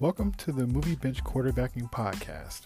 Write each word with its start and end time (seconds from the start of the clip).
Welcome 0.00 0.32
to 0.38 0.50
the 0.50 0.66
Movie 0.66 0.94
Bench 0.94 1.22
Quarterbacking 1.22 1.92
Podcast. 1.92 2.62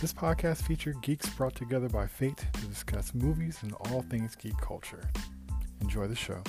This 0.00 0.12
podcast 0.12 0.62
features 0.62 0.96
geeks 1.00 1.28
brought 1.30 1.54
together 1.54 1.88
by 1.88 2.08
fate 2.08 2.44
to 2.54 2.66
discuss 2.66 3.14
movies 3.14 3.60
and 3.62 3.72
all 3.72 4.02
things 4.02 4.34
geek 4.34 4.56
culture. 4.56 5.08
Enjoy 5.80 6.08
the 6.08 6.16
show. 6.16 6.42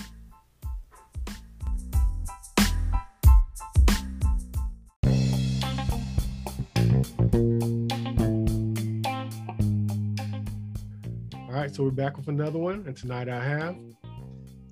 All 11.36 11.52
right, 11.52 11.76
so 11.76 11.84
we're 11.84 11.92
back 11.92 12.18
with 12.18 12.28
another 12.28 12.58
one, 12.58 12.86
and 12.88 12.98
tonight 12.98 13.30
I 13.30 13.44
have 13.48 13.78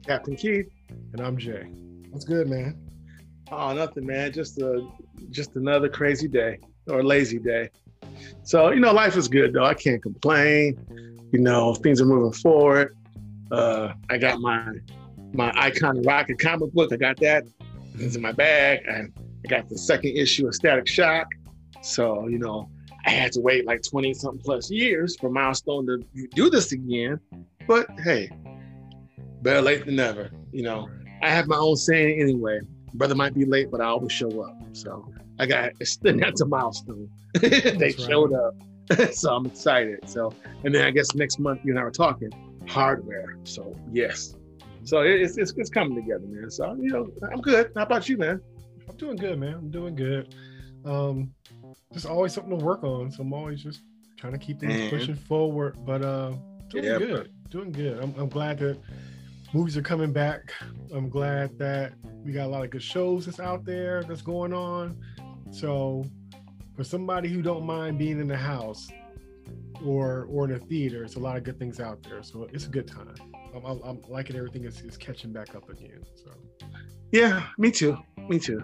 Captain 0.07 0.35
Keith. 0.35 0.71
and 1.13 1.21
I'm 1.21 1.37
Jay. 1.37 1.67
What's 2.09 2.25
good, 2.25 2.49
man? 2.49 2.83
Oh, 3.51 3.73
nothing, 3.73 4.05
man. 4.05 4.31
Just 4.31 4.59
a 4.59 4.87
just 5.29 5.55
another 5.55 5.89
crazy 5.89 6.27
day 6.27 6.59
or 6.87 7.03
lazy 7.03 7.39
day. 7.39 7.69
So 8.43 8.71
you 8.71 8.79
know, 8.79 8.91
life 8.91 9.15
is 9.15 9.27
good 9.27 9.53
though. 9.53 9.65
I 9.65 9.73
can't 9.73 10.01
complain. 10.01 10.77
You 11.31 11.39
know, 11.39 11.75
things 11.75 12.01
are 12.01 12.05
moving 12.05 12.33
forward. 12.33 12.95
Uh, 13.51 13.93
I 14.09 14.17
got 14.17 14.39
my 14.39 14.73
my 15.33 15.51
Icon 15.55 16.01
Rocket 16.03 16.39
comic 16.39 16.71
book. 16.73 16.91
I 16.91 16.97
got 16.97 17.17
that. 17.17 17.43
It's 17.95 18.15
in 18.15 18.21
my 18.21 18.31
bag, 18.31 18.79
and 18.87 19.11
I 19.45 19.47
got 19.47 19.69
the 19.69 19.77
second 19.77 20.15
issue 20.15 20.47
of 20.47 20.55
Static 20.55 20.87
Shock. 20.87 21.27
So 21.81 22.27
you 22.27 22.39
know, 22.39 22.69
I 23.05 23.11
had 23.11 23.31
to 23.33 23.41
wait 23.41 23.65
like 23.65 23.81
twenty 23.83 24.13
something 24.13 24.41
plus 24.43 24.71
years 24.71 25.15
for 25.17 25.29
Milestone 25.29 25.85
to 25.85 26.27
do 26.33 26.49
this 26.49 26.71
again. 26.71 27.19
But 27.67 27.87
hey, 28.03 28.29
better 29.41 29.61
late 29.61 29.85
than 29.85 29.95
never. 29.95 30.31
You 30.51 30.63
know, 30.63 30.89
I 31.21 31.29
have 31.29 31.47
my 31.47 31.57
own 31.57 31.75
saying 31.75 32.21
anyway. 32.21 32.59
Brother 32.93 33.15
might 33.15 33.33
be 33.33 33.45
late, 33.45 33.71
but 33.71 33.81
I 33.81 33.85
always 33.85 34.11
show 34.11 34.41
up. 34.41 34.57
So 34.73 35.11
I 35.39 35.45
got 35.45 35.73
that's 36.01 36.41
a 36.41 36.45
milestone. 36.45 37.09
they 37.33 37.75
right. 37.75 37.99
showed 37.99 38.33
up. 38.33 38.55
so 39.13 39.35
I'm 39.35 39.45
excited. 39.45 39.99
So 40.09 40.33
and 40.63 40.73
then 40.73 40.85
I 40.85 40.91
guess 40.91 41.13
next 41.15 41.39
month 41.39 41.61
you 41.63 41.71
and 41.71 41.79
I 41.79 41.83
were 41.83 41.91
talking 41.91 42.31
hardware. 42.67 43.37
So 43.43 43.75
yes. 43.91 44.35
So 44.83 45.01
it's, 45.01 45.37
it's 45.37 45.53
it's 45.55 45.69
coming 45.69 45.95
together, 45.95 46.25
man. 46.25 46.49
So 46.49 46.75
you 46.79 46.89
know, 46.89 47.11
I'm 47.31 47.41
good. 47.41 47.71
How 47.75 47.83
about 47.83 48.09
you, 48.09 48.17
man? 48.17 48.41
I'm 48.87 48.95
doing 48.97 49.17
good, 49.17 49.39
man. 49.39 49.53
I'm 49.53 49.71
doing 49.71 49.95
good. 49.95 50.33
Um, 50.85 51.31
just 51.93 52.05
always 52.05 52.33
something 52.33 52.57
to 52.57 52.63
work 52.63 52.83
on. 52.83 53.11
So 53.11 53.21
I'm 53.21 53.33
always 53.33 53.61
just 53.61 53.81
trying 54.17 54.33
to 54.33 54.39
keep 54.39 54.59
things 54.59 54.89
pushing 54.89 55.15
forward. 55.15 55.77
But 55.85 56.03
uh, 56.03 56.33
doing 56.69 56.85
Yeah, 56.85 56.97
good. 56.97 57.31
Doing 57.49 57.71
good. 57.71 57.99
I'm, 57.99 58.13
I'm 58.17 58.29
glad 58.29 58.59
that 58.59 58.79
movies 59.53 59.77
are 59.77 59.81
coming 59.81 60.11
back. 60.11 60.53
I'm 60.93 61.09
glad 61.09 61.57
that 61.59 61.93
we 62.23 62.31
got 62.31 62.45
a 62.45 62.49
lot 62.49 62.63
of 62.63 62.69
good 62.69 62.83
shows 62.83 63.25
that's 63.25 63.39
out 63.39 63.65
there 63.65 64.03
that's 64.03 64.21
going 64.21 64.53
on. 64.53 64.97
So 65.51 66.05
for 66.75 66.83
somebody 66.83 67.29
who 67.29 67.41
don't 67.41 67.65
mind 67.65 67.97
being 67.97 68.19
in 68.19 68.27
the 68.27 68.37
house 68.37 68.89
or 69.83 70.27
or 70.29 70.45
in 70.45 70.55
a 70.55 70.59
theater, 70.59 71.03
it's 71.03 71.15
a 71.15 71.19
lot 71.19 71.37
of 71.37 71.43
good 71.43 71.57
things 71.57 71.79
out 71.79 72.03
there. 72.03 72.21
So 72.23 72.47
it's 72.53 72.65
a 72.65 72.69
good 72.69 72.87
time. 72.87 73.15
I'm, 73.55 73.81
I'm, 73.83 74.01
liking 74.07 74.35
everything 74.35 74.65
is, 74.65 74.81
is 74.81 74.95
catching 74.95 75.33
back 75.33 75.55
up 75.55 75.69
again. 75.69 76.03
So. 76.13 76.31
Yeah, 77.11 77.47
me 77.57 77.71
too. 77.71 77.97
Me 78.27 78.37
too. 78.37 78.61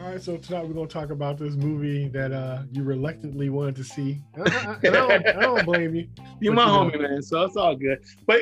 All 0.00 0.08
right, 0.10 0.20
so 0.22 0.36
tonight 0.36 0.66
we're 0.66 0.74
gonna 0.74 0.86
talk 0.88 1.10
about 1.10 1.38
this 1.38 1.54
movie 1.54 2.08
that 2.08 2.32
uh 2.32 2.62
you 2.72 2.82
reluctantly 2.82 3.50
wanted 3.50 3.76
to 3.76 3.84
see. 3.84 4.20
And 4.34 4.48
I, 4.52 4.72
I- 4.72 4.78
and 4.84 4.96
I 4.96 5.08
don't, 5.08 5.26
I 5.26 5.40
don't 5.42 5.64
blame 5.64 5.94
you. 5.94 6.08
You're 6.40 6.54
my 6.54 6.62
you 6.62 6.68
know- 6.68 6.90
homie, 6.98 7.00
man. 7.00 7.22
So 7.22 7.42
it's 7.44 7.56
all 7.56 7.76
good. 7.76 7.98
But 8.26 8.40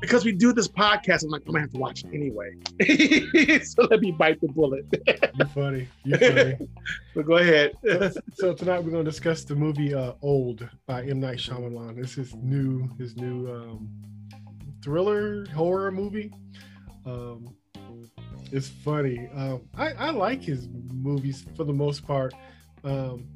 because 0.00 0.24
we 0.24 0.32
do 0.32 0.52
this 0.52 0.68
podcast, 0.68 1.24
I'm 1.24 1.30
like, 1.30 1.42
I'm 1.46 1.52
gonna 1.52 1.60
have 1.60 1.72
to 1.72 1.78
watch 1.78 2.04
it 2.04 2.10
anyway. 2.14 2.52
so 3.64 3.82
let 3.90 4.00
me 4.00 4.12
bite 4.12 4.40
the 4.40 4.48
bullet. 4.48 4.84
You're 5.36 5.46
funny. 5.48 5.88
You're 6.04 6.18
funny. 6.18 6.56
But 7.14 7.26
go 7.26 7.36
ahead. 7.36 7.72
so, 7.84 8.10
so 8.34 8.54
tonight 8.54 8.82
we're 8.82 8.90
gonna 8.90 9.04
discuss 9.04 9.44
the 9.44 9.54
movie 9.54 9.94
uh 9.94 10.12
Old 10.22 10.68
by 10.86 11.02
M 11.04 11.20
Night 11.20 11.38
Shyamalan. 11.38 11.96
This 12.00 12.16
is 12.16 12.34
new 12.36 12.88
his 12.98 13.16
new 13.16 13.50
um 13.50 13.88
thriller 14.82 15.46
horror 15.54 15.90
movie. 15.90 16.32
Um 17.04 17.54
it's 18.52 18.68
funny. 18.68 19.28
Um 19.34 19.62
I, 19.76 19.92
I 19.92 20.10
like 20.10 20.42
his 20.42 20.68
movies 20.92 21.44
for 21.56 21.64
the 21.64 21.72
most 21.72 22.06
part. 22.06 22.34
Um 22.84 23.26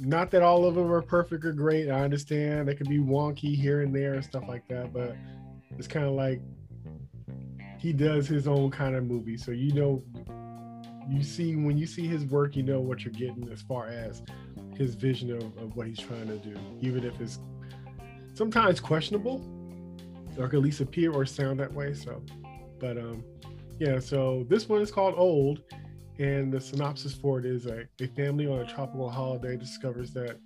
not 0.00 0.30
that 0.30 0.42
all 0.42 0.64
of 0.64 0.74
them 0.76 0.90
are 0.92 1.02
perfect 1.02 1.44
or 1.44 1.52
great. 1.52 1.90
I 1.90 2.00
understand 2.00 2.68
they 2.68 2.74
could 2.74 2.88
be 2.88 2.98
wonky 2.98 3.54
here 3.54 3.82
and 3.82 3.94
there 3.94 4.14
and 4.14 4.24
stuff 4.24 4.44
like 4.48 4.66
that, 4.68 4.92
but 4.92 5.16
it's 5.76 5.88
kind 5.88 6.06
of 6.06 6.12
like 6.12 6.40
he 7.78 7.92
does 7.92 8.26
his 8.26 8.48
own 8.48 8.70
kind 8.70 8.96
of 8.96 9.04
movie. 9.04 9.36
So 9.36 9.50
you 9.50 9.72
know 9.72 10.02
you 11.08 11.22
see 11.22 11.56
when 11.56 11.78
you 11.78 11.86
see 11.86 12.06
his 12.06 12.24
work, 12.26 12.54
you 12.54 12.62
know 12.62 12.80
what 12.80 13.04
you're 13.04 13.14
getting 13.14 13.48
as 13.50 13.62
far 13.62 13.88
as 13.88 14.22
his 14.76 14.94
vision 14.94 15.32
of, 15.32 15.42
of 15.58 15.74
what 15.74 15.86
he's 15.86 15.98
trying 15.98 16.28
to 16.28 16.38
do, 16.38 16.56
even 16.80 17.04
if 17.04 17.20
it's 17.20 17.38
sometimes 18.34 18.78
questionable, 18.78 19.42
or 20.38 20.48
could 20.48 20.58
at 20.58 20.62
least 20.62 20.80
appear 20.80 21.12
or 21.12 21.24
sound 21.26 21.58
that 21.60 21.72
way. 21.72 21.94
So, 21.94 22.22
but 22.78 22.98
um, 22.98 23.24
yeah. 23.78 23.98
So 23.98 24.46
this 24.48 24.68
one 24.68 24.80
is 24.80 24.90
called 24.90 25.14
Old, 25.16 25.62
and 26.18 26.52
the 26.52 26.60
synopsis 26.60 27.14
for 27.14 27.38
it 27.38 27.46
is 27.46 27.66
a, 27.66 27.84
a 28.00 28.06
family 28.08 28.46
on 28.46 28.60
a 28.60 28.66
tropical 28.66 29.08
holiday 29.08 29.56
discovers 29.56 30.12
that 30.12 30.38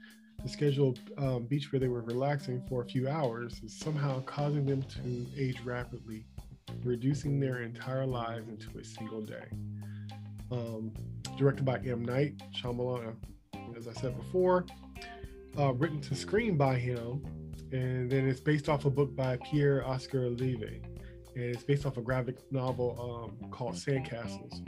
the 0.43 0.49
scheduled 0.49 0.99
um, 1.19 1.45
beach 1.45 1.73
where 1.73 1.81
they 1.81 1.89
were 1.89 2.03
relaxing 2.03 2.63
for 2.69 2.83
a 2.83 2.87
few 2.87 3.09
hours 3.09 3.61
is 3.65 3.79
somehow 3.79 4.21
causing 4.23 4.67
them 4.67 4.83
to 4.83 5.27
age 5.39 5.61
rapidly, 5.65 6.27
reducing 6.83 7.39
their 7.39 7.63
entire 7.63 8.07
lives 8.07 8.49
into 8.49 8.77
a 8.79 8.85
single 8.85 9.23
day 9.23 9.47
um, 10.53 10.93
directed 11.39 11.65
by 11.65 11.79
M. 11.79 12.05
Night 12.05 12.43
Shyamalan, 12.55 13.15
as 13.77 13.89
I 13.89 13.93
said 13.93 14.17
before, 14.17 14.67
uh, 15.59 15.73
written 15.73 16.01
to 16.03 16.15
screen 16.15 16.57
by 16.57 16.77
him, 16.77 17.25
and 17.73 18.11
then 18.11 18.29
it's 18.29 18.41
based 18.41 18.69
off 18.69 18.85
a 18.85 18.91
book 18.91 19.17
by 19.17 19.39
Pierre 19.39 19.87
Oscar 19.87 20.29
Levy, 20.29 20.83
and 21.35 21.45
it's 21.45 21.63
based 21.63 21.87
off 21.87 21.97
a 21.97 22.03
graphic 22.03 22.37
novel 22.53 23.31
um, 23.41 23.51
called 23.51 23.75
Sandcastles. 23.75 24.67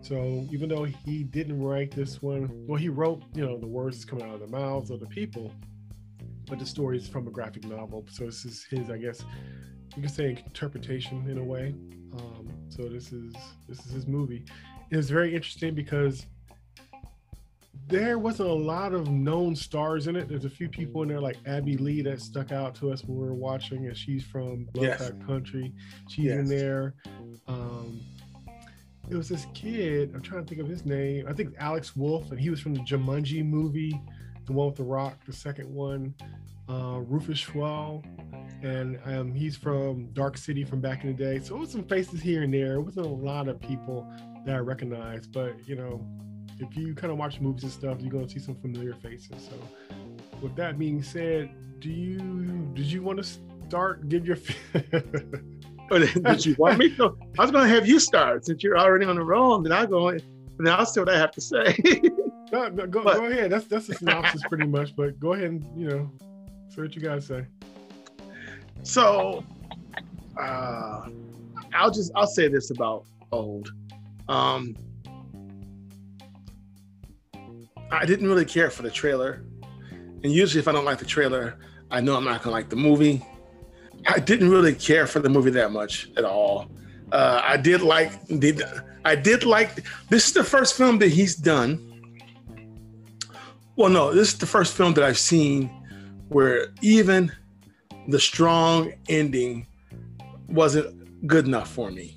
So 0.00 0.46
even 0.52 0.68
though 0.68 0.84
he 0.84 1.24
didn't 1.24 1.60
write 1.60 1.90
this 1.90 2.22
one, 2.22 2.48
well, 2.66 2.78
he 2.78 2.88
wrote, 2.88 3.22
you 3.34 3.44
know, 3.44 3.58
the 3.58 3.66
words 3.66 4.04
coming 4.04 4.24
out 4.24 4.34
of 4.34 4.40
the 4.40 4.46
mouths 4.46 4.90
of 4.90 5.00
the 5.00 5.06
people, 5.06 5.52
but 6.46 6.58
the 6.58 6.66
story 6.66 6.96
is 6.96 7.08
from 7.08 7.26
a 7.26 7.30
graphic 7.30 7.64
novel. 7.64 8.06
So 8.10 8.26
this 8.26 8.44
is 8.44 8.64
his, 8.64 8.90
I 8.90 8.98
guess, 8.98 9.24
you 9.96 10.02
could 10.02 10.10
say 10.10 10.42
interpretation 10.46 11.28
in 11.28 11.38
a 11.38 11.44
way. 11.44 11.74
Um, 12.16 12.48
so 12.68 12.84
this 12.84 13.12
is 13.12 13.34
this 13.68 13.84
is 13.84 13.92
his 13.92 14.06
movie 14.06 14.44
it 14.90 14.96
was 14.96 15.10
very 15.10 15.34
interesting 15.34 15.74
because 15.74 16.26
there 17.88 18.18
wasn't 18.18 18.48
a 18.48 18.52
lot 18.54 18.92
of 18.92 19.08
known 19.10 19.56
stars 19.56 20.06
in 20.06 20.16
it. 20.16 20.28
There's 20.28 20.44
a 20.44 20.50
few 20.50 20.68
people 20.68 21.02
in 21.02 21.08
there 21.08 21.20
like 21.20 21.36
Abbey 21.46 21.76
Lee 21.76 22.02
that 22.02 22.20
stuck 22.20 22.52
out 22.52 22.74
to 22.76 22.92
us 22.92 23.02
when 23.04 23.16
we 23.18 23.24
were 23.26 23.34
watching, 23.34 23.86
and 23.86 23.96
she's 23.96 24.22
from 24.24 24.68
Yes. 24.74 25.00
Lovecraft 25.00 25.26
Country. 25.26 25.72
She's 26.08 26.30
in 26.30 26.44
there. 26.46 26.94
Um, 27.46 28.00
it 29.10 29.16
was 29.16 29.28
this 29.28 29.46
kid. 29.54 30.12
I'm 30.14 30.20
trying 30.20 30.44
to 30.44 30.48
think 30.48 30.60
of 30.60 30.68
his 30.68 30.84
name. 30.84 31.26
I 31.26 31.32
think 31.32 31.54
Alex 31.58 31.96
Wolff, 31.96 32.30
and 32.30 32.38
he 32.38 32.50
was 32.50 32.60
from 32.60 32.74
the 32.74 32.80
Jumanji 32.80 33.42
movie, 33.44 33.98
the 34.46 34.52
one 34.52 34.66
with 34.68 34.76
the 34.76 34.84
Rock, 34.84 35.24
the 35.26 35.32
second 35.32 35.72
one. 35.72 36.14
Uh, 36.70 37.00
Rufus 37.06 37.40
Sewell, 37.40 38.04
and 38.62 38.98
um, 39.06 39.32
he's 39.32 39.56
from 39.56 40.08
Dark 40.12 40.36
City 40.36 40.64
from 40.64 40.82
back 40.82 41.02
in 41.02 41.16
the 41.16 41.16
day. 41.16 41.38
So 41.42 41.56
it 41.56 41.60
was 41.60 41.72
some 41.72 41.84
faces 41.84 42.20
here 42.20 42.42
and 42.42 42.52
there. 42.52 42.74
It 42.74 42.82
wasn't 42.82 43.06
a 43.06 43.08
lot 43.08 43.48
of 43.48 43.58
people 43.58 44.06
that 44.44 44.54
I 44.54 44.58
recognized, 44.58 45.32
but 45.32 45.66
you 45.66 45.76
know, 45.76 46.06
if 46.60 46.76
you 46.76 46.94
kind 46.94 47.10
of 47.12 47.18
watch 47.18 47.40
movies 47.40 47.62
and 47.64 47.72
stuff, 47.72 48.00
you're 48.00 48.10
gonna 48.12 48.28
see 48.28 48.38
some 48.38 48.54
familiar 48.56 48.94
faces. 48.94 49.48
So, 49.48 49.56
with 50.40 50.54
that 50.56 50.78
being 50.78 51.02
said, 51.02 51.50
do 51.80 51.90
you 51.90 52.18
did 52.74 52.86
you 52.86 53.02
want 53.02 53.18
to 53.22 53.24
start? 53.68 54.08
Give 54.08 54.26
your 54.26 54.36
Did 55.90 56.44
you 56.44 56.54
want 56.58 56.78
me 56.78 56.94
to? 56.96 57.16
I 57.38 57.42
was 57.42 57.50
gonna 57.50 57.68
have 57.68 57.86
you 57.88 57.98
start 57.98 58.44
since 58.44 58.62
you're 58.62 58.78
already 58.78 59.06
on 59.06 59.16
the 59.16 59.24
roll, 59.24 59.58
then 59.60 59.72
I'll 59.72 59.86
go 59.86 60.08
and 60.08 60.22
then 60.58 60.68
I'll 60.74 60.84
see 60.84 61.00
what 61.00 61.08
I 61.08 61.16
have 61.16 61.30
to 61.32 61.40
say. 61.40 61.74
no, 62.52 62.68
no, 62.68 62.86
go, 62.86 63.02
But- 63.02 63.16
go 63.16 63.24
ahead. 63.26 63.50
That's 63.50 63.66
that's 63.66 63.86
the 63.86 63.94
synopsis 63.94 64.42
pretty 64.48 64.66
much. 64.66 64.94
But 64.96 65.18
go 65.18 65.32
ahead 65.34 65.50
and 65.50 65.80
you 65.80 65.88
know, 65.88 66.10
see 66.68 66.80
what 66.82 66.94
you 66.94 67.00
guys 67.02 67.26
say. 67.26 67.46
so 68.82 69.44
uh 70.40 71.08
I'll 71.74 71.90
just 71.90 72.10
I'll 72.14 72.26
say 72.26 72.48
this 72.48 72.70
about 72.70 73.04
old. 73.32 73.70
Um 74.28 74.74
I 77.90 78.04
didn't 78.04 78.28
really 78.28 78.44
care 78.44 78.70
for 78.70 78.82
the 78.82 78.90
trailer. 78.90 79.44
And 80.22 80.32
usually 80.32 80.60
if 80.60 80.68
I 80.68 80.72
don't 80.72 80.84
like 80.84 80.98
the 80.98 81.06
trailer, 81.06 81.58
I 81.90 82.00
know 82.00 82.16
I'm 82.16 82.24
not 82.24 82.42
gonna 82.42 82.54
like 82.54 82.68
the 82.68 82.76
movie. 82.76 83.24
I 84.06 84.18
didn't 84.18 84.50
really 84.50 84.74
care 84.74 85.06
for 85.06 85.20
the 85.20 85.28
movie 85.28 85.50
that 85.50 85.72
much 85.72 86.10
at 86.16 86.24
all. 86.24 86.70
Uh, 87.12 87.40
I 87.42 87.56
did 87.56 87.80
like 87.82 88.26
did 88.26 88.62
I 89.04 89.14
did 89.14 89.44
like 89.44 89.84
this 90.10 90.26
is 90.26 90.32
the 90.34 90.44
first 90.44 90.76
film 90.76 90.98
that 90.98 91.08
he's 91.08 91.34
done. 91.34 91.84
Well, 93.76 93.90
no, 93.90 94.12
this 94.12 94.32
is 94.32 94.38
the 94.38 94.46
first 94.46 94.76
film 94.76 94.94
that 94.94 95.04
I've 95.04 95.18
seen 95.18 95.68
where 96.28 96.68
even 96.82 97.32
the 98.08 98.18
strong 98.18 98.92
ending 99.08 99.66
wasn't 100.48 101.26
good 101.26 101.46
enough 101.46 101.70
for 101.70 101.90
me. 101.90 102.16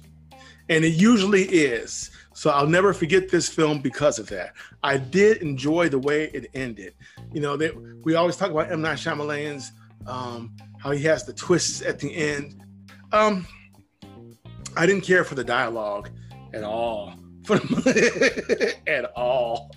And 0.69 0.83
it 0.83 0.93
usually 0.93 1.43
is. 1.43 2.11
So 2.41 2.49
I'll 2.49 2.65
never 2.65 2.91
forget 2.91 3.29
this 3.29 3.47
film 3.47 3.81
because 3.81 4.17
of 4.17 4.27
that. 4.29 4.53
I 4.81 4.97
did 4.97 5.43
enjoy 5.43 5.89
the 5.89 5.99
way 5.99 6.23
it 6.33 6.49
ended. 6.55 6.95
You 7.31 7.39
know, 7.39 7.55
they, 7.55 7.69
we 7.69 8.15
always 8.15 8.35
talk 8.35 8.49
about 8.49 8.71
M. 8.71 8.81
Night 8.81 8.97
Shyamalan's, 8.97 9.71
um, 10.07 10.57
how 10.79 10.89
he 10.89 11.03
has 11.03 11.23
the 11.23 11.33
twists 11.33 11.83
at 11.83 11.99
the 11.99 12.11
end. 12.11 12.63
Um, 13.11 13.45
I 14.75 14.87
didn't 14.87 15.03
care 15.03 15.23
for 15.23 15.35
the 15.35 15.43
dialogue 15.43 16.09
at 16.51 16.63
all. 16.63 17.13
at 18.87 19.11
all. 19.15 19.69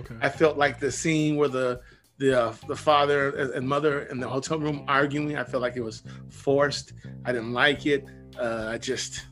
Okay. 0.00 0.16
I 0.20 0.28
felt 0.28 0.58
like 0.58 0.80
the 0.80 0.90
scene 0.90 1.36
where 1.36 1.48
the 1.48 1.80
the 2.18 2.46
uh, 2.46 2.54
the 2.66 2.74
father 2.74 3.52
and 3.52 3.68
mother 3.68 4.06
in 4.06 4.18
the 4.18 4.26
hotel 4.26 4.58
room 4.58 4.84
arguing. 4.88 5.36
I 5.36 5.44
felt 5.44 5.62
like 5.62 5.76
it 5.76 5.84
was 5.84 6.02
forced. 6.30 6.94
I 7.24 7.30
didn't 7.30 7.52
like 7.52 7.86
it. 7.86 8.04
Uh, 8.36 8.70
I 8.72 8.78
just 8.78 9.26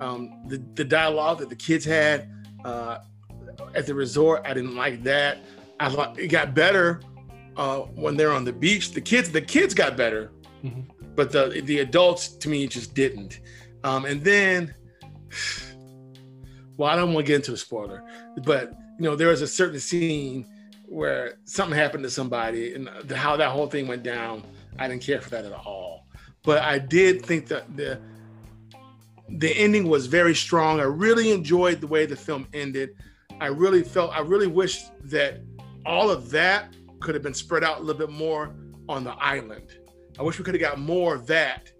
um, 0.00 0.42
the 0.46 0.62
the 0.74 0.84
dialogue 0.84 1.38
that 1.38 1.48
the 1.48 1.56
kids 1.56 1.84
had 1.84 2.28
uh, 2.64 2.98
at 3.74 3.86
the 3.86 3.94
resort. 3.94 4.42
I 4.44 4.54
didn't 4.54 4.76
like 4.76 5.02
that. 5.04 5.38
I 5.78 5.88
thought 5.88 6.18
it 6.18 6.28
got 6.28 6.54
better 6.54 7.00
uh, 7.56 7.80
when 7.80 8.16
they're 8.16 8.32
on 8.32 8.44
the 8.44 8.52
beach. 8.52 8.92
The 8.92 9.00
kids 9.00 9.30
the 9.30 9.40
kids 9.40 9.74
got 9.74 9.96
better, 9.96 10.32
mm-hmm. 10.64 10.82
but 11.14 11.30
the 11.30 11.62
the 11.64 11.80
adults 11.80 12.28
to 12.28 12.48
me 12.48 12.66
just 12.66 12.94
didn't. 12.94 13.40
Um, 13.84 14.04
and 14.04 14.22
then, 14.22 14.74
well, 16.76 16.90
I 16.90 16.96
don't 16.96 17.12
want 17.12 17.26
to 17.26 17.32
get 17.32 17.36
into 17.36 17.52
a 17.52 17.56
spoiler, 17.56 18.02
but 18.44 18.72
you 18.98 19.04
know 19.04 19.16
there 19.16 19.28
was 19.28 19.42
a 19.42 19.48
certain 19.48 19.80
scene 19.80 20.46
where 20.86 21.38
something 21.44 21.78
happened 21.78 22.02
to 22.02 22.10
somebody 22.10 22.74
and 22.74 22.90
the, 23.04 23.16
how 23.16 23.36
that 23.36 23.50
whole 23.50 23.68
thing 23.68 23.86
went 23.86 24.02
down. 24.02 24.42
I 24.78 24.88
didn't 24.88 25.02
care 25.02 25.20
for 25.20 25.30
that 25.30 25.44
at 25.44 25.52
all. 25.52 26.06
But 26.42 26.62
I 26.62 26.78
did 26.78 27.24
think 27.24 27.46
that 27.48 27.76
the 27.76 28.00
the 29.38 29.50
ending 29.56 29.88
was 29.88 30.06
very 30.06 30.34
strong. 30.34 30.80
I 30.80 30.84
really 30.84 31.30
enjoyed 31.30 31.80
the 31.80 31.86
way 31.86 32.06
the 32.06 32.16
film 32.16 32.46
ended. 32.52 32.90
I 33.40 33.46
really 33.46 33.82
felt 33.82 34.12
I 34.14 34.20
really 34.20 34.46
wish 34.46 34.82
that 35.04 35.40
all 35.86 36.10
of 36.10 36.30
that 36.30 36.74
could 37.00 37.14
have 37.14 37.22
been 37.22 37.34
spread 37.34 37.64
out 37.64 37.78
a 37.78 37.80
little 37.80 38.06
bit 38.06 38.14
more 38.14 38.54
on 38.88 39.04
the 39.04 39.12
island. 39.12 39.78
I 40.18 40.22
wish 40.22 40.38
we 40.38 40.44
could 40.44 40.54
have 40.54 40.60
got 40.60 40.78
more 40.78 41.14
of 41.14 41.26
that 41.28 41.72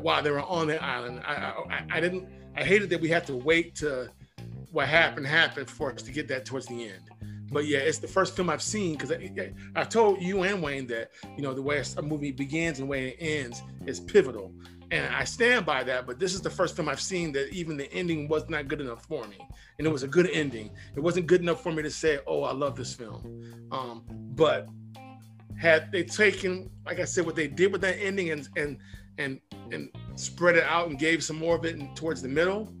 while 0.00 0.22
they 0.22 0.30
were 0.30 0.42
on 0.42 0.66
the 0.66 0.82
island. 0.82 1.22
I, 1.24 1.34
I, 1.34 1.84
I 1.90 2.00
didn't. 2.00 2.28
I 2.56 2.64
hated 2.64 2.90
that 2.90 3.00
we 3.00 3.08
had 3.08 3.26
to 3.26 3.36
wait 3.36 3.74
to 3.76 4.10
what 4.72 4.88
happened 4.88 5.26
happened 5.26 5.70
for 5.70 5.92
us 5.92 6.02
to 6.02 6.12
get 6.12 6.28
that 6.28 6.44
towards 6.44 6.66
the 6.66 6.84
end. 6.84 7.02
But 7.52 7.66
yeah, 7.66 7.78
it's 7.78 7.98
the 7.98 8.08
first 8.08 8.34
film 8.34 8.50
I've 8.50 8.62
seen 8.62 8.94
because 8.94 9.12
I, 9.12 9.52
I 9.76 9.84
told 9.84 10.20
you 10.20 10.42
and 10.42 10.62
Wayne 10.62 10.86
that 10.88 11.12
you 11.36 11.42
know 11.42 11.54
the 11.54 11.62
way 11.62 11.82
a 11.96 12.02
movie 12.02 12.32
begins 12.32 12.80
and 12.80 12.88
the 12.88 12.90
way 12.90 13.08
it 13.08 13.16
ends 13.20 13.62
is 13.86 14.00
pivotal, 14.00 14.52
and 14.90 15.14
I 15.14 15.24
stand 15.24 15.66
by 15.66 15.82
that. 15.84 16.06
But 16.06 16.18
this 16.18 16.34
is 16.34 16.42
the 16.42 16.50
first 16.50 16.76
film 16.76 16.88
I've 16.88 17.00
seen 17.00 17.32
that 17.32 17.52
even 17.52 17.76
the 17.76 17.92
ending 17.92 18.28
was 18.28 18.48
not 18.48 18.68
good 18.68 18.80
enough 18.80 19.04
for 19.04 19.26
me, 19.26 19.36
and 19.78 19.86
it 19.86 19.90
was 19.90 20.02
a 20.02 20.08
good 20.08 20.28
ending. 20.30 20.70
It 20.94 21.00
wasn't 21.00 21.26
good 21.26 21.40
enough 21.40 21.62
for 21.62 21.72
me 21.72 21.82
to 21.82 21.90
say, 21.90 22.18
"Oh, 22.26 22.42
I 22.42 22.52
love 22.52 22.76
this 22.76 22.94
film," 22.94 23.68
um, 23.72 24.04
but 24.08 24.68
had 25.58 25.90
they 25.90 26.02
taken, 26.02 26.70
like 26.84 27.00
I 27.00 27.04
said, 27.04 27.24
what 27.24 27.36
they 27.36 27.48
did 27.48 27.72
with 27.72 27.80
that 27.82 27.98
ending 28.00 28.30
and 28.30 28.48
and 28.56 28.78
and 29.18 29.40
and 29.72 29.90
spread 30.14 30.56
it 30.56 30.64
out 30.64 30.88
and 30.88 30.98
gave 30.98 31.24
some 31.24 31.36
more 31.36 31.56
of 31.56 31.64
it 31.64 31.76
in, 31.76 31.94
towards 31.94 32.22
the 32.22 32.28
middle, 32.28 32.72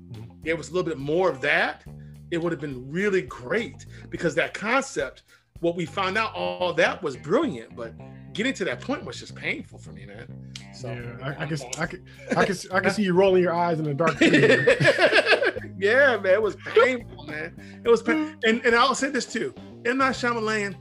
gave 0.44 0.58
us 0.58 0.70
a 0.70 0.72
little 0.72 0.88
bit 0.88 0.98
more 0.98 1.30
of 1.30 1.40
that 1.40 1.84
it 2.30 2.38
would 2.38 2.52
have 2.52 2.60
been 2.60 2.90
really 2.90 3.22
great 3.22 3.86
because 4.10 4.34
that 4.34 4.54
concept, 4.54 5.22
what 5.60 5.76
we 5.76 5.86
found 5.86 6.18
out, 6.18 6.34
all 6.34 6.72
that 6.74 7.02
was 7.02 7.16
brilliant, 7.16 7.74
but 7.76 7.92
getting 8.36 8.54
to 8.54 8.64
that 8.66 8.80
point 8.80 9.04
was 9.04 9.18
just 9.18 9.34
painful 9.34 9.78
for 9.78 9.90
me, 9.90 10.06
man. 10.06 10.52
So 10.74 10.88
yeah, 10.92 11.16
I, 11.26 11.44
I 11.44 11.46
can, 11.46 11.58
I 11.78 11.86
can, 11.86 12.04
I 12.36 12.44
can, 12.44 12.56
I 12.72 12.80
can 12.80 12.90
see 12.96 13.02
you 13.02 13.14
rolling 13.14 13.42
your 13.42 13.54
eyes 13.54 13.78
in 13.78 13.84
the 13.84 13.94
dark. 13.94 14.20
yeah, 15.78 16.16
man, 16.18 16.34
it 16.34 16.42
was 16.42 16.56
painful, 16.56 17.24
man. 17.24 17.82
It 17.84 17.88
was, 17.88 18.02
pain- 18.02 18.36
and 18.44 18.64
and 18.64 18.74
I'll 18.76 18.94
say 18.94 19.10
this 19.10 19.26
too: 19.26 19.54
M 19.84 19.98
Night 19.98 20.14
Shyamalan, 20.14 20.76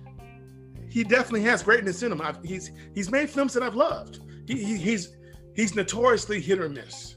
he 0.90 1.04
definitely 1.04 1.44
has 1.44 1.63
greatness 1.63 2.04
in 2.04 2.12
him. 2.12 2.22
I've, 2.22 2.44
he's 2.44 2.72
he's 2.94 3.10
made 3.10 3.30
films 3.30 3.54
that 3.54 3.63
I've 3.63 3.75
loved. 3.75 4.19
He, 4.48 4.63
he, 4.63 4.78
he's 4.78 5.16
he's 5.56 5.75
notoriously 5.75 6.42
hit 6.42 6.60
or 6.60 6.69
miss. 6.69 7.16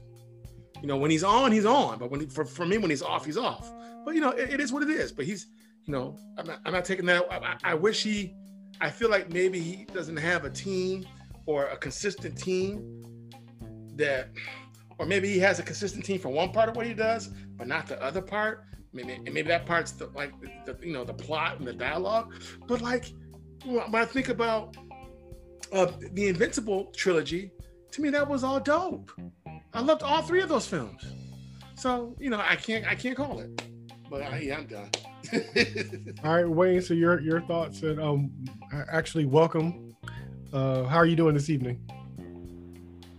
You 0.81 0.87
know, 0.87 0.97
when 0.97 1.11
he's 1.11 1.23
on, 1.25 1.51
he's 1.51 1.65
on, 1.65 1.99
but 1.99 2.09
when 2.09 2.21
he, 2.21 2.25
for 2.27 2.45
for 2.45 2.65
me, 2.65 2.77
when 2.77 2.89
he's 2.89 3.01
off, 3.03 3.25
he's 3.25 3.37
off. 3.37 3.71
But 4.05 4.15
you 4.15 4.21
know, 4.21 4.29
it, 4.31 4.53
it 4.53 4.59
is 4.61 4.71
what 4.71 4.81
it 4.83 4.89
is. 4.89 5.11
But 5.11 5.25
he's, 5.25 5.47
you 5.83 5.91
know, 5.91 6.17
I'm 6.37 6.45
not, 6.47 6.59
I'm 6.65 6.71
not 6.73 6.85
taking 6.85 7.05
that. 7.07 7.25
I, 7.29 7.57
I 7.63 7.73
wish 7.73 8.03
he. 8.03 8.33
I 8.81 8.89
feel 8.89 9.09
like 9.09 9.31
maybe 9.31 9.59
he 9.59 9.85
doesn't 9.85 10.17
have 10.17 10.45
a 10.45 10.49
team 10.49 11.05
or 11.45 11.65
a 11.65 11.77
consistent 11.77 12.37
team 12.37 13.01
that, 13.95 14.29
or 14.97 15.05
maybe 15.05 15.29
he 15.29 15.39
has 15.39 15.59
a 15.59 15.63
consistent 15.63 16.05
team 16.05 16.19
for 16.19 16.29
one 16.29 16.51
part 16.51 16.69
of 16.69 16.75
what 16.75 16.85
he 16.85 16.93
does, 16.93 17.29
but 17.57 17.67
not 17.67 17.87
the 17.87 18.01
other 18.01 18.21
part. 18.21 18.65
Maybe 18.93 19.13
and 19.13 19.33
maybe 19.33 19.49
that 19.49 19.65
part's 19.65 19.91
the 19.91 20.07
like 20.15 20.31
the, 20.65 20.75
you 20.81 20.91
know 20.91 21.03
the 21.03 21.13
plot 21.13 21.59
and 21.59 21.67
the 21.67 21.73
dialogue. 21.73 22.33
But 22.67 22.81
like 22.81 23.13
when 23.65 23.93
I 23.93 24.05
think 24.05 24.29
about 24.29 24.77
uh, 25.71 25.91
the 26.13 26.27
Invincible 26.27 26.85
trilogy, 26.95 27.51
to 27.91 28.01
me 28.01 28.09
that 28.09 28.27
was 28.27 28.43
all 28.43 28.59
dope. 28.59 29.11
I 29.73 29.81
loved 29.81 30.01
all 30.01 30.23
three 30.23 30.41
of 30.41 30.49
those 30.49 30.65
films. 30.65 31.05
So 31.75 32.15
you 32.19 32.31
know 32.31 32.41
I 32.43 32.55
can't 32.55 32.85
I 32.87 32.95
can't 32.95 33.15
call 33.15 33.39
it. 33.39 33.61
But 34.09 34.23
hey, 34.23 34.51
I'm 34.51 34.65
done. 34.65 34.89
All 36.23 36.35
right, 36.35 36.49
Wayne. 36.49 36.81
So 36.81 36.93
your 36.93 37.19
your 37.21 37.41
thoughts 37.41 37.81
and 37.83 37.99
um, 37.99 38.31
actually 38.91 39.25
welcome. 39.25 39.95
Uh, 40.51 40.83
how 40.83 40.97
are 40.97 41.05
you 41.05 41.15
doing 41.15 41.33
this 41.33 41.49
evening? 41.49 41.79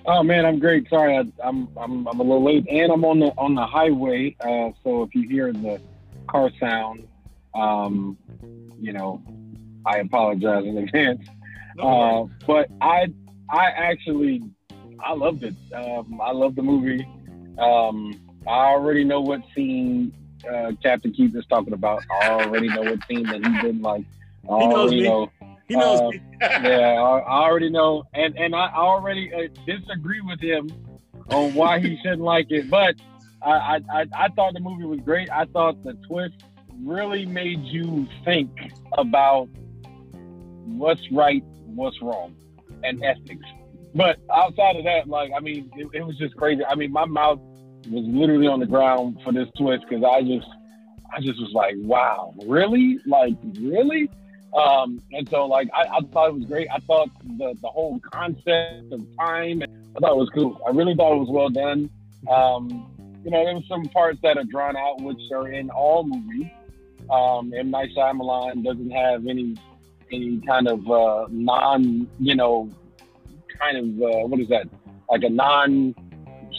Oh 0.06 0.22
man, 0.22 0.44
I'm 0.46 0.58
great. 0.58 0.88
Sorry, 0.88 1.16
I, 1.16 1.20
am 1.20 1.32
I'm, 1.44 1.68
I'm 1.76 2.08
I'm 2.08 2.20
a 2.20 2.22
little 2.22 2.42
late, 2.42 2.66
and 2.68 2.90
I'm 2.90 3.04
on 3.04 3.20
the 3.20 3.32
on 3.38 3.54
the 3.54 3.66
highway. 3.66 4.34
Uh, 4.40 4.70
so 4.82 5.02
if 5.02 5.14
you 5.14 5.28
hear 5.28 5.52
the 5.52 5.80
car 6.28 6.50
sound, 6.58 7.06
um, 7.54 8.16
you 8.78 8.92
know, 8.92 9.22
I 9.86 9.98
apologize 9.98 10.64
in 10.64 10.78
advance. 10.78 11.26
Uh, 11.78 12.24
but 12.46 12.68
I 12.80 13.12
I 13.50 13.66
actually 13.66 14.42
I 14.98 15.12
loved 15.12 15.44
it. 15.44 15.54
Um, 15.74 16.20
I 16.22 16.32
love 16.32 16.56
the 16.56 16.62
movie. 16.62 17.06
Um, 17.58 18.14
I 18.46 18.72
already 18.72 19.04
know 19.04 19.20
what 19.20 19.42
scene 19.54 20.12
uh, 20.44 20.72
Captain 20.82 21.12
Keith 21.12 21.34
is 21.34 21.46
talking 21.46 21.72
about. 21.72 22.02
I 22.22 22.30
already 22.30 22.68
know 22.68 22.82
what 22.82 23.06
team 23.08 23.24
that 23.24 23.44
he 23.44 23.60
didn't 23.60 23.82
like. 23.82 24.04
I 24.50 24.58
he 24.60 24.66
knows 24.66 24.90
me. 24.90 25.02
Know, 25.02 25.30
he 25.68 25.76
knows 25.76 26.00
uh, 26.00 26.08
me. 26.08 26.20
yeah, 26.40 27.00
I, 27.00 27.18
I, 27.18 27.48
already 27.48 27.70
know, 27.70 28.04
and 28.14 28.36
and 28.36 28.54
I 28.54 28.70
already 28.74 29.32
uh, 29.32 29.48
disagree 29.66 30.20
with 30.20 30.40
him 30.40 30.70
on 31.30 31.54
why 31.54 31.78
he 31.78 31.96
shouldn't 31.98 32.22
like 32.22 32.50
it. 32.50 32.70
But 32.70 32.96
I, 33.42 33.80
I 33.92 34.06
I 34.14 34.28
thought 34.30 34.54
the 34.54 34.60
movie 34.60 34.84
was 34.84 35.00
great. 35.00 35.30
I 35.30 35.44
thought 35.46 35.82
the 35.84 35.94
twist 36.06 36.34
really 36.82 37.26
made 37.26 37.62
you 37.64 38.06
think 38.24 38.50
about 38.96 39.48
what's 40.64 41.10
right, 41.12 41.44
what's 41.66 42.00
wrong, 42.00 42.34
and 42.82 43.02
ethics. 43.04 43.46
But 43.94 44.18
outside 44.32 44.76
of 44.76 44.84
that, 44.84 45.08
like 45.08 45.32
I 45.36 45.40
mean, 45.40 45.70
it, 45.76 45.88
it 45.92 46.02
was 46.02 46.16
just 46.16 46.36
crazy. 46.36 46.64
I 46.64 46.74
mean, 46.74 46.92
my 46.92 47.04
mouth 47.04 47.40
was 47.88 48.04
literally 48.06 48.46
on 48.46 48.60
the 48.60 48.66
ground 48.66 49.18
for 49.24 49.32
this 49.32 49.48
twist 49.56 49.84
because 49.88 50.04
I 50.04 50.22
just 50.22 50.48
I 51.12 51.20
just 51.20 51.40
was 51.40 51.52
like, 51.52 51.74
wow, 51.78 52.34
really? 52.46 52.98
Like, 53.06 53.34
really? 53.58 54.10
Um, 54.54 55.00
and 55.12 55.28
so 55.28 55.46
like 55.46 55.68
I, 55.74 55.82
I, 55.82 56.00
thought 56.12 56.28
it 56.28 56.34
was 56.34 56.44
great. 56.44 56.68
I 56.74 56.78
thought 56.80 57.08
the 57.38 57.54
the 57.62 57.68
whole 57.68 58.00
concept 58.00 58.92
of 58.92 59.00
time, 59.16 59.62
I 59.62 60.00
thought 60.00 60.12
it 60.12 60.18
was 60.18 60.30
cool. 60.34 60.60
I 60.66 60.70
really 60.70 60.94
thought 60.94 61.14
it 61.14 61.20
was 61.20 61.28
well 61.30 61.50
done. 61.50 61.88
Um, 62.28 62.90
you 63.24 63.30
know, 63.30 63.44
there 63.44 63.54
was 63.54 63.64
some 63.68 63.84
parts 63.84 64.18
that 64.22 64.38
are 64.38 64.44
drawn 64.44 64.76
out, 64.76 65.00
which 65.02 65.20
are 65.32 65.48
in 65.48 65.70
all 65.70 66.04
movies. 66.04 66.50
Um, 67.10 67.52
M 67.56 67.70
Night 67.70 67.90
Shyamalan 67.96 68.64
doesn't 68.64 68.90
have 68.90 69.26
any 69.26 69.56
any 70.10 70.40
kind 70.40 70.66
of 70.66 70.90
uh, 70.90 71.26
non, 71.30 72.08
you 72.18 72.34
know, 72.34 72.68
kind 73.60 73.76
of 73.76 73.84
uh, 74.02 74.26
what 74.26 74.40
is 74.40 74.48
that? 74.48 74.68
Like 75.08 75.22
a 75.22 75.30
non 75.30 75.94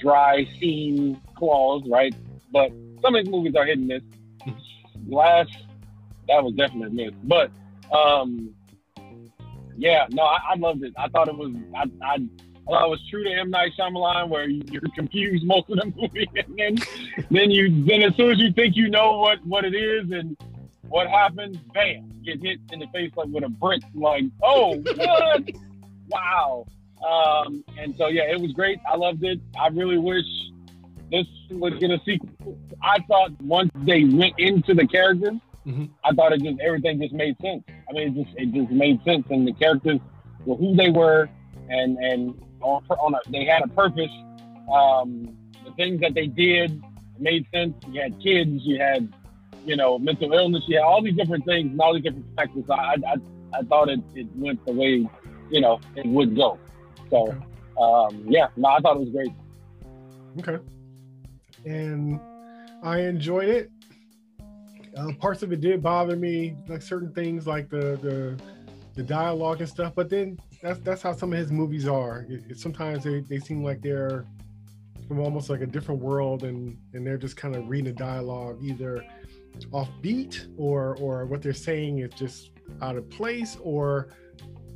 dry 0.02 0.46
scene 0.60 1.22
clause, 1.36 1.84
right? 1.88 2.14
But 2.52 2.72
some 3.02 3.16
of 3.16 3.24
these 3.24 3.32
movies 3.32 3.56
are 3.56 3.66
hitting 3.66 3.88
this. 3.88 4.02
Glass, 5.10 5.48
that 6.28 6.44
was 6.44 6.54
definitely 6.54 7.06
a 7.06 7.10
miss. 7.10 7.20
But 7.24 7.52
um, 7.96 8.54
yeah, 9.78 10.06
no, 10.12 10.24
I, 10.24 10.38
I, 10.52 10.56
loved 10.56 10.84
it. 10.84 10.94
I 10.98 11.08
thought 11.08 11.28
it 11.28 11.36
was 11.36 11.54
I, 11.76 11.84
I, 12.06 12.16
I 12.74 12.86
was 12.86 13.02
true 13.10 13.24
to 13.24 13.32
M 13.32 13.50
Night 13.50 13.72
Shyamalan, 13.78 14.30
where 14.30 14.48
you're 14.48 14.82
confused 14.96 15.46
most 15.46 15.70
of 15.70 15.78
the 15.78 15.86
movie, 15.96 16.30
and 16.36 16.58
then 16.58 16.78
then 17.32 17.52
you 17.52 17.84
then 17.86 18.04
as 18.04 18.16
soon 18.16 18.32
as 18.32 18.38
you 18.38 18.52
think 18.54 18.76
you 18.76 18.90
know 18.90 19.18
what 19.18 19.46
what 19.46 19.66
it 19.66 19.74
is 19.74 20.12
and 20.12 20.38
what 20.88 21.08
happens, 21.08 21.58
bam, 21.74 22.12
get 22.24 22.42
hit 22.42 22.60
in 22.72 22.80
the 22.80 22.88
face 22.88 23.12
like 23.16 23.28
with 23.30 23.44
a 23.44 23.50
brick. 23.50 23.82
Like, 23.96 24.26
oh, 24.44 24.78
what? 24.78 25.50
wow. 26.10 26.66
Um, 27.08 27.64
and 27.78 27.96
so 27.98 28.08
yeah, 28.08 28.24
it 28.24 28.40
was 28.40 28.52
great. 28.52 28.80
I 28.90 28.96
loved 28.96 29.24
it. 29.24 29.40
I 29.60 29.68
really 29.68 29.98
wish 29.98 30.26
this 31.12 31.26
was 31.50 31.74
gonna 31.80 32.00
see. 32.06 32.20
I 32.82 33.00
thought 33.08 33.32
once 33.42 33.72
they 33.76 34.04
went 34.04 34.36
into 34.38 34.74
the 34.74 34.88
characters, 34.88 35.38
mm-hmm. 35.66 35.86
I 36.04 36.12
thought 36.14 36.34
it 36.34 36.42
just 36.42 36.60
everything 36.60 37.02
just 37.02 37.14
made 37.14 37.36
sense. 37.42 37.64
I 37.90 37.94
mean, 37.94 38.08
it 38.10 38.24
just 38.24 38.38
it 38.38 38.52
just 38.54 38.72
made 38.72 39.04
sense, 39.04 39.26
and 39.30 39.48
the 39.48 39.54
characters 39.54 40.00
were 40.46 40.56
who 40.56 40.76
they 40.76 40.90
were, 40.90 41.30
and 41.70 41.98
and 41.98 42.42
on, 42.62 42.84
on 42.90 43.16
a, 43.16 43.32
they 43.32 43.46
had 43.46 43.64
a 43.64 43.68
purpose. 43.68 44.12
Um, 44.72 45.36
the 45.66 45.72
things 45.72 46.02
that 46.02 46.14
they 46.14 46.28
did 46.28 46.82
made 47.20 47.46
sense. 47.54 47.76
You 47.90 48.02
had 48.02 48.20
kids, 48.22 48.62
you 48.64 48.80
had, 48.80 49.14
you 49.66 49.76
know, 49.76 50.00
mental 50.00 50.34
illness, 50.34 50.64
you 50.68 50.78
had 50.78 50.84
all 50.84 51.02
these 51.02 51.16
different 51.16 51.46
things 51.46 51.72
and 51.72 51.80
all 51.80 51.94
these 51.94 52.04
different 52.04 52.26
factors. 52.36 52.64
I, 52.70 52.96
I, 53.08 53.16
I 53.54 53.62
thought 53.64 53.90
it, 53.90 54.00
it 54.16 54.28
went 54.36 54.66
the 54.66 54.74
way, 54.74 55.08
you 55.50 55.62
know, 55.62 55.80
it 55.96 56.06
would 56.06 56.36
go. 56.36 56.58
So, 57.12 57.38
um, 57.80 58.26
yeah, 58.28 58.48
no, 58.56 58.70
I 58.70 58.80
thought 58.80 58.96
it 58.96 59.02
was 59.02 59.10
great. 59.10 59.34
Okay. 60.40 60.64
And 61.66 62.20
I 62.82 63.02
enjoyed 63.02 63.50
it. 63.50 63.70
Uh, 64.98 65.12
parts 65.20 65.44
of 65.44 65.52
it 65.52 65.62
did 65.62 65.84
bother 65.84 66.16
me, 66.16 66.56
like 66.68 66.82
certain 66.82 67.14
things, 67.14 67.46
like 67.46 67.70
the 67.70 68.00
the 68.02 68.42
the 68.96 69.04
dialogue 69.04 69.60
and 69.60 69.70
stuff. 69.70 69.94
But 69.96 70.10
then 70.10 70.40
that's 70.62 70.80
that's 70.80 71.02
how 71.02 71.14
some 71.14 71.32
of 71.34 71.40
his 71.40 71.52
movies 71.52 71.88
are. 71.88 72.26
It, 72.30 72.44
it, 72.50 72.60
sometimes 72.60 73.04
they, 73.04 73.20
they 73.20 73.40
seem 73.40 73.64
like 73.64 73.82
they're 73.82 74.26
from 75.08 75.20
almost 75.20 75.50
like 75.50 75.62
a 75.62 75.66
different 75.66 76.02
world, 76.02 76.44
and 76.44 76.78
and 76.94 77.06
they're 77.06 77.18
just 77.18 77.38
kind 77.38 77.56
of 77.56 77.70
reading 77.70 77.94
the 77.94 78.00
dialogue 78.00 78.58
either 78.62 79.06
off 79.72 79.90
beat 80.02 80.48
or 80.58 80.98
or 80.98 81.26
what 81.26 81.42
they're 81.42 81.54
saying 81.54 82.00
is 82.00 82.12
just 82.14 82.52
out 82.82 82.96
of 82.96 83.10
place 83.10 83.58
or 83.62 84.10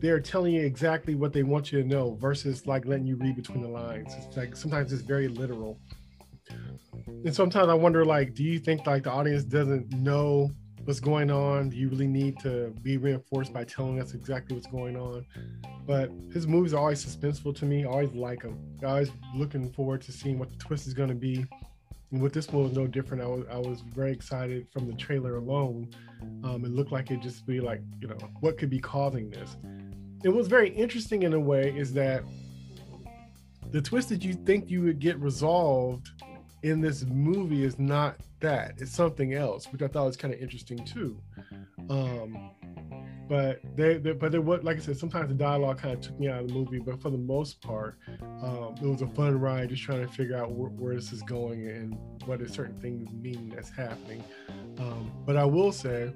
they're 0.05 0.19
telling 0.19 0.53
you 0.53 0.61
exactly 0.63 1.15
what 1.15 1.33
they 1.33 1.41
want 1.41 1.71
you 1.71 1.81
to 1.81 1.87
know 1.87 2.13
versus 2.21 2.67
like 2.67 2.85
letting 2.85 3.07
you 3.07 3.15
read 3.15 3.35
between 3.35 3.61
the 3.61 3.67
lines. 3.67 4.13
It's 4.19 4.37
like 4.37 4.55
sometimes 4.55 4.93
it's 4.93 5.01
very 5.01 5.27
literal. 5.27 5.79
And 7.07 7.33
sometimes 7.33 7.69
I 7.69 7.73
wonder 7.73 8.05
like, 8.05 8.35
do 8.35 8.43
you 8.43 8.59
think 8.59 8.85
like 8.85 9.03
the 9.03 9.11
audience 9.11 9.43
doesn't 9.43 9.91
know 9.93 10.51
what's 10.83 10.99
going 10.99 11.31
on? 11.31 11.69
Do 11.69 11.77
you 11.77 11.89
really 11.89 12.05
need 12.05 12.39
to 12.41 12.71
be 12.83 12.97
reinforced 12.97 13.51
by 13.51 13.63
telling 13.63 13.99
us 13.99 14.13
exactly 14.13 14.55
what's 14.55 14.67
going 14.67 14.95
on? 14.95 15.25
But 15.87 16.11
his 16.31 16.45
movies 16.45 16.75
are 16.75 16.81
always 16.81 17.03
suspenseful 17.03 17.55
to 17.55 17.65
me. 17.65 17.83
I 17.83 17.87
always 17.87 18.13
like 18.13 18.43
them. 18.43 18.59
I 18.83 18.85
always 18.85 19.11
looking 19.33 19.71
forward 19.73 20.03
to 20.03 20.11
seeing 20.11 20.37
what 20.37 20.49
the 20.49 20.57
twist 20.57 20.85
is 20.85 20.93
going 20.93 21.09
to 21.09 21.15
be. 21.15 21.47
And 22.15 22.23
with 22.23 22.31
this 22.31 22.47
one 22.47 22.63
was 22.63 22.71
no 22.71 22.87
different. 22.87 23.21
I 23.21 23.27
was 23.27 23.43
I 23.51 23.57
was 23.57 23.81
very 23.81 24.13
excited 24.13 24.69
from 24.71 24.87
the 24.87 24.93
trailer 24.93 25.35
alone. 25.35 25.89
Um, 26.45 26.63
it 26.63 26.71
looked 26.71 26.93
like 26.93 27.11
it 27.11 27.19
just 27.19 27.45
be 27.45 27.59
like 27.59 27.81
you 27.99 28.07
know 28.07 28.15
what 28.39 28.57
could 28.57 28.69
be 28.69 28.79
causing 28.79 29.29
this. 29.29 29.57
It 30.23 30.29
was 30.29 30.47
very 30.47 30.69
interesting 30.69 31.23
in 31.23 31.33
a 31.33 31.39
way 31.39 31.77
is 31.77 31.91
that 31.95 32.23
the 33.69 33.81
twist 33.81 34.07
that 34.09 34.23
you 34.23 34.33
think 34.33 34.69
you 34.69 34.81
would 34.83 34.99
get 34.99 35.19
resolved 35.19 36.07
in 36.63 36.79
this 36.79 37.03
movie 37.03 37.65
is 37.65 37.77
not 37.79 38.15
that. 38.39 38.75
It's 38.77 38.93
something 38.93 39.33
else, 39.33 39.65
which 39.65 39.81
I 39.81 39.89
thought 39.89 40.05
was 40.05 40.15
kind 40.15 40.33
of 40.33 40.39
interesting 40.39 40.85
too. 40.85 41.19
Um, 41.89 42.51
but 43.27 43.59
they, 43.75 43.97
they 43.97 44.11
but 44.13 44.31
there 44.31 44.41
was 44.41 44.63
like 44.63 44.77
I 44.77 44.79
said, 44.79 44.97
sometimes 44.97 45.29
the 45.29 45.35
dialogue 45.35 45.79
kind 45.79 45.93
of 45.93 46.01
took 46.01 46.19
me 46.19 46.29
out 46.29 46.41
of 46.41 46.47
the 46.47 46.53
movie. 46.53 46.79
But 46.79 47.01
for 47.01 47.09
the 47.09 47.17
most 47.17 47.61
part, 47.61 47.97
um, 48.41 48.75
it 48.81 48.87
was 48.87 49.01
a 49.01 49.07
fun 49.07 49.39
ride, 49.39 49.69
just 49.69 49.83
trying 49.83 50.05
to 50.05 50.11
figure 50.11 50.37
out 50.37 50.49
wh- 50.49 50.79
where 50.79 50.95
this 50.95 51.11
is 51.11 51.21
going 51.21 51.67
and 51.67 51.97
what 52.25 52.47
certain 52.49 52.75
things 52.75 53.09
mean 53.11 53.51
that's 53.53 53.69
happening. 53.69 54.23
Um, 54.77 55.11
but 55.25 55.37
I 55.37 55.45
will 55.45 55.71
say, 55.71 56.13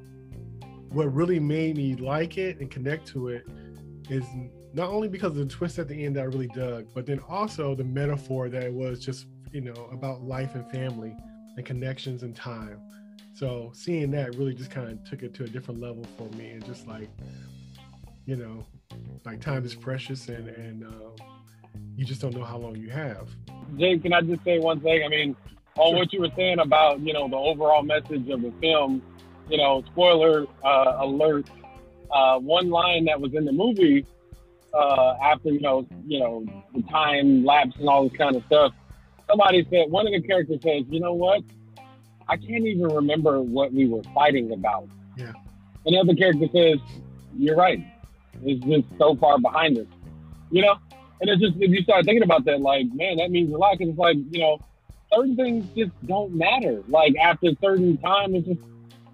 what 0.89 1.13
really 1.13 1.39
made 1.39 1.77
me 1.77 1.95
like 1.95 2.37
it 2.37 2.59
and 2.59 2.69
connect 2.69 3.07
to 3.09 3.29
it 3.29 3.45
is 4.09 4.25
not 4.73 4.89
only 4.89 5.07
because 5.07 5.31
of 5.31 5.37
the 5.37 5.45
twist 5.45 5.79
at 5.79 5.87
the 5.87 6.05
end 6.05 6.15
that 6.15 6.21
I 6.21 6.25
really 6.25 6.47
dug, 6.47 6.87
but 6.93 7.05
then 7.05 7.19
also 7.27 7.75
the 7.75 7.83
metaphor 7.83 8.49
that 8.49 8.63
it 8.63 8.73
was 8.73 8.99
just 8.99 9.25
you 9.51 9.61
know, 9.61 9.89
about 9.91 10.23
life 10.23 10.55
and 10.55 10.69
family 10.71 11.15
and 11.57 11.65
connections 11.65 12.23
and 12.23 12.35
time. 12.35 12.79
So 13.39 13.71
seeing 13.73 14.11
that 14.11 14.35
really 14.35 14.53
just 14.53 14.69
kind 14.69 14.91
of 14.91 15.01
took 15.09 15.23
it 15.23 15.33
to 15.35 15.45
a 15.45 15.47
different 15.47 15.79
level 15.79 16.03
for 16.17 16.27
me 16.35 16.49
and 16.49 16.65
just 16.65 16.85
like, 16.87 17.07
you 18.25 18.35
know, 18.35 18.65
like 19.23 19.39
time 19.39 19.63
is 19.63 19.73
precious 19.73 20.27
and, 20.27 20.49
and 20.49 20.83
uh, 20.83 21.23
you 21.95 22.03
just 22.03 22.19
don't 22.19 22.35
know 22.35 22.43
how 22.43 22.57
long 22.57 22.75
you 22.75 22.89
have. 22.89 23.29
Jake, 23.77 24.03
can 24.03 24.11
I 24.11 24.19
just 24.19 24.43
say 24.43 24.59
one 24.59 24.81
thing? 24.81 25.03
I 25.05 25.07
mean, 25.07 25.37
on 25.77 25.91
sure. 25.91 25.99
what 25.99 26.11
you 26.11 26.19
were 26.19 26.31
saying 26.35 26.59
about, 26.59 26.99
you 26.99 27.13
know, 27.13 27.29
the 27.29 27.37
overall 27.37 27.81
message 27.81 28.27
of 28.27 28.41
the 28.41 28.51
film, 28.59 29.01
you 29.47 29.57
know, 29.57 29.85
spoiler 29.93 30.45
uh, 30.65 30.97
alert, 30.99 31.49
uh, 32.11 32.39
one 32.39 32.69
line 32.69 33.05
that 33.05 33.21
was 33.21 33.33
in 33.35 33.45
the 33.45 33.53
movie 33.53 34.05
uh, 34.73 35.13
after, 35.23 35.49
you 35.49 35.61
know, 35.61 35.87
you 36.05 36.19
know, 36.19 36.45
the 36.75 36.81
time 36.91 37.45
lapse 37.45 37.77
and 37.79 37.87
all 37.87 38.09
this 38.09 38.17
kind 38.17 38.35
of 38.35 38.43
stuff, 38.47 38.73
somebody 39.29 39.65
said 39.71 39.89
one 39.89 40.05
of 40.05 40.11
the 40.11 40.27
characters 40.27 40.59
says, 40.61 40.83
"You 40.89 40.99
know 40.99 41.13
what? 41.13 41.41
I 42.29 42.37
can't 42.37 42.65
even 42.65 42.87
remember 42.87 43.41
what 43.41 43.73
we 43.73 43.87
were 43.87 44.03
fighting 44.15 44.51
about." 44.51 44.87
Yeah. 45.17 45.33
And 45.85 45.95
the 45.95 45.99
other 45.99 46.15
character 46.15 46.47
says, 46.53 46.79
"You're 47.37 47.55
right. 47.55 47.83
It's 48.43 48.63
just 48.65 48.85
so 48.97 49.15
far 49.15 49.39
behind 49.39 49.77
us." 49.77 49.87
You 50.51 50.61
know. 50.61 50.75
And 51.21 51.29
it's 51.29 51.41
just 51.41 51.55
if 51.59 51.69
you 51.69 51.81
start 51.83 52.05
thinking 52.05 52.23
about 52.23 52.45
that, 52.45 52.61
like, 52.61 52.85
man, 52.93 53.17
that 53.17 53.29
means 53.29 53.53
a 53.53 53.57
lot 53.57 53.77
because 53.77 53.89
it's 53.89 53.99
like 53.99 54.17
you 54.31 54.39
know, 54.39 54.59
certain 55.13 55.35
things 55.35 55.65
just 55.75 55.91
don't 56.07 56.33
matter. 56.33 56.81
Like 56.87 57.13
after 57.17 57.49
a 57.49 57.55
certain 57.61 57.97
time, 57.97 58.35
it's 58.35 58.47
just 58.47 58.61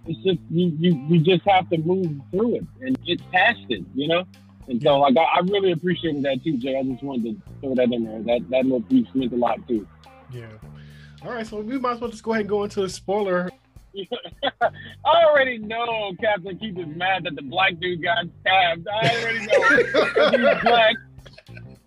it's 0.06 0.20
just 0.24 0.40
you 0.52 0.76
you, 0.80 1.06
you 1.10 1.20
just 1.22 1.48
have 1.48 1.70
to 1.70 1.78
move 1.80 2.22
through 2.32 2.58
it 2.58 2.64
and 2.82 3.02
get 3.04 3.20
past 3.32 3.66
it. 3.70 3.84
You 3.96 4.08
know. 4.08 4.24
And 4.68 4.82
so, 4.82 4.98
like, 4.98 5.16
I, 5.16 5.22
I 5.22 5.40
really 5.42 5.72
appreciated 5.72 6.24
that 6.24 6.44
too, 6.44 6.58
Jay. 6.58 6.78
I 6.78 6.84
just 6.84 7.04
wanted 7.04 7.36
to 7.36 7.52
throw 7.62 7.76
that 7.76 7.92
in 7.92 8.04
there. 8.04 8.22
That 8.24 8.50
that 8.50 8.64
little 8.64 8.82
piece 8.82 9.08
meant 9.14 9.34
a 9.34 9.36
lot 9.36 9.68
too. 9.68 9.88
Yeah. 10.32 10.48
All 11.26 11.32
right, 11.32 11.48
so 11.48 11.60
we 11.60 11.80
might 11.80 11.94
as 11.94 12.02
well 12.02 12.12
just 12.12 12.24
go 12.24 12.34
ahead 12.34 12.42
and 12.42 12.50
go 12.50 12.64
into 12.64 12.82
the 12.82 12.90
spoiler. 12.90 13.50
I 14.62 15.24
already 15.24 15.58
know 15.58 16.14
Captain 16.22 16.58
Keith 16.60 16.78
is 16.78 16.86
mad 16.96 17.24
that 17.24 17.36
the 17.36 17.42
black 17.42 17.80
dude 17.80 18.04
got 18.04 18.26
stabbed. 18.42 18.88
I 18.88 19.22
already 19.22 19.46
know 19.48 20.52
he's 20.54 20.62
black. 20.62 20.96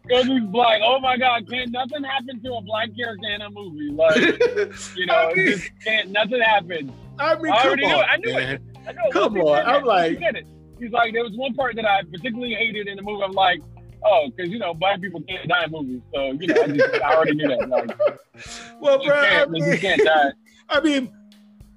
Because 0.02 0.26
he's 0.26 0.42
black. 0.42 0.80
Oh 0.82 0.98
my 0.98 1.16
God, 1.16 1.48
can't 1.48 1.70
nothing 1.70 2.02
happen 2.02 2.42
to 2.42 2.54
a 2.54 2.62
black 2.62 2.88
character 2.96 3.28
in 3.28 3.42
a 3.42 3.50
movie? 3.50 3.90
Like, 3.90 4.16
you 4.96 5.06
know, 5.06 5.14
I 5.30 5.34
mean, 5.34 5.46
just 5.46 5.70
can't 5.84 6.10
nothing 6.10 6.40
happen. 6.40 6.92
I 7.20 7.36
mean, 7.36 7.52
I 7.52 7.64
already 7.64 7.84
on, 7.84 7.90
knew 7.90 7.98
it. 7.98 8.06
I 8.10 8.16
knew 8.16 8.34
man. 8.34 8.54
it. 8.54 8.62
I 8.88 8.92
know. 8.92 9.10
Come 9.12 9.38
on, 9.38 9.66
I'm 9.66 9.84
like, 9.84 10.18
he's 10.80 10.90
like, 10.90 11.12
there 11.12 11.22
was 11.22 11.36
one 11.36 11.54
part 11.54 11.76
that 11.76 11.84
I 11.84 12.02
particularly 12.10 12.54
hated 12.54 12.88
in 12.88 12.96
the 12.96 13.02
movie. 13.02 13.22
I'm 13.22 13.32
like, 13.32 13.60
oh, 14.04 14.30
because 14.34 14.50
you 14.50 14.58
know 14.58 14.74
black 14.74 15.00
people 15.00 15.22
can't 15.22 15.48
die 15.48 15.64
in 15.64 15.70
movies, 15.70 16.02
so 16.14 16.32
you 16.32 16.46
know 16.46 16.62
I, 16.62 16.66
just, 16.68 17.02
I 17.02 17.14
already 17.14 17.34
knew 17.34 17.48
that. 17.48 17.68
Like, 17.68 17.98
well, 18.80 19.04
bro, 19.04 19.16
I 19.16 19.46
mean, 19.46 19.64
you 19.64 19.78
can't 19.78 20.02
die. 20.02 20.30
I 20.68 20.80
mean, 20.80 21.10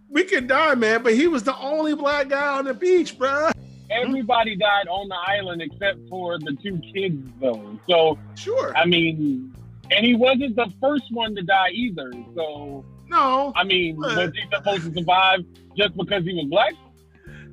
we 0.09 0.23
can 0.23 0.47
die, 0.47 0.75
man, 0.75 1.03
but 1.03 1.13
he 1.13 1.27
was 1.27 1.43
the 1.43 1.57
only 1.57 1.95
black 1.95 2.29
guy 2.29 2.57
on 2.57 2.65
the 2.65 2.73
beach, 2.73 3.17
bro. 3.17 3.51
Everybody 3.89 4.55
died 4.55 4.87
on 4.87 5.09
the 5.09 5.17
island 5.27 5.61
except 5.61 5.99
for 6.09 6.39
the 6.39 6.57
two 6.61 6.79
kids, 6.93 7.29
though. 7.39 7.79
So 7.89 8.17
sure, 8.35 8.75
I 8.75 8.85
mean, 8.85 9.53
and 9.89 10.05
he 10.05 10.15
wasn't 10.15 10.55
the 10.55 10.71
first 10.81 11.05
one 11.11 11.35
to 11.35 11.41
die 11.41 11.69
either. 11.71 12.11
So 12.35 12.85
no, 13.07 13.51
I 13.55 13.63
mean, 13.63 13.97
but... 13.99 14.15
was 14.15 14.31
he 14.33 14.43
supposed 14.53 14.83
to 14.83 14.93
survive 14.93 15.39
just 15.77 15.95
because 15.97 16.23
he 16.23 16.33
was 16.33 16.45
black? 16.49 16.73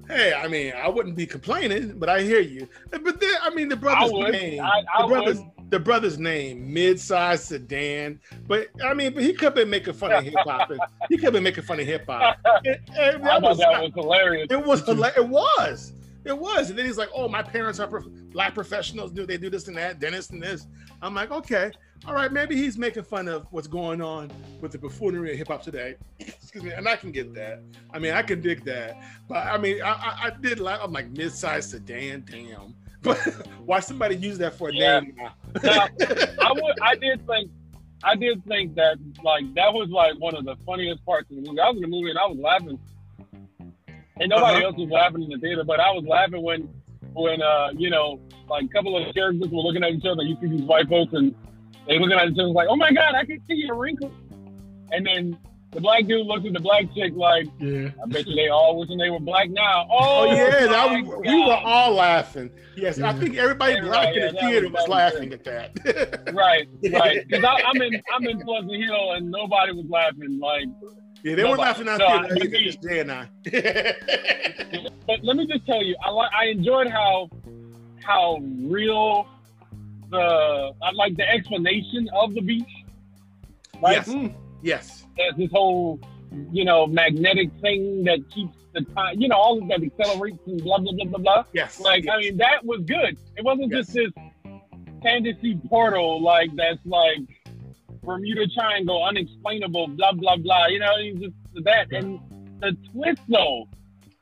Hey, 0.09 0.35
I 0.35 0.49
mean, 0.49 0.73
I 0.77 0.89
wouldn't 0.89 1.17
be 1.17 1.27
complaining, 1.27 1.99
but 1.99 2.09
I 2.09 2.23
hear 2.23 2.41
you. 2.41 2.69
But 2.91 3.21
then, 3.21 3.35
I 3.43 3.51
mean, 3.51 3.69
the 3.69 3.77
brother's 3.77 4.13
name, 4.13 4.61
I, 4.63 4.83
I 4.95 5.03
the 5.03 5.09
brother's, 5.09 5.39
would. 5.39 5.71
the 5.71 5.79
brother's 5.79 6.19
name, 6.19 6.73
mid-sized 6.73 7.45
sedan. 7.45 8.21
But 8.47 8.69
I 8.85 8.95
mean, 8.95 9.15
but 9.15 9.23
he 9.23 9.33
could 9.33 9.47
have 9.47 9.55
been 9.55 9.71
making 9.71 9.95
fun 9.95 10.13
of 10.13 10.25
hip 10.25 10.35
hop. 10.39 10.71
he 11.09 11.17
could 11.17 11.25
have 11.25 11.33
been 11.35 11.43
making 11.43 11.65
fun 11.65 11.81
of 11.81 11.87
hip 11.87 12.07
hop. 12.07 12.39
That, 12.65 13.43
was, 13.43 13.59
that 13.59 13.83
was 13.83 13.93
hilarious. 13.95 14.49
It 14.51 14.65
was 14.65 14.85
hilarious. 14.85 15.19
It 15.19 15.29
was. 15.29 15.93
It 16.29 16.39
was. 16.39 16.69
And 16.69 16.79
then 16.79 16.85
he's 16.85 16.99
like, 16.99 17.09
"Oh, 17.15 17.27
my 17.27 17.43
parents 17.43 17.81
are 17.81 17.87
prof- 17.87 18.07
black 18.31 18.55
professionals. 18.55 19.11
Do 19.13 19.25
they 19.25 19.39
do 19.39 19.49
this 19.49 19.67
and 19.67 19.77
that, 19.79 19.99
dentist 19.99 20.31
and 20.31 20.43
this?" 20.43 20.67
I'm 21.01 21.15
like, 21.15 21.31
"Okay, 21.31 21.71
all 22.07 22.13
right. 22.13 22.31
Maybe 22.31 22.55
he's 22.55 22.77
making 22.77 23.05
fun 23.05 23.29
of 23.29 23.47
what's 23.51 23.67
going 23.67 24.03
on 24.03 24.31
with 24.61 24.73
the 24.73 24.79
buffoonery 24.79 25.33
of 25.33 25.39
hip 25.39 25.49
hop 25.49 25.63
today." 25.63 25.97
Excuse 26.19 26.63
me, 26.63 26.73
and 26.73 26.87
I 26.87 26.97
can 26.97 27.13
get 27.13 27.35
that. 27.35 27.63
I 27.93 27.99
mean, 27.99 28.13
I 28.13 28.21
can 28.21 28.43
dig 28.43 28.63
that. 28.67 29.01
But 29.27 29.47
I 29.47 29.57
mean, 29.57 29.81
I, 29.81 29.89
I, 29.89 30.19
I 30.25 30.31
did 30.39 30.61
like. 30.61 30.81
I'm 30.83 30.93
like 30.93 31.09
mid-sized 31.11 31.71
sedan. 31.71 32.25
Damn. 32.31 32.75
But 33.01 33.17
why 33.65 33.79
somebody 33.79 34.17
use 34.17 34.39
that 34.39 34.55
for 34.55 34.71
a 34.71 34.75
yeah. 34.75 34.99
name? 34.99 35.15
now, 35.63 35.87
I 36.03 36.53
would. 36.53 36.81
I 36.83 36.97
did 36.97 37.25
think. 37.29 37.49
I 38.03 38.17
did 38.17 38.45
think 38.45 38.75
that 38.75 38.99
like 39.23 39.55
that 39.55 39.73
was 39.73 39.89
like 39.89 40.19
one 40.19 40.35
of 40.35 40.45
the 40.45 40.57
funniest 40.67 41.05
parts 41.05 41.31
of 41.31 41.37
the 41.37 41.43
movie. 41.43 41.61
I 41.61 41.69
was 41.69 41.77
in 41.77 41.83
the 41.83 41.89
movie 41.89 42.11
and 42.11 42.19
I 42.19 42.27
was 42.27 42.39
laughing 42.39 42.79
and 44.21 44.31
nobody 44.31 44.59
uh-huh. 44.59 44.67
else 44.67 44.77
was 44.77 44.91
laughing 44.91 45.23
in 45.23 45.31
the 45.31 45.39
theater, 45.39 45.65
but 45.65 45.81
I 45.81 45.91
was 45.91 46.05
laughing 46.07 46.43
when, 46.43 46.69
when 47.13 47.43
uh, 47.43 47.69
you 47.77 47.91
know, 47.91 48.21
like 48.49 48.65
a 48.65 48.69
couple 48.69 48.97
of 48.97 49.15
characters 49.15 49.49
were 49.51 49.63
looking 49.63 49.85
at 49.85 49.91
each 49.91 50.05
other. 50.05 50.23
You 50.23 50.37
see 50.41 50.49
these 50.49 50.63
white 50.63 50.89
folks, 50.89 51.13
and 51.13 51.35
they 51.87 51.99
looking 51.99 52.19
at 52.19 52.29
each 52.29 52.39
other 52.39 52.49
like, 52.49 52.69
"Oh 52.71 52.77
my 52.77 52.93
God, 52.93 53.15
I 53.15 53.25
can 53.25 53.41
see 53.47 53.55
your 53.55 53.77
wrinkles." 53.77 54.13
And 54.91 55.07
then 55.07 55.39
the 55.71 55.81
black 55.81 56.07
dude 56.07 56.27
looks 56.27 56.47
at 56.47 56.53
the 56.53 56.61
black 56.61 56.85
chick 56.95 57.13
like, 57.15 57.47
"Yeah, 57.59 57.91
I 58.03 58.07
bet 58.09 58.27
you 58.27 58.35
they 58.35 58.49
all 58.49 58.79
wishing 58.79 58.97
they 58.97 59.11
were 59.11 59.21
black 59.21 59.51
now." 59.51 59.87
Oh, 59.91 60.29
oh 60.29 60.33
yeah, 60.33 60.67
that 60.67 60.91
we, 60.93 61.03
we, 61.03 61.45
were 61.45 61.53
all 61.53 61.95
laughing. 61.95 62.51
Yes, 62.77 62.99
yeah. 62.99 63.11
I 63.11 63.13
think 63.13 63.37
everybody 63.37 63.75
yeah, 63.75 63.83
black 63.83 64.07
right, 64.07 64.17
in 64.17 64.35
the 64.35 64.41
theater 64.41 64.69
was, 64.69 64.73
was 64.73 64.89
laughing 64.89 65.33
at 65.33 65.45
that. 65.45 66.33
right, 66.35 66.69
right. 66.93 67.29
Because 67.29 67.45
I'm 67.45 67.83
in 67.83 68.03
I'm 68.15 68.27
in 68.27 68.41
Pleasant 68.41 68.83
Hill, 68.83 69.13
and 69.13 69.31
nobody 69.31 69.73
was 69.73 69.87
laughing. 69.89 70.39
Like 70.41 70.67
yeah, 71.23 71.35
they 71.35 71.45
were 71.45 71.57
laughing 71.57 71.89
out 71.89 71.99
no, 71.99 72.27
there. 72.29 72.49
Jay 72.83 73.01
and 73.01 73.13
I. 73.13 73.29
but 75.07 75.19
let 75.23 75.37
me 75.37 75.47
just 75.47 75.67
tell 75.67 75.83
you, 75.83 75.97
I 76.05 76.11
I 76.11 76.45
enjoyed 76.47 76.89
how 76.89 77.29
how 78.03 78.39
real 78.63 79.27
the 80.11 80.73
I 80.83 80.91
like 80.93 81.17
the 81.17 81.29
explanation 81.29 82.09
of 82.15 82.35
the 82.35 82.41
beach. 82.41 82.65
Right? 83.83 83.97
Yes. 83.97 84.09
Mm. 84.09 84.35
Yes. 84.63 85.07
There's 85.17 85.37
this 85.37 85.51
whole, 85.53 86.01
you 86.51 86.65
know, 86.65 86.87
magnetic 86.87 87.51
thing 87.61 88.05
that 88.05 88.19
keeps 88.31 88.57
the 88.75 88.83
time, 88.95 89.21
you 89.21 89.29
know, 89.29 89.37
all 89.37 89.63
of 89.63 89.69
that 89.69 89.83
accelerates 89.83 90.39
and 90.47 90.63
blah 90.63 90.79
blah 90.79 90.93
blah 90.93 91.05
blah 91.05 91.19
blah. 91.19 91.45
Yes. 91.53 91.81
Like, 91.81 92.05
yes. 92.05 92.15
I 92.15 92.19
mean, 92.21 92.37
that 92.39 92.65
was 92.65 92.81
good. 92.81 93.17
It 93.37 93.45
wasn't 93.45 93.71
Yes. 93.73 93.87
just 93.87 93.95
this 93.95 94.13
fantasy 95.03 95.61
portal, 95.69 96.23
like 96.23 96.51
that's 96.57 96.85
like 96.85 97.19
Bermuda 98.09 98.47
Triangle, 98.49 99.05
unexplainable, 99.05 99.89
blah 99.89 100.13
blah 100.13 100.37
blah. 100.37 100.67
You 100.67 100.79
know, 100.81 100.97
you 100.97 101.15
just 101.15 101.35
that 101.65 101.93
and 101.93 102.19
the 102.61 102.77
twist 102.91 103.21
though, 103.29 103.69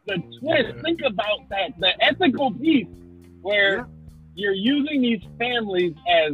the 0.07 0.17
twist. 0.41 0.75
Yeah. 0.75 0.83
Think 0.83 1.01
about 1.03 1.49
that, 1.51 1.79
the 1.79 1.93
ethical 2.03 2.53
piece 2.53 2.89
where 3.43 3.77
Yeah. 3.77 3.85
you're 4.35 4.53
using 4.55 5.03
these 5.03 5.23
families 5.39 5.95
as 6.09 6.33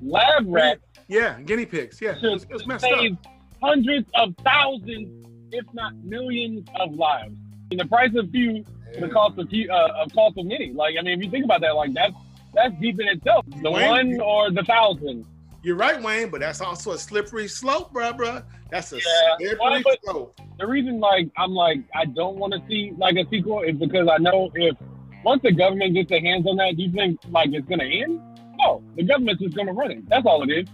lab 0.00 0.44
rats 0.46 0.80
yeah, 1.08 1.40
guinea 1.42 1.66
pigs. 1.66 2.00
Yeah, 2.00 2.14
to, 2.14 2.30
was, 2.30 2.44
it 2.44 2.52
was 2.54 2.62
to 2.62 2.88
up. 2.88 3.26
hundreds 3.62 4.08
of 4.14 4.34
thousands, 4.42 5.26
if 5.52 5.66
not 5.74 5.94
millions, 5.96 6.66
of 6.80 6.94
lives. 6.94 7.34
And 7.70 7.78
the 7.80 7.84
price 7.84 8.14
of 8.16 8.30
few, 8.30 8.64
the 8.98 9.08
cost 9.10 9.38
of 9.38 9.48
few, 9.50 9.70
uh, 9.70 9.88
of 10.02 10.12
cost 10.14 10.38
of 10.38 10.46
many. 10.46 10.72
Like 10.72 10.94
I 10.98 11.02
mean, 11.02 11.18
if 11.18 11.24
you 11.24 11.30
think 11.30 11.44
about 11.44 11.60
that, 11.60 11.76
like 11.76 11.92
that's 11.92 12.14
that's 12.54 12.74
deep 12.80 12.98
in 13.00 13.08
itself. 13.08 13.44
The 13.60 13.70
Wayne, 13.70 14.16
one 14.16 14.20
or 14.20 14.50
the 14.50 14.62
thousand. 14.62 15.26
You're 15.62 15.76
right, 15.76 16.02
Wayne, 16.02 16.28
but 16.28 16.40
that's 16.40 16.60
also 16.60 16.92
a 16.92 16.98
slippery 16.98 17.46
slope, 17.46 17.92
bruh, 17.92 18.16
bruh. 18.16 18.44
That's 18.70 18.92
a 18.92 18.96
Yeah, 18.96 19.02
slippery 19.38 19.82
well, 19.84 19.96
slope. 20.04 20.40
The 20.58 20.66
reason, 20.66 20.98
like, 20.98 21.30
I'm 21.36 21.52
like, 21.52 21.78
I 21.94 22.04
don't 22.06 22.36
want 22.36 22.52
to 22.52 22.60
see 22.68 22.92
like 22.98 23.16
a 23.16 23.24
sequel 23.30 23.60
is 23.62 23.76
because 23.76 24.08
I 24.10 24.18
know 24.18 24.50
if 24.54 24.76
once 25.24 25.42
the 25.42 25.52
government 25.52 25.94
gets 25.94 26.08
their 26.08 26.20
hands 26.20 26.46
on 26.48 26.56
that, 26.56 26.76
do 26.76 26.82
you 26.82 26.92
think 26.92 27.20
like 27.30 27.50
it's 27.52 27.68
gonna 27.68 27.84
end? 27.84 28.20
No, 28.58 28.82
the 28.96 29.04
government's 29.04 29.40
just 29.40 29.56
gonna 29.56 29.72
run 29.72 29.92
it. 29.92 30.08
That's 30.08 30.26
all 30.26 30.42
it 30.42 30.50
is. 30.52 30.68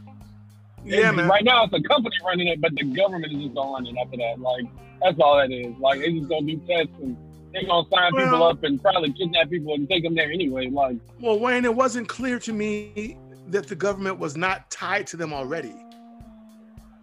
Yeah, 0.85 1.11
man. 1.12 1.28
Right 1.28 1.45
now, 1.45 1.64
it's 1.64 1.75
a 1.75 1.83
company 1.83 2.16
running 2.25 2.49
it, 2.49 2.61
but 2.61 2.75
the 2.75 2.85
government 2.85 3.33
is 3.33 3.42
just 3.42 3.54
gonna 3.54 3.73
run 3.73 3.87
it 3.87 3.95
after 4.02 4.16
that. 4.16 4.40
Like, 4.40 4.64
that's 5.02 5.18
all 5.21 5.37
that 5.37 5.50
is. 5.50 5.75
Like, 5.78 6.00
they 6.00 6.12
just 6.12 6.30
gonna 6.30 6.47
do 6.47 6.57
tests 6.66 6.92
and 7.02 7.14
they're 7.52 7.66
gonna 7.66 7.87
sign 7.90 8.14
people 8.14 8.42
up 8.42 8.62
and 8.64 8.80
probably 8.80 9.12
kidnap 9.12 9.50
people 9.50 9.75
and 9.75 9.87
take 9.88 10.02
them 10.02 10.14
there 10.14 10.30
anyway. 10.30 10.68
Like, 10.71 10.97
Well, 11.21 11.38
Wayne, 11.38 11.66
it 11.66 11.75
wasn't 11.75 12.09
clear 12.09 12.38
to 12.38 12.52
me 12.54 13.18
that 13.50 13.67
the 13.67 13.75
government 13.75 14.19
was 14.19 14.37
not 14.37 14.71
tied 14.71 15.07
to 15.09 15.17
them 15.17 15.33
already. 15.33 15.75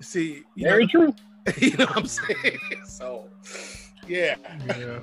See, 0.01 0.43
you 0.55 0.67
very 0.67 0.83
know, 0.83 0.89
true. 0.89 1.15
you 1.57 1.71
know 1.77 1.85
what 1.85 1.97
I'm 1.97 2.07
saying? 2.07 2.59
So, 2.85 3.29
yeah. 4.07 4.35
Yeah. 4.67 4.99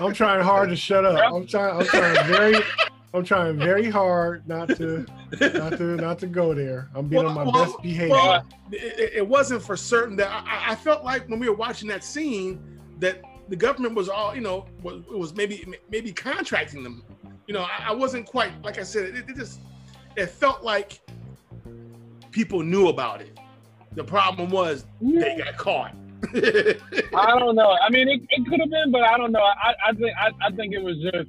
I'm 0.00 0.12
trying 0.14 0.42
hard 0.42 0.68
to 0.70 0.76
shut 0.76 1.04
up. 1.04 1.32
I'm 1.32 1.46
trying. 1.46 1.80
I'm 1.80 1.86
trying 1.86 2.26
very. 2.26 2.56
I'm 3.14 3.24
trying 3.24 3.56
very 3.56 3.88
hard 3.88 4.46
not 4.46 4.68
to, 4.76 5.06
not 5.40 5.78
to, 5.78 5.96
not 5.96 6.18
to 6.18 6.26
go 6.26 6.52
there. 6.52 6.90
I'm 6.94 7.08
being 7.08 7.24
on 7.24 7.34
my 7.34 7.44
Well, 7.44 7.52
well, 7.52 7.64
best 7.64 7.82
behavior. 7.82 8.10
well, 8.10 8.44
it, 8.70 9.12
it 9.14 9.26
wasn't 9.26 9.62
for 9.62 9.74
certain 9.74 10.16
that 10.16 10.28
I, 10.28 10.72
I 10.72 10.74
felt 10.74 11.02
like 11.02 11.26
when 11.28 11.38
we 11.38 11.48
were 11.48 11.54
watching 11.54 11.88
that 11.88 12.04
scene 12.04 12.60
that 12.98 13.22
the 13.48 13.56
government 13.56 13.94
was 13.94 14.10
all 14.10 14.34
you 14.34 14.42
know 14.42 14.66
was, 14.82 15.02
was 15.06 15.34
maybe 15.34 15.64
maybe 15.90 16.12
contracting 16.12 16.82
them. 16.82 17.02
You 17.46 17.54
know, 17.54 17.62
I, 17.62 17.86
I 17.88 17.92
wasn't 17.92 18.26
quite 18.26 18.52
like 18.62 18.78
I 18.78 18.82
said. 18.82 19.06
It, 19.06 19.30
it 19.30 19.36
just 19.36 19.60
it 20.16 20.26
felt 20.26 20.62
like 20.62 21.00
people 22.30 22.62
knew 22.62 22.88
about 22.88 23.20
it. 23.20 23.38
The 23.92 24.04
problem 24.04 24.50
was 24.50 24.84
they 25.00 25.36
got 25.38 25.56
caught. 25.56 25.94
I 26.34 27.38
don't 27.38 27.54
know. 27.54 27.76
I 27.82 27.90
mean, 27.90 28.08
it, 28.08 28.22
it 28.30 28.46
could 28.48 28.60
have 28.60 28.70
been, 28.70 28.90
but 28.90 29.02
I 29.02 29.16
don't 29.16 29.32
know. 29.32 29.40
I, 29.42 29.74
I 29.88 29.92
think 29.92 30.12
I, 30.18 30.30
I 30.46 30.50
think 30.52 30.72
it 30.74 30.82
was 30.82 30.96
just 31.02 31.28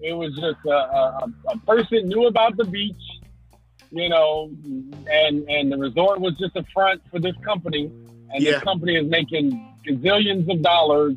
it 0.00 0.12
was 0.12 0.32
just 0.34 0.58
a, 0.66 0.70
a, 0.70 1.32
a 1.48 1.58
person 1.66 2.08
knew 2.08 2.26
about 2.26 2.56
the 2.56 2.64
beach, 2.64 2.94
you 3.90 4.08
know, 4.08 4.50
and 5.10 5.48
and 5.48 5.72
the 5.72 5.76
resort 5.78 6.20
was 6.20 6.36
just 6.38 6.56
a 6.56 6.64
front 6.74 7.00
for 7.10 7.18
this 7.20 7.34
company, 7.44 7.90
and 8.32 8.42
Yeah. 8.44 8.52
this 8.52 8.62
company 8.62 8.96
is 8.96 9.06
making 9.08 9.52
gazillions 9.86 10.50
of 10.52 10.62
dollars, 10.62 11.16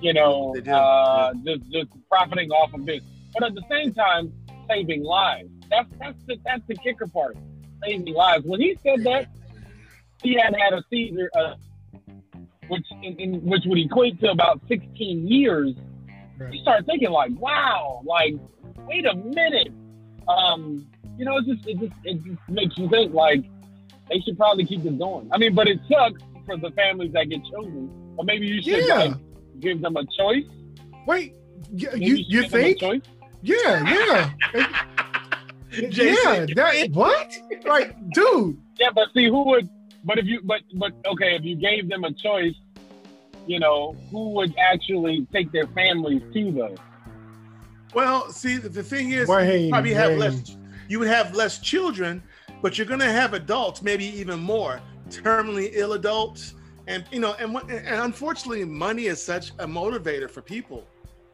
you 0.00 0.12
know, 0.12 0.54
uh, 0.72 1.34
just 1.44 1.62
just 1.72 1.88
profiting 2.08 2.50
off 2.50 2.72
of 2.74 2.84
this, 2.86 3.02
but 3.32 3.44
at 3.44 3.54
the 3.54 3.62
same 3.70 3.92
time 3.94 4.32
saving 4.68 5.02
lives. 5.04 5.50
That's 5.70 5.88
that's 5.98 6.18
the 6.26 6.36
that's 6.44 6.62
the 6.66 6.74
kicker 6.76 7.06
part, 7.06 7.36
saving 7.82 8.12
lives. 8.14 8.44
When 8.44 8.60
he 8.60 8.76
said 8.82 9.04
that, 9.04 9.28
he 10.22 10.34
had 10.34 10.54
had 10.54 10.72
a 10.74 10.84
seizure. 10.90 11.30
Uh, 11.34 11.54
which 12.68 12.86
in, 13.02 13.16
in, 13.18 13.44
which 13.44 13.62
would 13.66 13.78
equate 13.78 14.18
to 14.20 14.30
about 14.30 14.60
16 14.68 15.28
years. 15.28 15.74
Right. 16.38 16.52
You 16.52 16.62
start 16.62 16.86
thinking 16.86 17.10
like, 17.10 17.32
wow, 17.38 18.02
like, 18.04 18.34
wait 18.86 19.06
a 19.06 19.14
minute. 19.14 19.68
Um, 20.26 20.86
you 21.18 21.24
know, 21.24 21.36
it 21.36 21.44
just 21.46 21.66
it 21.68 21.78
just 21.78 21.92
it 22.04 22.24
just 22.24 22.38
makes 22.48 22.76
you 22.78 22.88
think 22.88 23.12
like 23.12 23.44
they 24.08 24.18
should 24.20 24.36
probably 24.36 24.64
keep 24.64 24.82
this 24.82 24.94
going. 24.94 25.28
I 25.32 25.38
mean, 25.38 25.54
but 25.54 25.68
it 25.68 25.78
sucks 25.90 26.22
for 26.46 26.56
the 26.56 26.70
families 26.72 27.12
that 27.12 27.28
get 27.28 27.40
chosen. 27.52 27.90
But 28.16 28.26
maybe 28.26 28.46
you 28.46 28.62
should 28.62 28.86
Yeah. 28.86 28.94
like, 28.94 29.14
give 29.60 29.80
them 29.80 29.96
a 29.96 30.04
choice. 30.06 30.46
Wait, 31.06 31.34
you 31.72 31.88
you 31.94 32.44
a 32.44 32.48
think? 32.48 32.80
Yeah, 33.42 34.32
yeah, 34.54 34.84
yeah. 35.76 35.88
Jason. 35.88 36.48
That 36.54 36.90
what? 36.92 37.36
Like, 37.64 37.96
dude. 38.10 38.60
Yeah, 38.78 38.88
but 38.94 39.08
see 39.14 39.26
who 39.28 39.44
would. 39.46 39.68
But 40.04 40.18
if 40.18 40.26
you 40.26 40.40
but 40.44 40.60
but 40.74 40.92
okay, 41.06 41.34
if 41.36 41.44
you 41.44 41.56
gave 41.56 41.88
them 41.88 42.04
a 42.04 42.12
choice, 42.12 42.54
you 43.46 43.58
know, 43.58 43.96
who 44.10 44.30
would 44.30 44.54
actually 44.58 45.26
take 45.32 45.50
their 45.52 45.66
families 45.68 46.22
to 46.34 46.50
those? 46.52 46.78
Well, 47.94 48.28
see, 48.30 48.56
the, 48.56 48.68
the 48.68 48.82
thing 48.82 49.10
is, 49.12 49.28
Wayne, 49.28 49.70
probably 49.70 49.94
have 49.94 50.10
Wayne. 50.10 50.18
less. 50.20 50.56
You 50.88 50.98
would 50.98 51.08
have 51.08 51.34
less 51.34 51.58
children, 51.60 52.22
but 52.60 52.76
you're 52.76 52.86
going 52.86 53.00
to 53.00 53.10
have 53.10 53.32
adults, 53.34 53.82
maybe 53.82 54.04
even 54.18 54.40
more 54.40 54.80
terminally 55.10 55.70
ill 55.72 55.92
adults, 55.92 56.54
and 56.86 57.04
you 57.12 57.20
know, 57.20 57.34
and 57.38 57.54
what- 57.54 57.70
and 57.70 57.86
unfortunately, 58.02 58.64
money 58.64 59.06
is 59.06 59.22
such 59.22 59.50
a 59.58 59.66
motivator 59.66 60.30
for 60.30 60.42
people. 60.42 60.86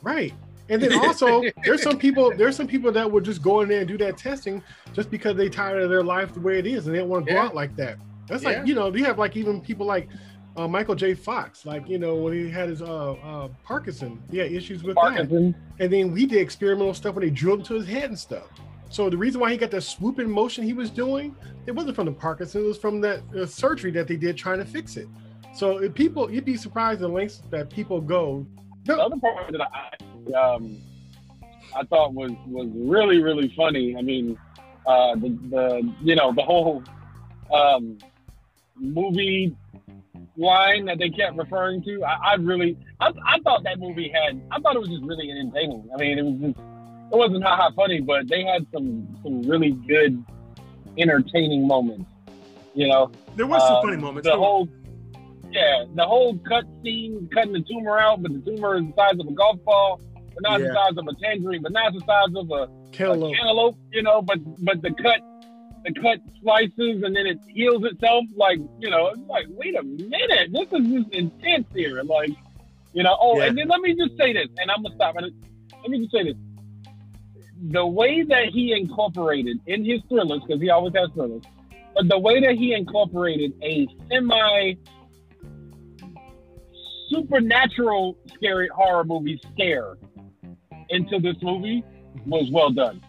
Right. 0.02 0.34
And 0.70 0.80
then 0.80 0.92
also, 0.92 1.42
there's 1.64 1.82
some 1.82 1.98
people. 1.98 2.32
There's 2.36 2.56
some 2.56 2.68
people 2.68 2.92
that 2.92 3.10
would 3.10 3.24
just 3.24 3.42
go 3.42 3.60
in 3.60 3.68
there 3.68 3.80
and 3.80 3.88
do 3.88 3.98
that 3.98 4.16
testing 4.16 4.62
just 4.94 5.10
because 5.10 5.36
they 5.36 5.48
tired 5.48 5.82
of 5.82 5.90
their 5.90 6.04
life 6.04 6.32
the 6.32 6.40
way 6.40 6.58
it 6.58 6.66
is, 6.66 6.86
and 6.86 6.94
they 6.94 7.00
don't 7.00 7.08
want 7.08 7.26
to 7.26 7.32
go 7.32 7.38
Yeah. 7.38 7.46
out 7.46 7.54
like 7.54 7.74
that. 7.76 7.96
That's 8.28 8.44
Yeah. 8.44 8.50
like 8.50 8.66
you 8.66 8.74
know, 8.74 8.94
you 8.94 9.04
have 9.04 9.18
like 9.18 9.36
even 9.36 9.60
people 9.60 9.84
like 9.84 10.08
uh, 10.56 10.68
Michael 10.68 10.94
J. 10.94 11.14
Fox, 11.14 11.66
like 11.66 11.88
you 11.88 11.98
know 11.98 12.14
when 12.16 12.32
he 12.32 12.48
had 12.48 12.68
his 12.68 12.82
uh, 12.82 13.12
uh, 13.12 13.48
Parkinson, 13.64 14.22
he 14.30 14.38
had 14.38 14.52
issues 14.52 14.84
with 14.84 14.96
that, 14.96 15.28
and 15.80 15.92
then 15.92 16.12
we 16.12 16.24
did 16.26 16.40
experimental 16.40 16.94
stuff 16.94 17.16
when 17.16 17.24
they 17.24 17.30
drilled 17.30 17.60
into 17.60 17.74
his 17.74 17.86
head 17.86 18.04
and 18.04 18.18
stuff. 18.18 18.44
So 18.90 19.08
the 19.10 19.16
reason 19.16 19.40
why 19.40 19.50
he 19.52 19.56
got 19.56 19.70
that 19.72 19.82
swooping 19.82 20.28
motion 20.28 20.64
he 20.64 20.72
was 20.72 20.90
doing, 20.90 21.34
it 21.66 21.72
wasn't 21.72 21.94
from 21.96 22.06
the 22.06 22.12
Parkinson, 22.12 22.64
it 22.64 22.66
was 22.66 22.78
from 22.78 23.00
that 23.02 23.22
uh, 23.36 23.46
surgery 23.46 23.90
that 23.92 24.08
they 24.08 24.16
did 24.16 24.36
trying 24.36 24.58
to 24.58 24.64
fix 24.64 24.96
it. 24.96 25.08
So 25.54 25.78
if 25.78 25.94
people, 25.94 26.30
you'd 26.30 26.44
be 26.44 26.56
surprised 26.56 27.00
the 27.00 27.08
lengths 27.08 27.42
that 27.50 27.70
people 27.70 28.00
go. 28.00 28.46
The 28.84 28.96
other 28.96 29.16
part 29.16 29.52
that 29.52 29.60
I 29.60 30.32
um, 30.32 30.76
I 31.76 31.84
thought 31.84 32.14
was 32.14 32.32
was 32.46 32.68
really 32.74 33.22
really 33.22 33.52
funny. 33.56 33.96
I 33.96 34.02
mean, 34.02 34.38
uh, 34.86 35.14
the 35.16 35.28
the 35.50 35.92
you 36.02 36.16
know 36.16 36.32
the 36.32 36.42
whole 36.42 36.82
um, 37.52 37.98
movie 38.76 39.54
line 40.36 40.86
that 40.86 40.98
they 40.98 41.10
kept 41.10 41.36
referring 41.36 41.82
to. 41.84 42.02
I, 42.04 42.32
I 42.32 42.34
really 42.34 42.76
I, 43.00 43.12
I 43.26 43.38
thought 43.40 43.62
that 43.64 43.78
movie 43.78 44.08
had 44.12 44.40
I 44.50 44.58
thought 44.60 44.76
it 44.76 44.80
was 44.80 44.88
just 44.88 45.02
really 45.04 45.30
entertaining. 45.30 45.88
I 45.94 45.98
mean, 45.98 46.18
it 46.18 46.22
was 46.24 46.34
just 46.40 46.58
it 47.12 47.16
wasn't 47.16 47.44
ha 47.44 47.56
ha 47.56 47.70
funny, 47.76 48.00
but 48.00 48.28
they 48.28 48.44
had 48.44 48.66
some 48.72 49.06
some 49.22 49.42
really 49.42 49.72
good 49.72 50.24
entertaining 50.98 51.66
moments. 51.66 52.10
You 52.74 52.88
know, 52.88 53.10
There 53.36 53.46
was 53.46 53.62
some 53.66 53.76
Um, 53.76 53.82
funny 53.82 53.96
moments. 53.96 54.28
the 54.28 54.36
whole 54.36 54.68
yeah, 55.52 55.84
the 55.94 56.04
whole 56.04 56.36
cut 56.38 56.64
scene, 56.82 57.28
cutting 57.32 57.52
the 57.52 57.60
tumor 57.62 57.98
out, 57.98 58.22
but 58.22 58.32
the 58.32 58.40
tumor 58.50 58.76
is 58.76 58.84
the 58.84 58.92
size 58.96 59.18
of 59.20 59.26
a 59.26 59.32
golf 59.32 59.62
ball, 59.64 60.00
but 60.34 60.42
not 60.42 60.60
Yeah. 60.60 60.68
the 60.68 60.74
size 60.74 60.96
of 60.96 61.06
a 61.08 61.14
tangerine, 61.22 61.62
but 61.62 61.72
not 61.72 61.92
the 61.92 62.00
size 62.00 62.34
of 62.36 62.50
a, 62.50 62.54
a 62.54 62.90
Cantaloupe. 62.92 63.34
cantaloupe, 63.36 63.76
you 63.92 64.02
know, 64.02 64.22
but 64.22 64.38
but 64.64 64.82
the 64.82 64.90
cut 65.02 65.20
the 65.84 65.92
cut 65.94 66.18
slices 66.42 67.02
and 67.02 67.16
then 67.16 67.26
it 67.26 67.38
heals 67.48 67.82
itself 67.84 68.24
like, 68.36 68.58
you 68.80 68.90
know, 68.90 69.06
it's 69.08 69.20
like, 69.28 69.46
wait 69.48 69.74
a 69.78 69.82
minute, 69.82 70.50
this 70.52 70.68
is 70.78 70.86
just 70.88 71.10
intense 71.14 71.66
here. 71.74 72.02
Like, 72.02 72.30
you 72.92 73.02
know, 73.02 73.16
oh, 73.18 73.38
Yeah. 73.40 73.46
and 73.46 73.56
then 73.56 73.68
let 73.68 73.80
me 73.80 73.94
just 73.94 74.16
say 74.18 74.32
this, 74.34 74.48
and 74.58 74.70
I'm 74.70 74.82
gonna 74.82 74.94
stop 74.96 75.16
and 75.16 75.32
let 75.82 75.88
me 75.90 76.00
just 76.00 76.12
say 76.12 76.24
this. 76.24 76.34
The 77.70 77.86
way 77.86 78.22
that 78.22 78.46
he 78.48 78.72
incorporated 78.72 79.58
in 79.66 79.84
his 79.84 80.00
thrillers, 80.08 80.40
because 80.46 80.60
he 80.62 80.70
always 80.70 80.94
has 80.94 81.08
thrillers, 81.14 81.42
but 81.94 82.08
the 82.08 82.18
way 82.18 82.40
that 82.40 82.54
he 82.56 82.72
incorporated 82.74 83.52
a 83.62 83.86
semi 84.10 84.74
supernatural 87.10 88.16
scary 88.34 88.68
horror 88.68 89.04
movie 89.04 89.40
scare 89.52 89.96
into 90.88 91.18
this 91.18 91.36
movie 91.42 91.84
was 92.26 92.48
well 92.50 92.70
done. 92.70 93.00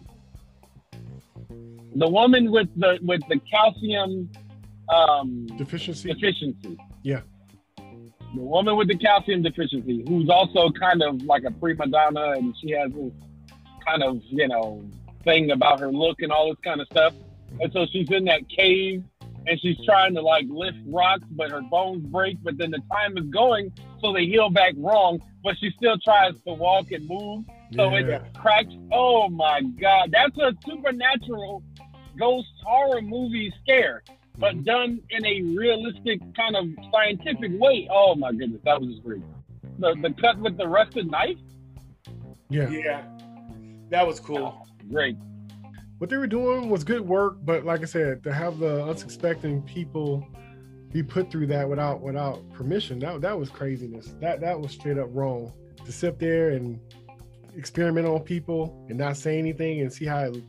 The 1.94 2.08
woman 2.08 2.50
with 2.50 2.68
the 2.76 2.98
with 3.02 3.20
the 3.28 3.38
calcium 3.50 4.30
um, 4.88 5.46
Deficiency. 5.58 6.12
deficiency. 6.12 6.78
Yeah. 7.02 7.20
The 7.76 8.40
woman 8.40 8.76
with 8.76 8.88
the 8.88 8.96
calcium 8.96 9.42
deficiency, 9.42 10.04
who's 10.08 10.30
also 10.30 10.70
kind 10.70 11.02
of 11.02 11.22
like 11.22 11.44
a 11.44 11.50
prima 11.50 11.86
donna, 11.86 12.30
and 12.32 12.54
she 12.60 12.70
has 12.70 12.90
this 12.92 13.12
kind 13.86 14.02
of 14.02 14.20
you 14.30 14.48
know 14.48 14.82
thing 15.24 15.50
about 15.50 15.80
her 15.80 15.92
look 15.92 16.22
and 16.22 16.32
all 16.32 16.48
this 16.48 16.58
kind 16.64 16.80
of 16.80 16.86
stuff. 16.90 17.14
And 17.60 17.70
so 17.72 17.84
she's 17.92 18.10
in 18.10 18.24
that 18.24 18.48
cave, 18.48 19.04
and 19.46 19.60
she's 19.60 19.76
trying 19.84 20.14
to 20.14 20.22
like 20.22 20.46
lift 20.48 20.78
rocks, 20.86 21.24
but 21.32 21.50
her 21.50 21.62
bones 21.62 22.04
break. 22.06 22.38
But 22.42 22.58
then 22.58 22.70
the 22.70 22.82
time 22.92 23.16
is 23.18 23.24
going, 23.26 23.72
so 24.00 24.12
they 24.12 24.24
heal 24.26 24.50
back 24.50 24.74
wrong. 24.76 25.20
But 25.42 25.56
she 25.58 25.70
still 25.76 25.98
tries 25.98 26.34
to 26.46 26.54
walk 26.54 26.90
and 26.92 27.06
move, 27.08 27.44
so 27.74 27.90
Yeah. 27.96 28.16
it 28.16 28.34
cracks. 28.34 28.72
Oh 28.92 29.28
my 29.28 29.60
god, 29.80 30.10
that's 30.12 30.36
a 30.38 30.54
supernatural 30.68 31.62
ghost 32.18 32.48
horror 32.64 33.00
movie 33.02 33.52
scare, 33.62 34.02
but 34.38 34.54
Mhm. 34.56 34.64
done 34.64 35.00
in 35.10 35.24
a 35.26 35.42
realistic 35.42 36.20
kind 36.36 36.54
of 36.56 36.68
scientific 36.92 37.50
way. 37.58 37.88
Oh 37.90 38.14
my 38.14 38.32
goodness, 38.32 38.60
that 38.64 38.80
was 38.80 38.90
just 38.90 39.02
great. 39.04 39.22
The 39.78 39.94
the 40.02 40.12
cut 40.20 40.38
with 40.38 40.56
the 40.56 40.68
rusted 40.68 41.10
knife, 41.10 41.38
yeah. 42.50 42.68
Yeah, 42.70 43.02
that 43.90 44.06
was 44.06 44.20
cool. 44.20 44.66
great. 44.90 45.16
What 46.02 46.10
they 46.10 46.16
were 46.16 46.26
doing 46.26 46.68
was 46.68 46.82
good 46.82 47.00
work, 47.02 47.36
but 47.44 47.64
like 47.64 47.80
I 47.80 47.84
said, 47.84 48.24
to 48.24 48.34
have 48.34 48.58
the 48.58 48.84
unsuspecting 48.86 49.62
people 49.62 50.26
be 50.92 51.00
put 51.00 51.30
through 51.30 51.46
that 51.46 51.68
without 51.68 52.00
without 52.00 52.42
permission, 52.50 52.98
that 52.98 53.20
that 53.20 53.38
was 53.38 53.48
craziness. 53.50 54.12
That 54.18 54.40
that 54.40 54.60
was 54.60 54.72
straight 54.72 54.98
up 54.98 55.06
wrong. 55.12 55.52
To 55.84 55.92
sit 55.92 56.18
there 56.18 56.50
and 56.50 56.80
experiment 57.56 58.08
on 58.08 58.18
people 58.22 58.84
and 58.88 58.98
not 58.98 59.16
say 59.16 59.38
anything 59.38 59.80
and 59.80 59.92
see 59.92 60.04
how 60.04 60.22
it, 60.22 60.42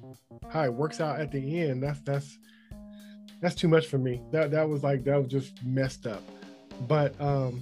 how 0.50 0.64
it 0.64 0.74
works 0.74 1.00
out 1.00 1.20
at 1.20 1.32
the 1.32 1.60
end, 1.62 1.84
that's 1.84 2.00
that's 2.00 2.40
that's 3.40 3.54
too 3.54 3.68
much 3.68 3.86
for 3.86 4.00
me. 4.00 4.24
That 4.32 4.50
that 4.50 4.68
was 4.68 4.82
like 4.82 5.04
that 5.04 5.22
was 5.22 5.28
just 5.28 5.64
messed 5.64 6.08
up. 6.08 6.24
But 6.88 7.14
um 7.22 7.62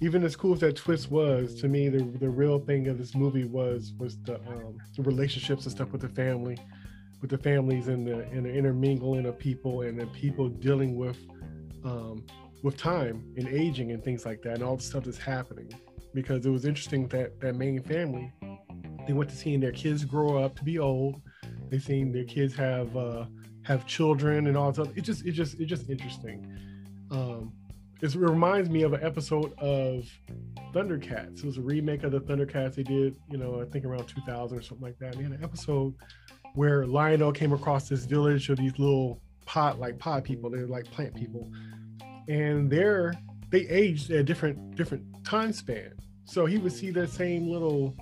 even 0.00 0.24
as 0.24 0.34
cool 0.34 0.54
as 0.54 0.60
that 0.60 0.74
twist 0.74 1.08
was, 1.12 1.54
to 1.60 1.68
me, 1.68 1.88
the 1.88 2.02
the 2.02 2.28
real 2.28 2.58
thing 2.58 2.88
of 2.88 2.98
this 2.98 3.14
movie 3.14 3.44
was 3.44 3.92
was 3.96 4.18
the 4.24 4.40
um, 4.48 4.78
the 4.96 5.02
relationships 5.02 5.66
and 5.66 5.72
stuff 5.72 5.92
with 5.92 6.00
the 6.00 6.08
family 6.08 6.58
with 7.20 7.30
the 7.30 7.38
families 7.38 7.88
and 7.88 8.06
the 8.06 8.20
and 8.28 8.44
the 8.46 8.52
intermingling 8.52 9.26
of 9.26 9.38
people 9.38 9.82
and 9.82 9.98
the 9.98 10.06
people 10.08 10.48
dealing 10.48 10.96
with 10.96 11.18
um, 11.84 12.24
with 12.62 12.76
time 12.76 13.24
and 13.36 13.48
aging 13.48 13.92
and 13.92 14.02
things 14.02 14.24
like 14.24 14.42
that 14.42 14.54
and 14.54 14.62
all 14.62 14.76
the 14.76 14.82
stuff 14.82 15.04
that's 15.04 15.18
happening 15.18 15.70
because 16.14 16.46
it 16.46 16.50
was 16.50 16.64
interesting 16.64 17.06
that 17.08 17.40
that 17.40 17.54
main 17.54 17.82
family 17.82 18.32
they 19.06 19.12
went 19.12 19.30
to 19.30 19.36
seeing 19.36 19.60
their 19.60 19.72
kids 19.72 20.04
grow 20.04 20.42
up 20.42 20.56
to 20.56 20.64
be 20.64 20.78
old 20.78 21.20
they 21.70 21.78
seen 21.78 22.12
their 22.12 22.24
kids 22.24 22.54
have 22.54 22.96
uh 22.96 23.24
have 23.62 23.86
children 23.86 24.46
and 24.46 24.56
all 24.56 24.72
that 24.72 24.90
it 24.96 25.02
just 25.02 25.24
it 25.26 25.32
just 25.32 25.54
it's 25.60 25.68
just 25.68 25.88
interesting 25.88 26.46
um 27.10 27.52
it 28.00 28.14
reminds 28.14 28.70
me 28.70 28.82
of 28.82 28.92
an 28.92 29.02
episode 29.02 29.52
of 29.58 30.08
Thundercats. 30.72 31.38
It 31.38 31.44
was 31.44 31.58
a 31.58 31.62
remake 31.62 32.04
of 32.04 32.12
the 32.12 32.20
Thundercats 32.20 32.76
they 32.76 32.84
did, 32.84 33.16
you 33.28 33.38
know, 33.38 33.60
I 33.60 33.64
think 33.64 33.84
around 33.84 34.06
2000 34.06 34.56
or 34.56 34.62
something 34.62 34.86
like 34.86 34.98
that. 34.98 35.14
And 35.14 35.18
they 35.18 35.22
had 35.24 35.32
an 35.32 35.44
episode 35.44 35.94
where 36.58 36.84
Lion-O 36.86 37.30
came 37.30 37.52
across 37.52 37.88
this 37.88 38.04
village 38.04 38.48
of 38.48 38.58
these 38.58 38.76
little 38.80 39.20
pod 39.46 39.78
like 39.78 39.96
pod 39.96 40.24
people. 40.24 40.50
They're 40.50 40.66
like 40.66 40.90
plant 40.90 41.14
people, 41.14 41.48
and 42.26 42.68
they're 42.68 43.14
they 43.50 43.60
aged 43.68 44.10
at 44.10 44.24
different 44.24 44.74
different 44.74 45.04
time 45.24 45.52
span. 45.52 45.92
So 46.24 46.46
he 46.46 46.58
would 46.58 46.72
see 46.72 46.90
that 46.90 47.10
same 47.10 47.48
little 47.48 47.94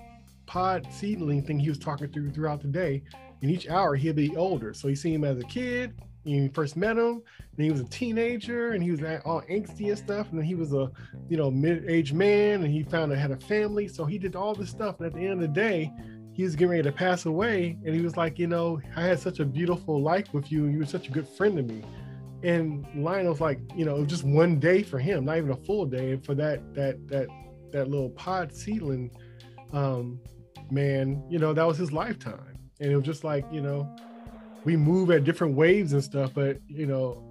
pod 0.47 0.87
seedling 0.91 1.43
thing 1.43 1.59
he 1.59 1.69
was 1.69 1.77
talking 1.77 2.07
through 2.07 2.31
throughout 2.31 2.61
the 2.61 2.67
day. 2.67 3.03
In 3.43 3.51
each 3.51 3.69
hour, 3.69 3.93
he'd 3.93 4.15
be 4.15 4.35
older. 4.35 4.73
So 4.73 4.87
he 4.87 4.95
see 4.95 5.13
him 5.13 5.23
as 5.23 5.37
a 5.37 5.43
kid. 5.43 5.93
When 6.23 6.41
he 6.41 6.47
first 6.49 6.75
met 6.75 6.97
him, 6.97 7.21
then 7.55 7.65
he 7.65 7.71
was 7.71 7.79
a 7.79 7.85
teenager, 7.85 8.71
and 8.71 8.83
he 8.83 8.89
was 8.89 9.01
all 9.23 9.43
angsty 9.43 9.89
and 9.89 9.97
stuff. 9.97 10.29
And 10.31 10.39
then 10.39 10.45
he 10.45 10.55
was 10.55 10.73
a, 10.73 10.91
you 11.29 11.37
know, 11.37 11.49
mid-aged 11.49 12.13
man, 12.13 12.63
and 12.63 12.73
he 12.73 12.83
found 12.83 13.13
out 13.13 13.17
had 13.19 13.31
a 13.31 13.37
family. 13.37 13.87
So 13.87 14.03
he 14.03 14.17
did 14.17 14.35
all 14.35 14.53
this 14.55 14.69
stuff. 14.69 14.97
And 14.97 15.05
at 15.05 15.13
the 15.13 15.21
end 15.21 15.33
of 15.33 15.39
the 15.39 15.47
day, 15.47 15.91
he 16.37 16.43
was 16.43 16.55
getting 16.55 16.69
ready 16.69 16.83
to 16.83 16.91
pass 16.91 17.25
away 17.25 17.75
and 17.83 17.95
he 17.95 18.01
was 18.01 18.15
like 18.15 18.37
you 18.37 18.45
know 18.45 18.79
i 18.95 19.01
had 19.01 19.19
such 19.19 19.39
a 19.39 19.45
beautiful 19.45 19.99
life 19.99 20.31
with 20.33 20.51
you 20.51 20.65
and 20.65 20.71
you 20.71 20.77
were 20.77 20.85
such 20.85 21.07
a 21.07 21.11
good 21.11 21.27
friend 21.27 21.57
to 21.57 21.63
me. 21.63 21.83
And 22.43 22.85
Lion-O's 22.95 23.41
like 23.41 23.59
you 23.75 23.83
know 23.83 23.95
it 23.95 24.01
was 24.01 24.09
just 24.09 24.23
one 24.23 24.59
day 24.59 24.83
for 24.83 24.99
him 24.99 25.25
not 25.25 25.37
even 25.37 25.49
a 25.49 25.55
full 25.55 25.87
day 25.87 26.11
and 26.11 26.23
for 26.23 26.35
that 26.35 26.75
that 26.75 27.07
that 27.07 27.27
that 27.71 27.89
little 27.89 28.11
pod 28.11 28.53
seedling 28.53 29.09
um 29.73 30.19
man 30.69 31.23
you 31.27 31.39
know 31.39 31.51
that 31.51 31.65
was 31.65 31.77
his 31.77 31.91
lifetime. 31.91 32.59
And 32.79 32.91
it 32.91 32.95
was 32.95 33.05
just 33.05 33.23
like 33.23 33.43
you 33.51 33.61
know 33.61 33.89
we 34.63 34.77
move 34.77 35.09
at 35.09 35.23
different 35.23 35.55
waves 35.55 35.93
and 35.93 36.03
stuff 36.03 36.31
but 36.35 36.59
you 36.67 36.85
know 36.85 37.23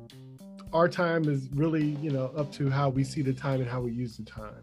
our 0.76 0.88
time 0.88 1.26
is 1.26 1.48
really 1.54 1.96
you 2.02 2.10
know 2.10 2.30
up 2.36 2.52
to 2.52 2.68
how 2.68 2.90
we 2.90 3.02
see 3.02 3.22
the 3.22 3.32
time 3.32 3.60
and 3.60 3.68
how 3.68 3.80
we 3.80 3.90
use 3.90 4.18
the 4.18 4.22
time 4.22 4.62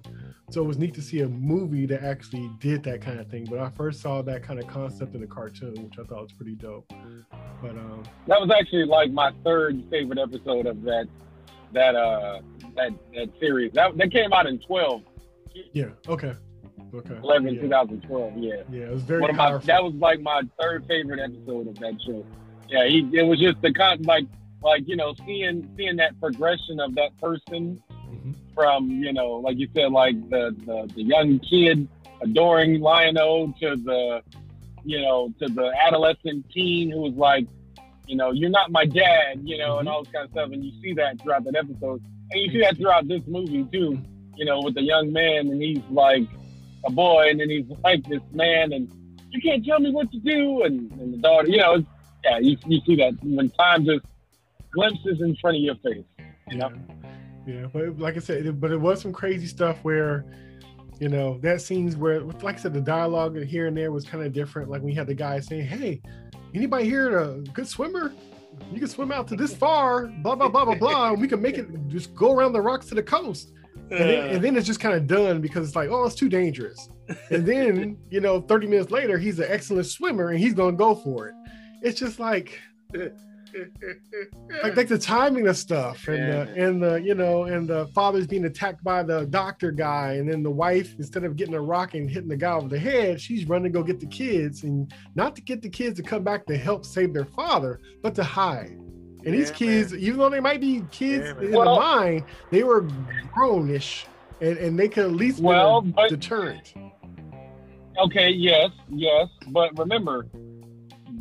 so 0.51 0.61
it 0.61 0.65
was 0.65 0.77
neat 0.77 0.93
to 0.93 1.01
see 1.01 1.21
a 1.21 1.27
movie 1.27 1.87
that 1.87 2.03
actually 2.03 2.51
did 2.59 2.83
that 2.83 3.01
kind 3.01 3.19
of 3.19 3.27
thing 3.29 3.47
but 3.49 3.57
i 3.57 3.67
first 3.71 3.99
saw 3.99 4.21
that 4.21 4.43
kind 4.43 4.59
of 4.59 4.67
concept 4.67 5.15
in 5.15 5.23
a 5.23 5.27
cartoon 5.27 5.73
which 5.83 5.97
i 5.99 6.03
thought 6.03 6.21
was 6.21 6.31
pretty 6.33 6.53
dope 6.53 6.85
but 7.61 7.71
um 7.71 8.03
That 8.27 8.39
was 8.39 8.51
actually 8.51 8.85
like 8.85 9.11
my 9.11 9.31
third 9.43 9.83
favorite 9.89 10.19
episode 10.19 10.67
of 10.67 10.83
that 10.83 11.07
that 11.73 11.95
uh 11.95 12.39
that 12.75 12.91
that 13.15 13.29
series. 13.39 13.71
That 13.73 13.97
that 13.97 14.11
came 14.11 14.31
out 14.33 14.45
in 14.45 14.59
12, 14.59 15.01
yeah 15.73 15.85
okay 16.07 16.33
okay 16.93 17.17
11, 17.23 17.55
yeah, 17.55 17.61
2012. 17.61 18.33
Yeah. 18.37 18.53
yeah 18.69 18.83
it 18.83 18.91
was 18.91 19.01
very 19.01 19.21
One 19.21 19.31
of 19.31 19.35
my, 19.35 19.47
powerful 19.49 19.67
that 19.67 19.83
was 19.83 19.93
like 19.95 20.21
my 20.21 20.41
third 20.59 20.85
favorite 20.87 21.19
episode 21.19 21.67
of 21.67 21.75
that 21.79 21.95
show. 22.05 22.23
Yeah, 22.69 22.87
he 22.87 23.09
it 23.13 23.23
was 23.23 23.39
just 23.39 23.59
the 23.61 23.73
con 23.73 24.03
like 24.03 24.25
like 24.63 24.87
you 24.87 24.95
know 24.95 25.13
seeing 25.25 25.69
seeing 25.77 25.95
that 25.97 26.19
progression 26.19 26.79
of 26.79 26.95
that 26.95 27.17
person 27.19 27.81
Mhm. 28.09 28.35
from 28.53 28.89
you 28.89 29.11
know 29.11 29.31
like 29.45 29.57
you 29.57 29.67
said 29.75 29.91
like 29.91 30.15
the 30.29 30.55
the, 30.65 30.91
the 30.95 31.03
young 31.03 31.39
kid 31.39 31.87
adoring 32.21 32.79
Lion-O 32.79 33.47
to 33.59 33.75
the 33.75 34.21
you 34.85 35.01
know 35.01 35.33
to 35.39 35.47
the 35.47 35.73
adolescent 35.85 36.49
teen 36.51 36.91
who 36.91 37.01
was 37.01 37.13
like 37.15 37.45
you 38.07 38.15
know 38.15 38.31
you're 38.31 38.49
not 38.49 38.71
my 38.71 38.85
dad 38.85 39.41
you 39.43 39.57
know 39.57 39.79
and 39.79 39.87
all 39.89 40.03
this 40.03 40.11
kind 40.13 40.25
of 40.25 40.31
stuff. 40.31 40.49
And 40.51 40.63
you 40.63 40.71
see 40.81 40.93
that 40.93 41.21
throughout 41.21 41.43
that 41.45 41.55
episode. 41.55 42.01
And 42.31 42.41
you 42.41 42.51
see 42.51 42.61
that 42.61 42.77
throughout 42.77 43.07
this 43.07 43.21
movie 43.27 43.65
too 43.71 43.99
you 44.35 44.45
know 44.45 44.61
with 44.61 44.75
the 44.75 44.81
young 44.83 45.11
man 45.11 45.47
and 45.49 45.61
he's 45.61 45.81
like 45.91 46.27
a 46.85 46.91
boy 46.91 47.27
and 47.29 47.39
then 47.39 47.49
he's 47.49 47.65
like 47.83 48.03
this 48.07 48.21
man 48.31 48.73
and 48.73 48.91
you 49.31 49.41
can't 49.41 49.65
tell 49.65 49.79
me 49.79 49.91
what 49.91 50.11
to 50.11 50.19
do 50.19 50.63
and, 50.63 50.91
and 50.99 51.13
the 51.13 51.17
daughter 51.17 51.47
you 51.47 51.57
know 51.57 51.73
it's, 51.75 51.87
yeah 52.23 52.37
you, 52.39 52.57
you 52.67 52.79
see 52.85 52.95
that 52.95 53.13
when 53.23 53.49
time 53.51 53.85
just 53.85 54.05
glimpses 54.73 55.21
in 55.21 55.35
front 55.41 55.57
of 55.57 55.63
your 55.63 55.75
face. 55.75 56.05
You 56.49 56.57
know 56.57 56.69
yeah 56.69 57.13
yeah 57.45 57.65
but 57.71 57.97
like 57.99 58.15
i 58.15 58.19
said 58.19 58.45
it, 58.45 58.59
but 58.59 58.71
it 58.71 58.79
was 58.79 59.01
some 59.01 59.13
crazy 59.13 59.47
stuff 59.47 59.77
where 59.83 60.25
you 60.99 61.09
know 61.09 61.37
that 61.39 61.61
scenes 61.61 61.95
where 61.95 62.21
like 62.21 62.55
i 62.55 62.59
said 62.59 62.73
the 62.73 62.81
dialogue 62.81 63.41
here 63.43 63.67
and 63.67 63.75
there 63.75 63.91
was 63.91 64.05
kind 64.05 64.23
of 64.23 64.31
different. 64.31 64.69
Like 64.69 64.81
when 64.81 64.91
you 64.91 64.95
had 64.95 65.07
the 65.07 65.15
guy 65.15 65.39
saying 65.39 65.65
hey 65.65 66.01
anybody 66.53 66.85
here 66.85 67.19
a 67.19 67.41
good 67.53 67.67
swimmer? 67.67 68.13
You 68.71 68.79
can 68.79 68.87
swim 68.87 69.11
out 69.11 69.27
to 69.29 69.35
this 69.35 69.53
far 69.53 70.07
blah 70.21 70.35
blah 70.35 70.47
blah 70.47 70.65
blah 70.65 70.75
blah 70.75 71.11
and 71.11 71.21
we 71.21 71.27
can 71.27 71.41
make 71.41 71.57
it 71.57 71.67
just 71.87 72.13
go 72.13 72.31
around 72.31 72.53
the 72.53 72.61
rocks 72.61 72.85
to 72.87 72.95
the 72.95 73.03
coast. 73.03 73.51
And 73.91 73.99
then, 73.99 74.29
and 74.29 74.43
then 74.43 74.55
it's 74.55 74.65
just 74.65 74.79
kind 74.79 74.95
of 74.95 75.07
done 75.07 75.41
because 75.41 75.67
it's 75.67 75.75
like 75.75 75.89
oh 75.89 76.05
it's 76.05 76.15
too 76.15 76.29
dangerous. 76.29 76.89
And 77.31 77.45
then 77.47 77.97
you 78.09 78.21
know 78.21 78.41
30 78.41 78.67
minutes 78.67 78.91
later 78.91 79.17
he's 79.17 79.39
an 79.39 79.47
excellent 79.49 79.87
swimmer 79.87 80.29
and 80.29 80.39
he's 80.39 80.53
gonna 80.53 80.77
go 80.77 80.95
for 80.95 81.29
it. 81.29 81.35
It's 81.81 81.99
just 81.99 82.19
like 82.19 82.59
eh, 82.95 83.09
like 84.63 84.75
like 84.75 84.87
the 84.87 84.97
timing 84.97 85.47
of 85.47 85.57
stuff 85.57 86.07
and 86.07 86.31
the 86.31 86.53
and 86.55 86.81
the 86.81 86.95
you 86.95 87.13
know 87.15 87.43
and 87.43 87.67
the 87.67 87.87
father's 87.87 88.27
being 88.27 88.45
attacked 88.45 88.83
by 88.83 89.03
the 89.03 89.25
doctor 89.27 89.71
guy 89.71 90.13
and 90.13 90.29
then 90.29 90.43
the 90.43 90.49
wife 90.51 90.95
instead 90.97 91.23
of 91.23 91.35
getting 91.35 91.53
a 91.53 91.61
rock 91.61 91.93
and 91.93 92.09
hitting 92.09 92.29
the 92.29 92.37
guy 92.37 92.53
over 92.53 92.67
the 92.67 92.79
head 92.79 93.19
she's 93.19 93.47
running 93.47 93.71
to 93.71 93.77
go 93.79 93.83
get 93.83 93.99
the 93.99 94.07
kids 94.07 94.63
and 94.63 94.93
not 95.15 95.35
to 95.35 95.41
get 95.41 95.61
the 95.61 95.69
kids 95.69 95.97
to 95.97 96.03
come 96.03 96.23
back 96.23 96.45
to 96.45 96.57
help 96.57 96.85
save 96.85 97.13
their 97.13 97.25
father 97.25 97.79
but 98.01 98.13
to 98.15 98.23
hide. 98.23 98.77
And 99.25 99.33
these 99.33 99.49
Yeah, 99.51 99.55
kids 99.55 99.93
even 99.95 100.19
though 100.19 100.29
they 100.29 100.39
might 100.41 100.59
be 100.61 100.83
kids 100.91 101.25
Yeah, 101.39 101.45
in 101.45 101.51
Well- 101.51 101.75
the 101.75 101.81
mind 101.81 102.23
they 102.51 102.63
were 102.63 102.83
grownish 103.33 104.05
and, 104.41 104.57
and 104.57 104.77
they 104.77 104.87
could 104.89 105.05
at 105.05 105.11
least 105.11 105.37
be 105.39 105.45
Well, 105.45 105.77
a 105.77 105.81
but- 105.81 106.09
deterrent. 106.09 106.73
Okay, 108.05 108.31
yes, 108.31 108.71
yes, 108.89 109.27
but 109.49 109.77
remember, 109.77 110.25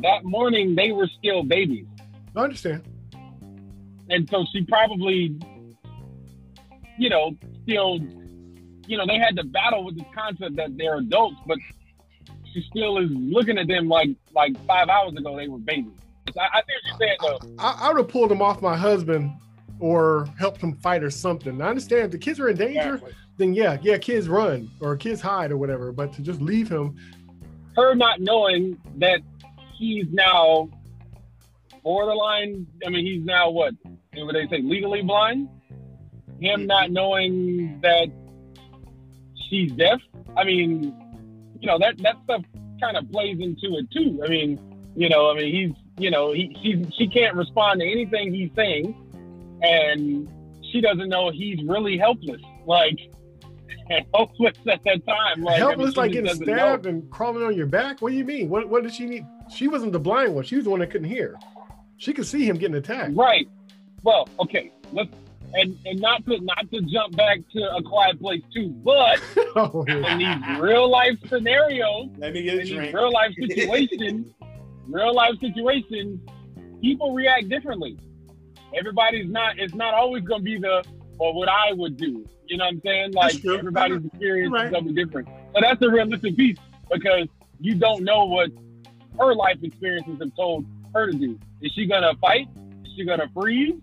that 0.01 0.23
morning 0.23 0.73
they 0.73 0.91
were 0.91 1.07
still 1.19 1.43
babies, 1.43 1.85
i 2.35 2.41
understand 2.41 2.83
and 4.09 4.29
so 4.29 4.45
she 4.51 4.63
probably, 4.65 5.33
you 6.97 7.09
know, 7.09 7.31
still, 7.63 7.99
you 8.85 8.97
know, 8.97 9.05
they 9.07 9.17
had 9.17 9.35
to 9.37 9.43
battle 9.45 9.85
with 9.85 9.97
this 9.97 10.05
concept 10.13 10.57
that 10.57 10.77
they're 10.77 10.97
adults, 10.97 11.37
but 11.47 11.57
she 12.53 12.61
still 12.69 12.97
is 12.97 13.09
looking 13.11 13.57
at 13.57 13.67
them 13.67 13.87
like 13.87 14.09
like 14.35 14.53
five 14.67 14.89
hours 14.89 15.13
ago 15.15 15.35
they 15.37 15.47
were 15.47 15.57
babies. 15.57 15.93
I, 16.37 16.41
I 16.41 16.61
think 16.63 16.81
you're 16.85 16.97
saying 16.99 17.17
though. 17.21 17.39
I, 17.57 17.77
I 17.83 17.87
would 17.93 17.97
have 17.99 18.07
pulled 18.09 18.31
him 18.31 18.41
off 18.41 18.61
my 18.61 18.75
husband 18.75 19.31
or 19.79 20.27
helped 20.37 20.61
him 20.61 20.73
fight 20.75 21.01
or 21.01 21.09
something. 21.09 21.61
I 21.61 21.69
understand 21.69 22.05
if 22.05 22.11
the 22.11 22.17
kids 22.17 22.39
are 22.41 22.49
in 22.49 22.57
danger, 22.57 22.95
Exactly. 22.95 23.13
then 23.37 23.53
yeah, 23.53 23.77
yeah, 23.81 23.97
kids 23.97 24.27
run 24.27 24.69
or 24.81 24.97
kids 24.97 25.21
hide 25.21 25.51
or 25.51 25.57
whatever. 25.57 25.91
But 25.93 26.11
to 26.13 26.21
just 26.21 26.41
leave 26.41 26.67
him, 26.69 26.95
Her 27.77 27.95
not 27.95 28.19
knowing 28.19 28.77
that 28.97 29.21
he's 29.77 30.05
now 30.11 30.69
borderline. 31.83 32.67
I 32.85 32.89
mean, 32.89 33.05
he's 33.05 33.25
now 33.25 33.49
what? 33.49 33.73
What 34.15 34.33
they 34.33 34.47
say, 34.47 34.61
legally 34.61 35.01
blind. 35.01 35.49
Him 36.39 36.61
mm-hmm. 36.61 36.65
not 36.67 36.91
knowing 36.91 37.79
that 37.81 38.07
she's 39.49 39.71
deaf. 39.73 39.99
I 40.35 40.43
mean, 40.43 40.95
you 41.59 41.67
know 41.67 41.77
that 41.79 41.97
that 41.99 42.15
stuff 42.23 42.43
kind 42.81 42.97
of 42.97 43.09
plays 43.11 43.37
into 43.39 43.77
it 43.77 43.89
too. 43.91 44.21
I 44.25 44.27
mean, 44.27 44.59
you 44.95 45.09
know, 45.09 45.31
I 45.31 45.35
mean, 45.35 45.53
he's 45.53 45.75
you 45.97 46.11
know 46.11 46.33
he 46.33 46.55
she 46.61 46.83
she 46.97 47.07
can't 47.07 47.35
respond 47.35 47.79
to 47.81 47.85
anything 47.85 48.33
he's 48.33 48.51
saying, 48.55 48.95
and 49.61 50.29
she 50.71 50.81
doesn't 50.81 51.09
know 51.09 51.31
he's 51.31 51.63
really 51.65 51.97
helpless, 51.97 52.41
like 52.65 52.99
helpless 54.13 54.57
at 54.69 54.83
that 54.83 55.05
time. 55.05 55.43
Like, 55.43 55.57
helpless, 55.57 55.97
I 55.97 56.07
mean, 56.07 56.11
like 56.11 56.11
getting 56.11 56.43
stabbed 56.43 56.85
know. 56.85 56.89
and 56.89 57.11
crawling 57.11 57.43
on 57.43 57.55
your 57.55 57.67
back. 57.67 58.01
What 58.01 58.11
do 58.11 58.17
you 58.17 58.25
mean? 58.25 58.49
What 58.49 58.69
what 58.69 58.83
did 58.83 58.93
she 58.93 59.05
need? 59.05 59.25
She 59.53 59.67
wasn't 59.67 59.93
the 59.93 59.99
blind 59.99 60.33
one. 60.33 60.43
She 60.43 60.55
was 60.55 60.65
the 60.65 60.71
one 60.71 60.79
that 60.79 60.89
couldn't 60.89 61.09
hear. 61.09 61.35
She 61.97 62.13
could 62.13 62.25
see 62.25 62.45
him 62.47 62.57
getting 62.57 62.75
attacked. 62.75 63.15
Right. 63.15 63.47
Well, 64.03 64.27
okay. 64.39 64.71
Let's 64.91 65.09
and 65.55 65.77
and 65.85 65.99
not 66.01 66.25
to 66.25 66.39
not 66.41 66.69
to 66.71 66.81
jump 66.81 67.15
back 67.15 67.39
to 67.53 67.75
a 67.75 67.83
quiet 67.83 68.19
place 68.19 68.41
too, 68.53 68.69
but 68.83 69.19
Oh, 69.55 69.83
in 69.87 70.17
these 70.17 70.59
real 70.59 70.89
life 70.89 71.17
scenarios, 71.27 72.09
Let 72.17 72.33
me 72.33 72.41
get 72.43 72.55
in 72.55 72.59
a 72.61 72.63
these 72.63 72.73
drink. 72.73 72.95
real 72.95 73.11
life 73.11 73.33
situations, 73.39 74.33
real 74.87 75.13
life 75.13 75.35
situations, 75.39 76.19
people 76.81 77.13
react 77.13 77.49
differently. 77.49 77.97
Everybody's 78.75 79.29
not. 79.29 79.59
It's 79.59 79.75
not 79.75 79.93
always 79.93 80.23
going 80.23 80.41
to 80.41 80.45
be 80.45 80.57
the 80.57 80.83
or 81.19 81.33
what 81.33 81.47
I 81.49 81.73
would 81.73 81.97
do. 81.97 82.25
You 82.47 82.57
know 82.57 82.65
what 82.65 82.73
I'm 82.73 82.81
saying? 82.81 83.11
That's 83.13 83.33
Like 83.35 83.41
true. 83.41 83.57
everybody's 83.57 84.03
experience 84.05 84.51
Right. 84.51 84.65
is 84.65 84.71
going 84.71 84.87
to 84.87 84.93
be 84.93 85.03
different. 85.05 85.27
So 85.53 85.61
that's 85.61 85.79
the 85.79 85.89
realistic 85.91 86.35
piece 86.35 86.57
because 86.91 87.27
you 87.59 87.75
don't 87.75 88.03
know 88.03 88.25
what 88.25 88.49
her 89.19 89.35
life 89.35 89.59
experiences 89.61 90.17
have 90.19 90.35
told 90.35 90.65
her 90.95 91.11
to 91.11 91.17
do. 91.17 91.39
Is 91.63 91.71
she 91.73 91.87
to 91.87 92.13
fight? 92.21 92.47
Is 92.85 92.91
she 92.95 93.05
to 93.05 93.27
freeze? 93.33 93.75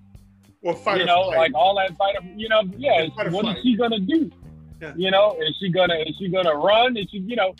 Or 0.62 0.76
fight 0.76 1.00
you 1.00 1.06
know, 1.06 1.24
flight. 1.24 1.38
like 1.38 1.54
all 1.54 1.74
that 1.76 1.96
fight. 1.96 2.16
of- 2.16 2.24
You 2.36 2.48
know, 2.48 2.62
yeah. 2.76 3.08
Fight 3.16 3.28
or 3.28 3.30
what 3.30 3.44
is 3.46 3.52
flight. 3.52 3.58
she 3.62 3.76
gonna 3.76 3.98
do? 3.98 4.30
Yeah. 4.80 4.92
You 4.96 5.10
know, 5.10 5.36
is 5.40 5.56
she 5.58 5.70
gonna 5.70 5.96
is 6.06 6.14
she 6.18 6.28
gonna 6.28 6.54
run? 6.54 6.96
Is 6.96 7.06
she, 7.10 7.18
you 7.18 7.36
know, 7.36 7.54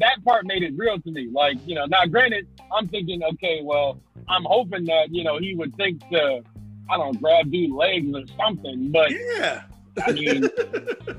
that 0.00 0.22
part 0.24 0.46
made 0.46 0.62
it 0.62 0.72
real 0.76 0.98
to 0.98 1.10
me. 1.10 1.28
Like, 1.32 1.58
you 1.66 1.74
know, 1.74 1.84
now 1.86 2.04
granted, 2.06 2.46
I'm 2.74 2.88
thinking, 2.88 3.22
okay, 3.22 3.60
well, 3.62 4.00
I'm 4.28 4.44
hoping 4.44 4.84
that 4.86 5.12
you 5.14 5.24
know 5.24 5.38
he 5.38 5.54
would 5.54 5.74
think 5.76 6.00
to, 6.10 6.42
I 6.90 6.96
don't 6.96 7.14
know, 7.14 7.20
grab 7.20 7.50
dude's 7.50 7.72
legs 7.72 8.14
or 8.14 8.22
something. 8.38 8.90
But 8.90 9.10
yeah. 9.12 9.62
I 10.06 10.12
mean, 10.12 10.48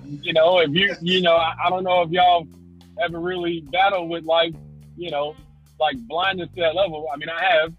you 0.24 0.34
know, 0.34 0.60
if 0.60 0.70
you, 0.72 0.96
you 1.02 1.22
know, 1.22 1.36
I, 1.36 1.54
I 1.66 1.70
don't 1.70 1.84
know 1.84 2.02
if 2.04 2.12
y'all 2.12 2.48
ever 3.04 3.20
really 3.20 3.62
battled 3.72 4.10
with 4.10 4.24
like, 4.26 4.54
you 4.96 5.10
know, 5.10 5.36
like 5.80 5.98
blindness 6.08 6.50
to 6.56 6.62
that 6.62 6.76
level. 6.76 7.08
I 7.12 7.18
mean, 7.18 7.30
I 7.30 7.44
have, 7.44 7.74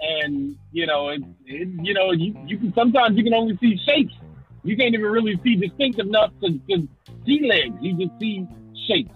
and 0.00 0.56
you 0.72 0.86
know, 0.86 1.08
it, 1.08 1.22
it 1.46 1.68
you 1.82 1.94
know, 1.94 2.12
you, 2.12 2.36
you 2.46 2.58
can 2.58 2.72
sometimes 2.74 3.16
you 3.16 3.24
can 3.24 3.34
only 3.34 3.56
see 3.58 3.78
shapes. 3.86 4.14
You 4.62 4.76
can't 4.76 4.94
even 4.94 5.06
really 5.06 5.38
see 5.44 5.54
distinct 5.54 6.00
enough 6.00 6.32
to, 6.42 6.58
to 6.70 6.88
see 7.24 7.48
legs. 7.48 7.76
You 7.80 7.96
just 7.96 8.18
see 8.18 8.46
shapes. 8.88 9.14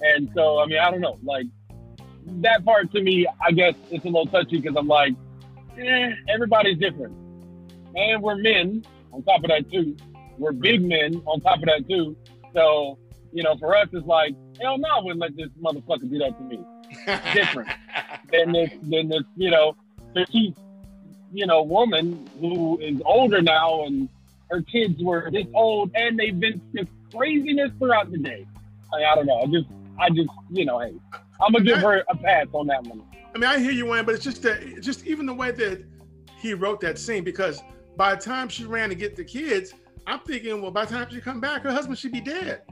And 0.00 0.30
so, 0.34 0.60
I 0.60 0.66
mean, 0.66 0.78
I 0.78 0.90
don't 0.90 1.00
know, 1.00 1.18
like 1.22 1.46
that 2.42 2.64
part 2.64 2.92
to 2.92 3.02
me, 3.02 3.26
I 3.44 3.50
guess 3.50 3.74
it's 3.90 4.04
a 4.04 4.08
little 4.08 4.26
touchy 4.26 4.60
because 4.60 4.76
I'm 4.76 4.88
like, 4.88 5.14
eh, 5.78 6.10
everybody's 6.28 6.78
different, 6.78 7.14
and 7.94 8.22
we're 8.22 8.36
men 8.36 8.84
on 9.12 9.22
top 9.22 9.42
of 9.42 9.48
that 9.48 9.70
too 9.70 9.96
we're 10.40 10.52
big 10.52 10.82
men 10.82 11.22
on 11.26 11.40
top 11.40 11.58
of 11.58 11.66
that 11.66 11.84
too. 11.88 12.16
So, 12.54 12.98
you 13.32 13.44
know, 13.44 13.56
for 13.58 13.76
us, 13.76 13.88
it's 13.92 14.06
like, 14.06 14.34
hell 14.60 14.78
no, 14.78 14.88
I 14.88 15.02
wouldn't 15.02 15.20
let 15.20 15.36
this 15.36 15.48
motherfucker 15.62 16.10
do 16.10 16.18
that 16.18 16.36
to 16.38 16.44
me. 16.44 16.64
different. 17.34 17.68
than 18.32 18.52
this, 18.52 18.70
then 18.82 19.08
this, 19.08 19.22
you 19.36 19.50
know, 19.50 19.76
petite, 20.14 20.56
you 21.32 21.46
know, 21.46 21.62
woman 21.62 22.28
who 22.40 22.78
is 22.80 23.00
older 23.04 23.40
now 23.42 23.84
and 23.84 24.08
her 24.50 24.62
kids 24.62 25.02
were 25.02 25.30
this 25.30 25.46
old 25.54 25.90
and 25.94 26.18
they've 26.18 26.38
been 26.38 26.60
this 26.72 26.86
craziness 27.14 27.70
throughout 27.78 28.10
the 28.10 28.18
day. 28.18 28.46
I, 28.92 29.04
I 29.04 29.14
don't 29.14 29.26
know. 29.26 29.40
I 29.40 29.46
just, 29.46 29.66
I 29.98 30.08
just, 30.10 30.30
you 30.50 30.64
know, 30.64 30.80
hey, 30.80 30.94
I'm 31.40 31.52
gonna 31.52 31.64
give 31.64 31.78
her 31.78 32.04
a 32.08 32.16
pass 32.16 32.46
on 32.52 32.66
that 32.68 32.82
one. 32.84 33.02
I 33.34 33.38
mean, 33.38 33.48
I 33.48 33.58
hear 33.60 33.70
you, 33.70 33.86
Wayne, 33.86 34.04
but 34.04 34.14
it's 34.16 34.24
just 34.24 34.42
that, 34.42 34.62
it's 34.62 34.84
just 34.84 35.06
even 35.06 35.24
the 35.26 35.34
way 35.34 35.52
that 35.52 35.84
he 36.38 36.54
wrote 36.54 36.80
that 36.80 36.98
scene, 36.98 37.22
because 37.22 37.62
by 37.96 38.14
the 38.14 38.20
time 38.20 38.48
she 38.48 38.64
ran 38.64 38.88
to 38.88 38.94
get 38.96 39.14
the 39.14 39.24
kids, 39.24 39.72
I'm 40.06 40.18
thinking, 40.20 40.60
well, 40.60 40.70
by 40.72 40.84
the 40.84 40.94
time 40.94 41.06
she 41.10 41.20
come 41.20 41.40
back, 41.40 41.62
her 41.62 41.70
husband 41.72 41.98
should 41.98 42.12
be 42.12 42.20
dead. 42.20 42.62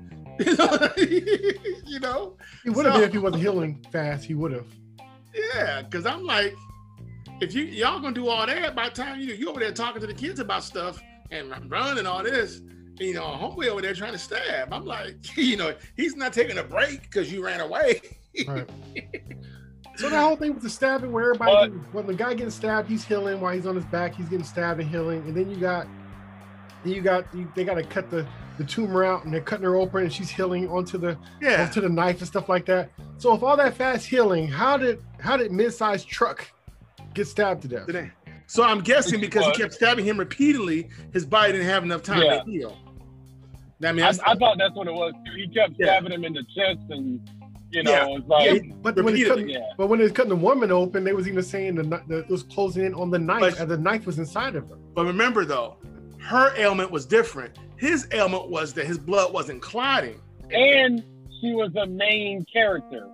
you 0.41 2.01
know? 2.01 2.37
He 2.65 2.71
would 2.71 2.87
have 2.87 2.95
So- 2.95 3.01
been 3.01 3.09
if 3.09 3.13
he 3.13 3.19
wasn't 3.19 3.43
healing 3.43 3.85
fast. 3.93 4.25
He 4.25 4.35
would 4.35 4.53
have. 4.53 4.67
Yeah, 5.55 5.83
because 5.83 6.07
I'm 6.07 6.25
like, 6.25 6.55
if 7.41 7.55
you 7.55 7.65
y'all 7.65 8.01
gonna 8.01 8.15
do 8.15 8.29
all 8.29 8.47
that, 8.47 8.75
by 8.75 8.89
the 8.89 8.95
time 8.95 9.21
you 9.21 9.35
you 9.35 9.49
over 9.51 9.61
there 9.61 9.73
talking 9.73 10.01
to 10.01 10.07
the 10.07 10.15
kids 10.15 10.41
about 10.41 10.65
stuff 10.65 11.01
and 11.31 11.53
running 11.71 12.07
all 12.07 12.23
this, 12.23 12.63
you 12.99 13.15
know, 13.15 13.23
homeboy 13.23 13.69
over 13.69 13.83
there 13.83 13.95
trying 13.95 14.13
to 14.13 14.19
stab. 14.19 14.73
I'm 14.73 14.85
like, 14.85 15.17
you 15.37 15.57
know, 15.57 15.75
he's 15.97 16.17
not 16.17 16.33
taking 16.33 16.59
a 16.59 16.63
break 16.65 17.03
because 17.03 17.33
you 17.33 17.45
ran 17.45 17.61
away. 17.61 18.01
Right. 18.47 18.69
So 19.97 20.09
the 20.09 20.21
whole 20.21 20.37
thing 20.37 20.55
with 20.55 20.63
the 20.63 20.71
stabbing, 20.71 21.11
where 21.11 21.35
everybody, 21.35 21.71
But- 21.71 21.93
when 21.93 22.07
the 22.07 22.15
guy 22.15 22.33
getting 22.33 22.53
stabbed, 22.53 22.89
he's 22.89 23.05
healing 23.05 23.41
while 23.41 23.53
he's 23.53 23.67
on 23.67 23.75
his 23.75 23.85
back. 23.87 24.15
He's 24.15 24.29
getting 24.29 24.45
stabbed 24.45 24.79
and 24.81 24.89
healing, 24.89 25.25
and 25.27 25.37
then 25.37 25.51
you 25.51 25.57
got, 25.57 25.89
then 26.85 26.93
you 26.93 27.01
got, 27.01 27.25
you, 27.35 27.51
they 27.57 27.65
got 27.65 27.75
to 27.75 27.83
cut 27.83 28.09
the 28.09 28.25
the 28.59 28.65
tumor 28.65 29.03
out, 29.05 29.25
and 29.25 29.35
they're 29.35 29.41
cutting 29.41 29.65
her 29.65 29.75
open, 29.75 30.05
and 30.05 30.13
she's 30.13 30.31
healing 30.31 30.69
onto 30.69 30.99
the 30.99 31.19
Yeah, 31.41 31.65
onto 31.65 31.81
the 31.81 31.89
knife 31.89 32.19
and 32.19 32.29
stuff 32.29 32.49
like 32.49 32.65
that. 32.67 32.91
So 33.17 33.35
if 33.35 33.43
all 33.43 33.57
that 33.57 33.75
fast 33.77 34.07
healing, 34.07 34.47
how 34.47 34.77
did 34.77 35.03
how 35.19 35.37
did 35.37 35.51
mid-sized 35.51 36.07
truck 36.09 36.49
get 37.19 37.27
stabbed 37.29 37.63
to 37.63 37.69
death? 37.69 37.87
today. 37.87 38.11
So 38.47 38.63
I'm 38.63 38.81
guessing 38.81 39.21
because 39.21 39.45
he 39.47 39.53
kept 39.53 39.75
stabbing 39.75 40.05
him 40.07 40.19
repeatedly, 40.19 40.89
his 41.13 41.27
body 41.27 41.53
didn't 41.53 41.67
have 41.69 41.83
enough 41.85 42.03
time 42.03 42.23
Yeah. 42.23 42.43
to 42.43 42.51
heal. 42.51 42.77
I 43.85 43.93
mean, 43.93 44.05
I, 44.05 44.09
I 44.27 44.35
thought 44.35 44.57
that's 44.59 44.75
what 44.75 44.89
it 44.89 44.95
was. 44.95 45.13
He 45.37 45.47
kept 45.49 45.75
Yeah. 45.79 45.87
stabbing 45.87 46.13
him 46.13 46.25
in 46.25 46.33
the 46.33 46.43
chest, 46.57 46.81
and 46.91 47.21
you 47.71 47.83
know, 47.83 47.91
Yeah. 47.93 48.07
it's 48.17 48.27
like, 48.29 48.47
Yeah, 48.65 48.73
but 48.83 48.97
when 48.97 49.09
it's 49.09 49.13
repeatedly. 49.13 49.29
cutting, 49.29 49.49
yeah. 49.51 49.59
but 49.77 49.89
when 49.89 50.01
it's 50.01 50.13
cutting 50.13 50.31
the 50.31 50.37
woman 50.37 50.73
open, 50.73 51.05
they 51.05 51.13
was 51.13 51.29
even 51.29 51.43
saying 51.43 51.75
the, 51.75 51.83
the 52.09 52.19
it 52.21 52.29
was 52.31 52.43
closing 52.45 52.87
in 52.87 52.95
on 52.95 53.11
the 53.11 53.19
knife, 53.19 53.41
But- 53.41 53.61
and 53.61 53.71
the 53.71 53.77
knife 53.77 54.07
was 54.07 54.19
inside 54.19 54.57
of 54.57 54.69
her. 54.71 54.77
but 54.95 55.05
remember 55.05 55.45
though, 55.45 55.77
her 56.19 56.55
ailment 56.57 56.91
was 56.91 57.05
different. 57.07 57.59
His 57.77 58.09
ailment 58.13 58.49
was 58.49 58.73
that 58.75 58.87
his 58.87 58.99
blood 58.99 59.33
wasn't 59.35 59.61
clotting. 59.63 60.21
and 60.51 61.05
she 61.43 61.53
was 61.53 61.71
a 61.77 61.87
main 61.87 62.43
character. 62.51 63.07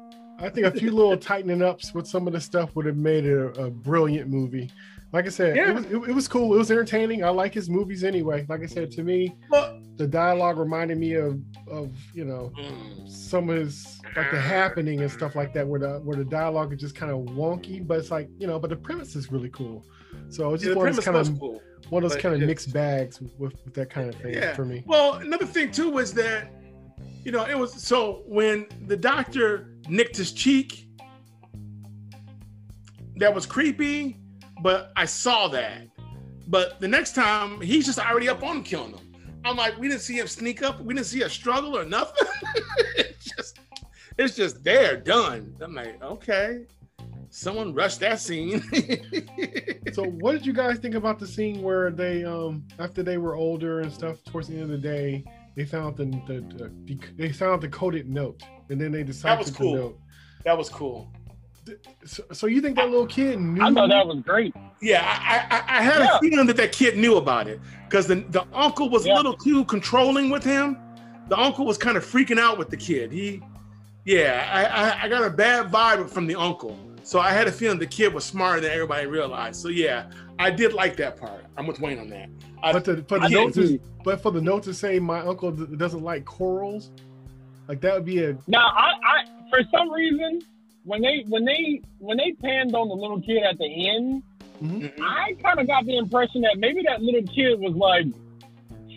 I 0.45 0.51
think 0.51 0.67
a 0.67 0.71
few 0.71 0.91
little 0.91 1.17
tightening 1.17 1.63
ups 1.63 1.95
with 1.95 2.07
some 2.07 2.27
of 2.27 2.33
the 2.33 2.41
stuff 2.41 2.75
would 2.77 2.87
have 2.87 2.97
made 2.97 3.25
it 3.25 3.37
a, 3.57 3.65
a 3.65 3.71
brilliant 3.71 4.29
movie. 4.31 4.71
Like 5.13 5.27
I 5.27 5.29
said, 5.29 5.57
Yeah. 5.57 5.71
it, 5.71 5.75
was, 5.75 5.85
it, 5.85 6.11
it 6.11 6.15
was 6.15 6.27
cool. 6.29 6.55
It 6.55 6.59
was 6.59 6.71
entertaining. 6.73 7.25
I 7.25 7.29
like 7.29 7.55
his 7.55 7.71
movies 7.71 8.03
anyway. 8.03 8.45
Like 8.49 8.63
I 8.63 8.67
said, 8.67 8.91
to 8.93 9.03
me, 9.05 9.37
Well, 9.49 9.81
the 9.97 10.07
dialogue 10.09 10.59
reminded 10.59 10.99
me 10.99 11.15
of 11.15 11.41
of 11.69 11.93
you 12.13 12.25
know 12.25 12.53
some 13.07 13.49
of 13.49 13.57
his 13.57 14.01
like 14.17 14.31
the 14.33 14.41
happening 14.41 15.01
and 15.01 15.11
stuff 15.11 15.37
like 15.37 15.53
that, 15.55 15.67
where 15.67 15.79
the 15.81 16.01
where 16.01 16.17
the 16.17 16.25
dialogue 16.25 16.73
is 16.73 16.81
just 16.81 16.95
kind 16.97 17.13
of 17.13 17.19
wonky, 17.35 17.87
but 17.87 17.99
it's 18.01 18.11
like 18.11 18.29
you 18.39 18.47
know, 18.49 18.59
but 18.59 18.71
the 18.71 18.77
premise 18.77 19.15
is 19.15 19.31
really 19.31 19.51
cool. 19.51 19.87
So 20.31 20.53
it's 20.53 20.63
yeah, 20.65 20.69
just 20.69 20.75
the 20.75 20.79
one 20.79 20.89
of 20.89 20.97
those 20.97 21.05
kind 21.05 21.17
of 21.17 21.39
cool. 21.39 21.63
one 21.91 22.03
of 22.03 22.11
those 22.11 22.21
kind 22.21 22.35
of 22.35 22.41
mixed 22.41 22.73
bags 22.73 23.21
with, 23.21 23.55
with 23.65 23.75
that 23.75 23.91
kind 23.91 24.09
of 24.09 24.17
thing 24.21 24.35
Yeah. 24.35 24.53
for 24.55 24.65
me. 24.65 24.83
Well, 24.85 25.15
another 25.15 25.47
thing 25.47 25.71
too 25.71 25.91
was 25.91 26.13
that, 26.15 26.51
you 27.25 27.31
know, 27.31 27.45
it 27.45 27.57
was 27.57 27.73
so 27.73 28.23
when 28.27 28.67
the 28.87 28.97
doctor 28.97 29.74
nicked 29.89 30.17
his 30.17 30.33
cheek, 30.33 30.89
that 33.17 33.35
was 33.35 33.47
creepy, 33.47 34.19
but 34.63 34.93
I 34.97 35.05
saw 35.05 35.49
that. 35.49 35.89
But 36.47 36.81
the 36.81 36.89
next 36.89 37.15
time, 37.15 37.61
he's 37.61 37.87
just 37.87 37.99
already 37.99 38.29
up 38.29 38.43
on 38.43 38.63
killing 38.63 38.93
him. 38.93 39.15
I'm 39.45 39.57
like, 39.57 39.79
we 39.79 39.89
didn't 39.89 40.03
see 40.03 40.19
him 40.19 40.27
sneak 40.27 40.63
up. 40.63 40.81
We 40.81 40.95
didn't 40.95 41.07
see 41.07 41.23
a 41.23 41.29
struggle 41.29 41.77
or 41.77 41.85
nothing. 41.85 42.27
it's 42.97 43.25
just, 43.25 43.61
it's 44.19 44.37
just 44.37 44.65
there, 44.65 44.97
done. 44.97 45.55
I'm 45.61 45.75
like, 45.75 46.03
okay, 46.03 46.67
someone 47.31 47.75
rushed 47.75 48.01
that 48.01 48.21
scene. 48.21 48.63
So 49.95 50.03
what 50.03 50.33
did 50.33 50.45
you 50.45 50.53
guys 50.53 50.81
think 50.81 50.97
about 50.97 51.21
the 51.21 51.27
scene 51.27 51.63
where 51.63 51.93
they 51.93 52.25
um 52.25 52.65
after 52.81 53.05
they 53.05 53.17
were 53.17 53.37
older 53.37 53.79
and 53.79 53.93
stuff 53.93 54.25
towards 54.25 54.49
the 54.49 54.55
end 54.55 54.65
of 54.65 54.71
the 54.71 54.79
day 54.79 55.25
they 55.57 55.65
found 55.65 55.97
the, 55.97 56.05
the, 56.27 56.41
the 56.87 56.99
they 57.17 57.33
found 57.33 57.63
the 57.63 57.69
coded 57.69 58.09
note 58.09 58.43
and 58.71 58.81
then 58.81 58.93
they 58.93 59.03
decided 59.03 59.39
was 59.39 59.53
the 59.53 59.59
cool. 59.59 59.75
note. 59.75 59.99
that 60.45 60.57
was 60.57 60.69
cool. 60.69 61.13
So, 62.05 62.23
so 62.33 62.47
you 62.47 62.61
think 62.61 62.77
that 62.77 62.91
little 62.91 63.07
kid 63.07 63.41
knew? 63.41 63.63
I 63.63 63.73
thought 63.73 63.89
that 63.89 64.07
was 64.07 64.21
great. 64.21 64.55
Yeah, 64.83 65.01
I, 65.03 65.57
I, 65.57 65.79
I 65.79 65.83
had 65.83 66.01
Yeah. 66.01 66.17
a 66.17 66.21
feeling 66.21 66.47
that 66.47 66.57
that 66.59 66.73
kid 66.73 66.99
knew 66.99 67.17
about 67.17 67.49
it 67.49 67.59
because 67.89 68.07
the, 68.07 68.17
the 68.17 68.45
uncle 68.53 68.91
was 68.91 69.07
Yeah. 69.07 69.15
a 69.15 69.17
little 69.17 69.35
too 69.37 69.65
controlling 69.65 70.29
with 70.29 70.45
him. 70.45 70.77
The 71.29 71.39
uncle 71.39 71.65
was 71.65 71.79
kind 71.79 71.97
of 71.97 72.05
freaking 72.05 72.39
out 72.39 72.59
with 72.59 72.69
the 72.69 72.77
kid. 72.77 73.13
He, 73.13 73.41
yeah, 74.05 74.47
I, 74.53 74.65
I, 74.91 75.05
I 75.05 75.09
got 75.09 75.25
a 75.25 75.31
bad 75.31 75.73
vibe 75.73 76.11
from 76.11 76.27
the 76.27 76.35
uncle. 76.35 76.79
So 77.03 77.19
I 77.19 77.31
had 77.31 77.49
a 77.49 77.53
feeling 77.53 77.79
the 77.79 77.87
kid 77.87 78.13
was 78.13 78.25
smarter 78.25 78.61
than 78.61 78.71
everybody 78.71 79.07
realized. 79.07 79.61
So 79.63 79.69
yeah, 79.69 80.11
I 80.39 80.51
did 80.51 80.73
like 80.73 80.97
that 80.97 81.17
part. 81.17 81.45
I'm 81.57 81.67
with 81.67 81.81
Wayne 81.81 81.99
on 81.99 82.09
that. 82.11 82.29
I, 82.63 82.73
but 82.73 82.85
the, 82.85 83.03
for 83.09 83.19
the 83.19 83.27
I 83.27 83.29
note 83.29 83.55
to, 83.55 83.79
but 84.05 84.21
for 84.21 84.31
the 84.33 84.41
note 84.41 84.63
to 84.65 84.75
say 84.75 84.99
my 84.99 85.21
uncle 85.21 85.51
doesn't 85.53 86.03
like 86.03 86.25
corals, 86.25 86.91
like 87.69 87.81
that 87.83 87.95
would 87.95 88.05
be 88.05 88.25
a 88.25 88.37
Now, 88.47 88.67
I, 88.67 88.93
I 89.05 89.25
for 89.51 89.61
some 89.77 89.91
reason 89.93 90.43
when 90.85 91.03
they 91.03 91.25
when 91.29 91.45
they 91.45 91.81
when 91.99 92.17
they 92.17 92.33
panned 92.33 92.75
on 92.75 92.89
the 92.89 92.95
little 92.95 93.21
kid 93.21 93.43
at 93.43 93.59
the 93.59 93.89
end, 93.91 94.23
Mhm. 94.63 94.93
I 95.03 95.35
kind 95.43 95.59
of 95.59 95.67
got 95.67 95.85
the 95.85 95.97
impression 95.97 96.43
that 96.43 96.59
maybe 96.59 96.83
that 96.87 97.03
little 97.03 97.23
kid 97.35 97.59
was 97.59 97.75
like 97.75 98.07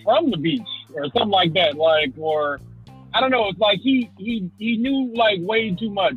from 0.04 0.30
the 0.32 0.38
beach 0.38 0.62
or 0.94 1.06
something 1.12 1.30
like 1.30 1.54
that, 1.54 1.76
like 1.76 2.14
or 2.18 2.60
I 3.14 3.20
don't 3.20 3.32
know. 3.32 3.48
It's 3.50 3.60
like 3.60 3.80
he 3.80 4.10
he 4.18 4.50
he 4.58 4.78
knew 4.78 5.12
like 5.16 5.40
way 5.42 5.72
too 5.72 5.90
much. 5.90 6.16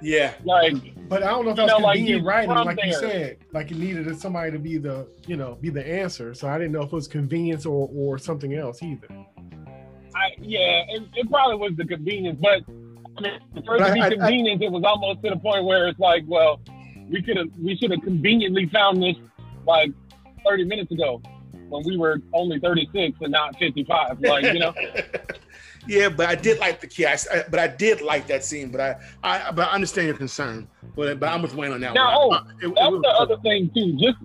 yeah, 0.00 0.32
Like 0.44 0.74
But 1.10 1.24
I 1.24 1.30
don't 1.30 1.44
know 1.44 1.50
if 1.50 1.58
You 1.58 1.66
that's 1.66 1.72
know, 1.80 1.84
like, 1.84 1.96
convenient 1.96 2.20
he's 2.20 2.26
writing, 2.26 2.50
from 2.54 2.66
like 2.68 2.84
you 2.84 2.92
said, 2.94 3.38
like 3.52 3.72
it 3.72 3.78
needed 3.78 4.16
somebody 4.20 4.52
to 4.52 4.60
be 4.60 4.78
the, 4.78 5.08
you 5.26 5.36
know, 5.36 5.56
be 5.60 5.68
the 5.68 5.84
answer. 5.84 6.34
So 6.34 6.46
I 6.48 6.56
didn't 6.56 6.70
know 6.70 6.82
if 6.82 6.86
it 6.86 6.92
was 6.92 7.08
convenience 7.08 7.66
or 7.66 7.90
or 7.92 8.16
something 8.16 8.54
else 8.54 8.80
either. 8.80 9.08
I, 9.10 10.30
yeah, 10.40 10.84
it, 10.88 11.02
it 11.16 11.28
probably 11.28 11.56
was 11.56 11.72
the 11.76 11.84
convenience, 11.84 12.38
but 12.40 12.62
I 13.18 13.20
mean, 13.22 13.64
for 13.66 13.74
it 13.74 13.78
to 13.80 13.92
be 13.92 14.00
I- 14.00 14.06
I- 14.06 14.30
it 14.64 14.70
was 14.70 14.84
almost 14.84 15.22
to 15.24 15.30
the 15.30 15.36
point 15.36 15.64
where 15.64 15.88
it's 15.88 15.98
like, 15.98 16.22
well, 16.28 16.60
we 17.10 17.20
could 17.22 17.36
have, 17.36 17.48
we 17.60 17.76
should 17.76 17.90
have 17.90 18.02
conveniently 18.02 18.66
found 18.66 19.02
this 19.02 19.16
like 19.66 19.90
30 20.46 20.64
minutes 20.64 20.92
ago 20.92 21.20
when 21.70 21.84
we 21.84 21.96
were 21.96 22.22
only 22.32 22.60
36 22.60 23.18
and 23.20 23.32
not 23.32 23.56
55. 23.58 24.20
Like, 24.20 24.44
you 24.44 24.60
know, 24.60 24.74
yeah, 25.88 26.08
but 26.08 26.28
I 26.28 26.34
did 26.36 26.58
like 26.60 26.80
the 26.80 26.86
key. 26.86 27.06
I, 27.06 27.14
I- 27.32 27.44
but 27.50 27.58
I 27.58 27.66
did 27.66 28.00
like 28.00 28.26
that 28.28 28.44
scene. 28.44 28.70
But 28.70 28.80
I, 28.80 28.96
I, 29.24 29.50
but 29.50 29.68
I 29.68 29.72
understand 29.72 30.06
your 30.06 30.16
concern. 30.16 30.68
But, 30.96 31.20
but 31.20 31.28
I'm 31.28 31.42
with 31.42 31.54
Wayne 31.54 31.72
on 31.72 31.80
that 31.80 31.94
Now, 31.94 32.28
one. 32.28 32.38
oh, 32.42 32.46
I- 32.46 32.64
it- 32.64 32.68
it 32.68 32.74
that's 32.74 32.90
was- 32.90 33.02
the 33.02 33.08
other 33.08 33.36
thing 33.42 33.70
too. 33.74 33.96
Just, 33.98 34.18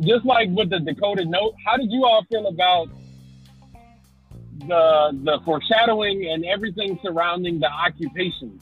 just 0.00 0.24
like 0.24 0.48
with 0.50 0.70
the 0.70 0.78
Dakota 0.80 1.24
note, 1.24 1.54
how 1.66 1.76
did 1.76 1.90
you 1.90 2.04
all 2.04 2.24
feel 2.30 2.46
about 2.46 2.88
the 4.66 5.10
the 5.24 5.40
foreshadowing 5.44 6.26
and 6.30 6.44
everything 6.44 6.98
surrounding 7.02 7.60
the 7.60 7.70
occupation? 7.70 8.60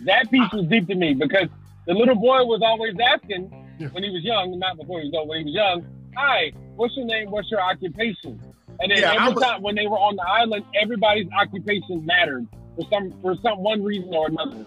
That 0.00 0.30
piece 0.30 0.50
was 0.52 0.66
deep 0.66 0.86
to 0.88 0.94
me 0.94 1.14
because 1.14 1.48
the 1.86 1.94
little 1.94 2.14
boy 2.14 2.44
was 2.44 2.62
always 2.64 2.94
asking 3.12 3.44
when 3.92 4.02
he 4.02 4.10
was 4.10 4.22
young, 4.22 4.58
not 4.58 4.76
before 4.76 5.00
he 5.00 5.06
was 5.06 5.14
old, 5.14 5.28
when 5.28 5.38
he 5.40 5.44
was 5.44 5.54
young, 5.54 5.84
"Hi, 6.16 6.52
what's 6.76 6.96
your 6.96 7.06
name? 7.06 7.30
What's 7.30 7.50
your 7.50 7.60
occupation?" 7.60 8.40
And 8.80 8.90
then 8.90 8.98
Yeah, 8.98 9.14
every 9.20 9.34
was- 9.34 9.42
time 9.44 9.62
when 9.62 9.74
they 9.74 9.86
were 9.86 9.98
on 9.98 10.16
the 10.16 10.26
island, 10.26 10.64
everybody's 10.80 11.28
occupation 11.38 12.04
mattered 12.06 12.46
for 12.76 12.86
some 12.90 13.12
for 13.20 13.36
some 13.42 13.58
one 13.62 13.82
reason 13.82 14.14
or 14.14 14.28
another. 14.28 14.64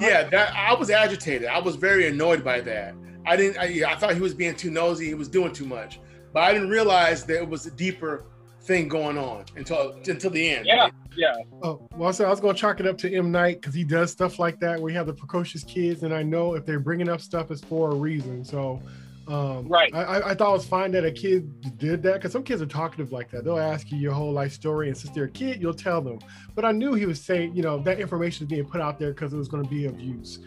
Yeah, 0.00 0.28
that 0.30 0.54
I 0.54 0.74
was 0.74 0.90
agitated. 0.90 1.48
I 1.48 1.58
was 1.58 1.76
very 1.76 2.08
annoyed 2.08 2.44
by 2.44 2.60
that. 2.62 2.94
I 3.26 3.36
didn't. 3.36 3.58
I, 3.58 3.66
yeah, 3.66 3.90
I 3.90 3.96
thought 3.96 4.14
he 4.14 4.20
was 4.20 4.34
being 4.34 4.54
too 4.54 4.70
nosy. 4.70 5.06
He 5.06 5.14
was 5.14 5.28
doing 5.28 5.52
too 5.52 5.66
much, 5.66 6.00
but 6.32 6.42
I 6.42 6.52
didn't 6.52 6.70
realize 6.70 7.24
that 7.26 7.36
it 7.36 7.48
was 7.48 7.66
a 7.66 7.70
deeper 7.70 8.24
thing 8.62 8.88
going 8.88 9.18
on 9.18 9.44
until 9.56 9.92
until 10.06 10.30
the 10.30 10.50
end. 10.50 10.66
Yeah, 10.66 10.88
yeah. 11.16 11.34
Oh, 11.62 11.88
well, 11.96 12.08
I 12.08 12.12
said 12.12 12.26
I 12.26 12.30
was 12.30 12.40
going 12.40 12.54
to 12.54 12.60
chalk 12.60 12.80
it 12.80 12.86
up 12.86 12.98
to 12.98 13.12
M 13.12 13.30
Night 13.30 13.60
because 13.60 13.74
he 13.74 13.84
does 13.84 14.10
stuff 14.10 14.38
like 14.38 14.58
that 14.60 14.80
where 14.80 14.90
you 14.90 14.96
have 14.96 15.06
the 15.06 15.14
precocious 15.14 15.64
kids, 15.64 16.02
and 16.02 16.12
I 16.14 16.22
know 16.22 16.54
if 16.54 16.66
they're 16.66 16.80
bringing 16.80 17.08
up 17.08 17.20
stuff, 17.20 17.50
it's 17.50 17.62
for 17.62 17.90
a 17.90 17.94
reason. 17.94 18.44
So, 18.44 18.80
um, 19.28 19.68
Right. 19.68 19.94
I, 19.94 20.02
I, 20.02 20.30
I 20.30 20.34
thought 20.34 20.50
it 20.50 20.52
was 20.58 20.66
fine 20.66 20.90
that 20.92 21.04
a 21.04 21.12
kid 21.12 21.78
did 21.78 22.02
that 22.02 22.14
because 22.14 22.32
some 22.32 22.42
kids 22.42 22.60
are 22.62 22.66
talkative 22.66 23.12
like 23.12 23.30
that. 23.30 23.44
They'll 23.44 23.58
ask 23.58 23.90
you 23.90 23.98
your 23.98 24.12
whole 24.12 24.32
life 24.32 24.52
story, 24.52 24.88
and 24.88 24.96
since 24.96 25.14
they're 25.14 25.24
a 25.24 25.30
kid, 25.30 25.60
you'll 25.60 25.74
tell 25.74 26.00
them. 26.00 26.18
But 26.54 26.64
I 26.64 26.72
knew 26.72 26.94
he 26.94 27.06
was 27.06 27.20
saying, 27.20 27.54
you 27.54 27.62
know, 27.62 27.78
that 27.80 28.00
information 28.00 28.46
is 28.46 28.50
being 28.50 28.64
put 28.64 28.80
out 28.80 28.98
there 28.98 29.12
because 29.12 29.32
it 29.32 29.36
was 29.36 29.48
going 29.48 29.62
to 29.62 29.70
be 29.70 29.86
of 29.86 30.00
use. 30.00 30.40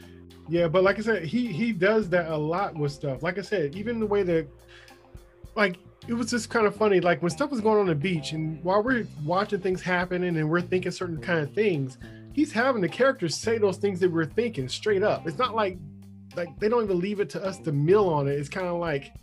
Yeah, 0.47 0.67
but 0.67 0.83
like 0.83 0.99
I 0.99 1.01
said, 1.01 1.23
he 1.23 1.47
he 1.47 1.71
does 1.71 2.09
that 2.09 2.29
a 2.29 2.38
lot 2.38 2.75
with 2.75 2.91
stuff. 2.91 3.23
Like 3.23 3.38
I 3.38 3.41
said, 3.41 3.75
even 3.75 3.99
the 3.99 4.05
way 4.05 4.21
that, 4.23 4.47
like, 5.55 5.77
it 6.07 6.13
was 6.13 6.29
just 6.29 6.49
kind 6.49 6.67
of 6.67 6.75
funny. 6.75 6.99
Like 6.99 7.21
when 7.21 7.31
stuff 7.31 7.49
was 7.49 7.61
going 7.61 7.79
on 7.79 7.88
the 7.88 7.95
beach, 7.95 8.33
and 8.33 8.63
while 8.63 8.83
we're 8.83 9.07
watching 9.23 9.59
things 9.59 9.81
happening 9.81 10.38
and 10.38 10.49
we're 10.49 10.61
thinking 10.61 10.91
certain 10.91 11.19
kind 11.19 11.39
of 11.39 11.53
things, 11.53 11.97
he's 12.33 12.51
having 12.51 12.81
the 12.81 12.89
characters 12.89 13.35
say 13.35 13.57
those 13.57 13.77
things 13.77 13.99
that 14.01 14.11
we're 14.11 14.25
thinking 14.25 14.67
straight 14.67 15.01
up. 15.01 15.25
It's 15.25 15.38
not 15.38 15.55
like 15.55 15.77
like 16.36 16.60
they 16.60 16.69
don't 16.69 16.84
even 16.84 17.00
leave 17.00 17.19
it 17.19 17.30
to 17.32 17.43
us 17.43 17.58
to 17.60 17.71
mill 17.71 18.10
on 18.10 18.28
it. 18.28 18.34
It's 18.34 18.50
kind 18.50 18.67
of 18.67 18.80
like, 18.80 19.13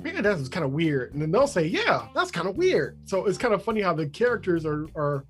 man, 0.00 0.22
that's 0.22 0.48
kind 0.48 0.64
of 0.64 0.72
weird. 0.72 1.12
And 1.12 1.22
then 1.22 1.30
they'll 1.30 1.46
say, 1.46 1.66
yeah, 1.66 2.08
that's 2.14 2.30
kind 2.30 2.48
of 2.48 2.56
weird. 2.56 2.98
So 3.04 3.26
it's 3.26 3.38
kind 3.38 3.54
of 3.54 3.64
funny 3.64 3.80
how 3.80 3.94
the 3.94 4.06
characters 4.06 4.64
are 4.64 4.86
are 4.94 5.24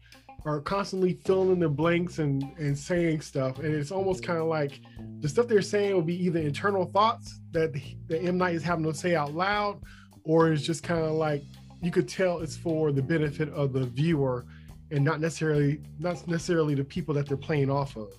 are 0.44 0.60
constantly 0.60 1.14
filling 1.24 1.52
in 1.52 1.60
the 1.60 1.68
blanks 1.68 2.18
and 2.18 2.42
and 2.58 2.76
saying 2.76 3.20
stuff. 3.20 3.58
And 3.58 3.74
it's 3.74 3.92
almost 3.92 4.24
kind 4.24 4.38
of 4.38 4.46
like 4.46 4.80
the 5.20 5.28
stuff 5.28 5.46
they're 5.48 5.62
saying 5.62 5.94
will 5.94 6.02
be 6.02 6.24
either 6.24 6.40
internal 6.40 6.86
thoughts 6.86 7.40
that 7.52 7.72
the 7.72 8.18
M 8.18 8.38
Night 8.38 8.54
is 8.54 8.62
having 8.62 8.84
to 8.84 8.94
say 8.94 9.14
out 9.14 9.34
loud, 9.34 9.80
or 10.24 10.52
it's 10.52 10.62
just 10.62 10.82
kind 10.82 11.04
of 11.04 11.12
like 11.12 11.42
you 11.82 11.90
could 11.90 12.08
tell 12.08 12.40
it's 12.40 12.56
for 12.56 12.92
the 12.92 13.02
benefit 13.02 13.48
of 13.50 13.72
the 13.72 13.86
viewer 13.86 14.46
and 14.90 15.04
not 15.04 15.20
necessarily 15.20 15.80
not 15.98 16.26
necessarily 16.28 16.74
the 16.74 16.84
people 16.84 17.14
that 17.14 17.26
they're 17.26 17.36
playing 17.36 17.70
off 17.70 17.96
of 17.96 18.12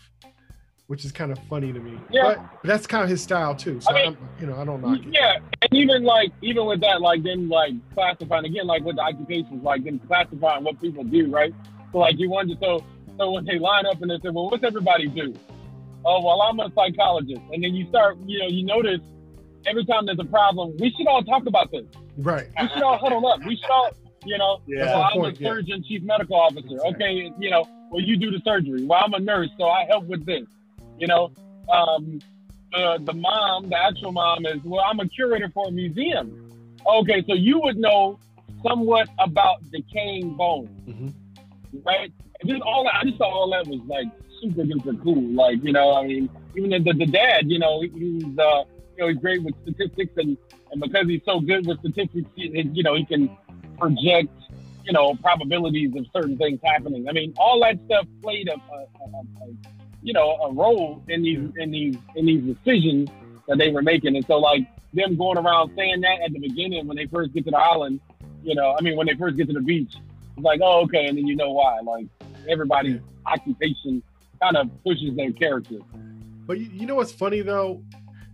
which 0.87 1.05
is 1.05 1.11
kind 1.11 1.31
of 1.31 1.39
funny 1.49 1.71
to 1.71 1.79
me 1.79 1.97
Yeah. 2.11 2.23
but, 2.35 2.37
but 2.61 2.67
that's 2.67 2.85
kind 2.87 3.03
of 3.03 3.09
his 3.09 3.21
style 3.21 3.55
too 3.55 3.79
so 3.81 3.89
I 3.91 3.93
mean- 3.93 4.17
I'm, 4.17 4.29
you 4.39 4.47
know 4.47 4.57
i 4.59 4.65
don't 4.65 4.81
knock 4.81 4.99
it 4.99 5.05
Yeah, 5.13 5.37
and 5.61 5.73
even 5.73 6.03
like 6.03 6.31
even 6.41 6.65
with 6.65 6.81
that, 6.81 7.01
like 7.01 7.23
then 7.23 7.47
like 7.49 7.73
classifying 7.93 8.45
again, 8.45 8.67
like 8.67 8.83
with 8.83 8.97
the 8.97 9.01
occupations, 9.01 9.63
like 9.63 9.83
then 9.85 9.99
classifying 10.07 10.63
what 10.63 10.79
people 10.81 11.03
do, 11.03 11.29
right? 11.31 11.53
So 11.91 11.99
like 11.99 12.19
you 12.19 12.29
wonder, 12.29 12.55
so 12.59 12.83
so 13.17 13.31
when 13.31 13.45
they 13.45 13.59
line 13.59 13.85
up 13.85 14.01
and 14.01 14.09
they 14.11 14.15
say, 14.17 14.29
well, 14.29 14.49
what's 14.49 14.63
everybody 14.63 15.07
do? 15.07 15.33
Oh, 16.05 16.21
well, 16.25 16.41
I'm 16.41 16.59
a 16.59 16.69
psychologist, 16.75 17.39
and 17.53 17.63
then 17.63 17.73
you 17.73 17.87
start, 17.87 18.17
you 18.25 18.39
know, 18.39 18.47
you 18.47 18.65
notice 18.65 18.99
every 19.65 19.85
time 19.85 20.05
there's 20.05 20.19
a 20.19 20.25
problem, 20.25 20.75
we 20.79 20.91
should 20.97 21.07
all 21.07 21.23
talk 21.23 21.45
about 21.45 21.71
this. 21.71 21.85
right 22.17 22.47
We 22.59 22.67
should 22.69 22.83
all 22.83 22.97
huddle 22.97 23.25
up. 23.27 23.39
We 23.45 23.55
should 23.55 23.69
all, 23.71 23.91
you 24.25 24.37
know, 24.37 24.59
Yeah. 24.67 24.85
well, 24.87 25.03
I'm 25.03 25.13
point, 25.13 25.39
a 25.39 25.41
yeah. 25.41 25.49
surgeon, 25.49 25.83
chief 25.87 26.03
medical 26.03 26.35
officer. 26.35 26.77
Okay, 26.87 27.31
you 27.39 27.49
know, 27.49 27.63
well, 27.89 28.01
you 28.01 28.17
do 28.17 28.31
the 28.31 28.39
surgery. 28.43 28.83
Well, 28.83 28.99
I'm 29.01 29.13
a 29.13 29.19
nurse, 29.19 29.49
so 29.57 29.69
I 29.69 29.85
help 29.85 30.05
with 30.05 30.25
this. 30.25 30.43
You 31.03 31.07
know, 31.07 31.31
um, 31.69 32.19
uh, 32.73 32.97
the 32.99 33.11
mom, 33.11 33.67
the 33.67 33.77
actual 33.77 34.13
mom 34.13 34.45
is, 34.45 34.63
well, 34.63 34.85
I'm 34.89 35.01
a 35.01 35.07
curator 35.09 35.49
for 35.53 35.67
a 35.67 35.71
museum. 35.71 36.49
Okay, 36.87 37.21
so 37.27 37.33
you 37.33 37.59
would 37.59 37.75
know 37.75 38.17
somewhat 38.65 39.09
about 39.19 39.57
decaying 39.69 40.37
bones, 40.37 40.69
Mhm. 40.87 41.13
right? 41.83 42.09
Just 42.45 42.61
all 42.61 42.87
I 42.87 43.03
just 43.03 43.17
thought 43.17 43.33
all 43.33 43.49
that 43.51 43.67
was 43.67 43.81
like 43.85 44.07
super 44.39 44.63
duper 44.63 44.95
cool. 45.03 45.23
Like, 45.33 45.61
you 45.61 45.73
know, 45.73 45.93
I 45.93 46.07
mean, 46.07 46.29
even 46.55 46.69
the, 46.69 46.79
the, 46.79 46.93
the 46.93 47.05
dad, 47.05 47.51
you 47.51 47.59
know, 47.59 47.81
he's, 47.81 48.23
uh, 48.39 48.63
you 48.95 48.99
know, 48.99 49.07
he's 49.09 49.17
great 49.17 49.43
with 49.43 49.55
statistics 49.63 50.13
and, 50.15 50.37
and 50.71 50.79
because 50.81 51.05
he's 51.07 51.21
so 51.25 51.41
good 51.41 51.67
with 51.67 51.79
statistics, 51.79 52.29
he, 52.37 52.43
you 52.73 52.83
know, 52.83 52.95
he 52.95 53.03
can 53.03 53.29
project, 53.77 54.31
you 54.85 54.93
know, 54.93 55.15
probabilities 55.15 55.91
of 55.97 56.05
certain 56.13 56.37
things 56.37 56.61
happening. 56.63 57.09
I 57.09 57.11
mean, 57.11 57.33
all 57.37 57.59
that 57.59 57.77
stuff 57.87 58.07
played 58.21 58.47
a, 58.47 58.53
a, 58.53 58.77
a, 58.77 59.19
a 59.43 59.82
you 60.03 60.13
know, 60.13 60.31
a 60.43 60.51
role 60.51 61.01
in 61.07 61.23
these 61.23 61.49
in 61.57 61.71
these 61.71 61.95
in 62.15 62.25
these 62.25 62.41
decisions 62.41 63.09
that 63.47 63.57
they 63.57 63.71
were 63.71 63.81
making. 63.81 64.15
And 64.15 64.25
so 64.25 64.37
like 64.37 64.67
them 64.93 65.15
going 65.15 65.37
around 65.37 65.71
saying 65.75 66.01
that 66.01 66.21
at 66.21 66.33
the 66.33 66.39
beginning 66.39 66.85
when 66.87 66.97
they 66.97 67.07
first 67.07 67.33
get 67.33 67.45
to 67.45 67.51
the 67.51 67.57
island, 67.57 67.99
you 68.43 68.53
know, 68.53 68.75
I 68.77 68.81
mean 68.81 68.97
when 68.97 69.07
they 69.07 69.15
first 69.15 69.37
get 69.37 69.47
to 69.47 69.53
the 69.53 69.61
beach, 69.61 69.95
it's 70.35 70.43
like, 70.43 70.59
oh 70.61 70.81
okay, 70.83 71.07
and 71.07 71.17
then 71.17 71.25
you 71.25 71.35
know 71.35 71.51
why. 71.51 71.79
Like 71.79 72.07
everybody's 72.49 72.99
occupation 73.25 74.03
kind 74.41 74.57
of 74.57 74.69
pushes 74.83 75.15
their 75.15 75.31
character. 75.31 75.79
But 76.45 76.59
you, 76.59 76.69
you 76.73 76.85
know 76.85 76.95
what's 76.95 77.13
funny 77.13 77.41
though? 77.41 77.81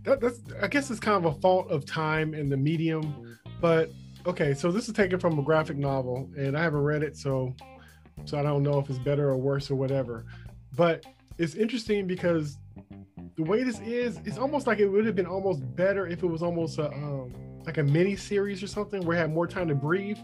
That, 0.04 0.20
that's 0.20 0.40
I 0.60 0.66
guess 0.66 0.90
it's 0.90 1.00
kind 1.00 1.24
of 1.24 1.36
a 1.36 1.40
fault 1.40 1.70
of 1.70 1.86
time 1.86 2.34
and 2.34 2.50
the 2.50 2.56
medium. 2.56 3.38
But 3.60 3.92
okay, 4.26 4.54
so 4.54 4.72
this 4.72 4.88
is 4.88 4.94
taken 4.94 5.20
from 5.20 5.38
a 5.38 5.42
graphic 5.42 5.76
novel, 5.76 6.28
and 6.36 6.58
I 6.58 6.62
haven't 6.62 6.82
read 6.82 7.04
it, 7.04 7.16
so 7.16 7.54
so 8.24 8.38
I 8.38 8.42
don't 8.42 8.64
know 8.64 8.78
if 8.80 8.90
it's 8.90 8.98
better 8.98 9.28
or 9.28 9.36
worse 9.36 9.70
or 9.70 9.76
whatever. 9.76 10.24
But 10.76 11.04
it's 11.40 11.54
interesting 11.54 12.06
because 12.06 12.58
the 13.36 13.42
way 13.42 13.62
this 13.62 13.80
is, 13.80 14.20
it's 14.26 14.36
almost 14.36 14.66
like 14.66 14.78
it 14.78 14.86
would 14.86 15.06
have 15.06 15.16
been 15.16 15.26
almost 15.26 15.62
better 15.74 16.06
if 16.06 16.22
it 16.22 16.26
was 16.26 16.42
almost 16.42 16.78
a 16.78 16.92
um, 16.92 17.32
like 17.64 17.78
a 17.78 17.82
mini 17.82 18.14
series 18.14 18.62
or 18.62 18.66
something 18.66 19.02
where 19.06 19.16
it 19.16 19.20
had 19.20 19.32
more 19.32 19.46
time 19.46 19.66
to 19.68 19.74
breathe. 19.74 20.18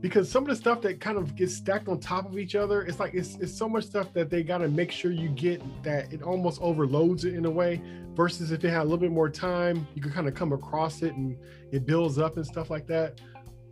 Because 0.00 0.30
some 0.30 0.44
of 0.44 0.48
the 0.48 0.56
stuff 0.56 0.80
that 0.82 1.00
kind 1.00 1.18
of 1.18 1.34
gets 1.34 1.54
stacked 1.54 1.88
on 1.88 1.98
top 1.98 2.24
of 2.24 2.38
each 2.38 2.54
other, 2.54 2.82
it's 2.82 3.00
like 3.00 3.14
it's, 3.14 3.34
it's 3.36 3.52
so 3.52 3.68
much 3.68 3.84
stuff 3.84 4.12
that 4.14 4.30
they 4.30 4.44
got 4.44 4.58
to 4.58 4.68
make 4.68 4.92
sure 4.92 5.10
you 5.10 5.28
get 5.28 5.60
that 5.82 6.12
it 6.12 6.22
almost 6.22 6.60
overloads 6.62 7.24
it 7.24 7.34
in 7.34 7.44
a 7.46 7.50
way. 7.50 7.82
Versus 8.14 8.52
if 8.52 8.64
it 8.64 8.70
had 8.70 8.82
a 8.82 8.84
little 8.84 8.98
bit 8.98 9.10
more 9.10 9.28
time, 9.28 9.86
you 9.94 10.00
could 10.00 10.12
kind 10.12 10.28
of 10.28 10.34
come 10.34 10.52
across 10.52 11.02
it 11.02 11.14
and 11.14 11.36
it 11.72 11.84
builds 11.84 12.18
up 12.18 12.36
and 12.36 12.46
stuff 12.46 12.70
like 12.70 12.86
that. 12.86 13.20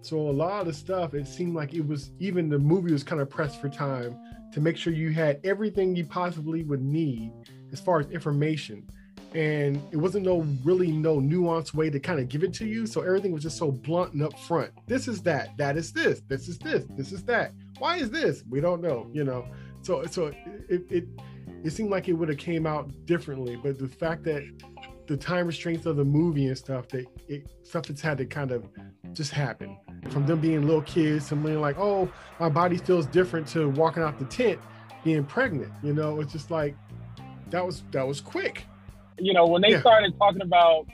So 0.01 0.19
a 0.19 0.33
lot 0.33 0.61
of 0.61 0.67
the 0.67 0.73
stuff, 0.73 1.15
it 1.15 1.27
seemed 1.29 1.55
like 1.55 1.75
it 1.75 1.87
was 1.87 2.11
even 2.19 2.49
the 2.49 2.59
movie 2.59 2.93
was 2.93 3.05
kind 3.05 3.21
of 3.21 3.31
pressed 3.31 3.61
for 3.61 3.69
time 3.69 4.19
to 4.53 4.61
make 4.61 4.77
sure 4.77 4.93
you 4.93 5.11
had 5.11 5.41
everything 5.45 5.95
you 5.95 6.05
possibly 6.05 6.63
would 6.65 6.83
need 6.83 7.33
as 7.73 7.81
far 7.81 8.01
as 8.01 8.11
information. 8.11 8.89
And 9.35 9.83
it 9.91 9.97
wasn't 9.99 10.25
no 10.25 10.47
really 10.65 10.91
no 10.91 11.19
nuanced 11.19 11.75
way 11.75 11.91
to 11.91 12.01
kind 12.01 12.19
of 12.19 12.29
give 12.29 12.43
it 12.43 12.55
to 12.55 12.67
you. 12.67 12.87
So 12.87 13.03
everything 13.03 13.33
was 13.33 13.43
just 13.43 13.59
so 13.59 13.71
blunt 13.71 14.15
and 14.15 14.23
upfront. 14.23 14.71
This 14.87 15.07
is 15.07 15.23
that, 15.23 15.57
that 15.59 15.77
is 15.77 15.93
this, 15.93 16.23
this 16.29 16.49
is 16.49 16.59
this, 16.59 16.87
this 16.97 17.13
is 17.13 17.25
that. 17.25 17.53
Why 17.79 17.99
is 17.99 18.11
this? 18.11 18.43
We 18.49 18.61
don't 18.61 18.81
know, 18.81 19.09
you 19.13 19.25
know. 19.25 19.47
So 19.83 20.05
so 20.07 20.33
it 20.69 20.83
it 20.91 21.09
it 21.65 21.71
seemed 21.71 21.91
like 21.91 22.09
it 22.09 22.13
would 22.13 22.29
have 22.29 22.39
came 22.39 22.67
out 22.67 22.91
differently. 23.07 23.57
But 23.57 23.79
the 23.79 23.89
fact 23.89 24.25
that 24.25 24.43
the 25.09 25.17
time 25.17 25.47
restraints 25.47 25.87
of 25.87 25.97
the 25.97 26.05
movie 26.05 26.47
and 26.47 26.57
stuff 26.57 26.87
that 26.89 27.07
it 27.29 27.49
stuff 27.65 27.85
that's 27.87 28.01
had 28.01 28.19
to 28.19 28.27
kind 28.27 28.53
of 28.53 28.65
just 29.15 29.33
happen 29.33 29.77
from 30.11 30.25
them 30.27 30.39
being 30.41 30.63
little 30.67 30.83
kids 30.83 31.29
to 31.29 31.37
being 31.37 31.61
like 31.61 31.77
oh 31.79 32.09
my 32.39 32.49
body 32.49 32.77
feels 32.77 33.07
different 33.07 33.47
to 33.49 33.69
walking 33.71 34.03
out 34.03 34.19
the 34.19 34.25
tent 34.27 34.61
being 35.05 35.25
pregnant 35.25 35.73
you 35.83 35.93
know 35.95 36.21
it's 36.21 36.33
just 36.33 36.51
like 36.51 36.77
that 37.51 37.65
was 37.65 37.83
that 37.91 38.07
was 38.07 38.21
quick 38.21 38.65
You 39.21 39.33
know, 39.33 39.47
when 39.49 39.63
they 39.63 39.71
Yeah. 39.71 39.81
started 39.81 40.15
talking 40.17 40.43
about, 40.43 40.87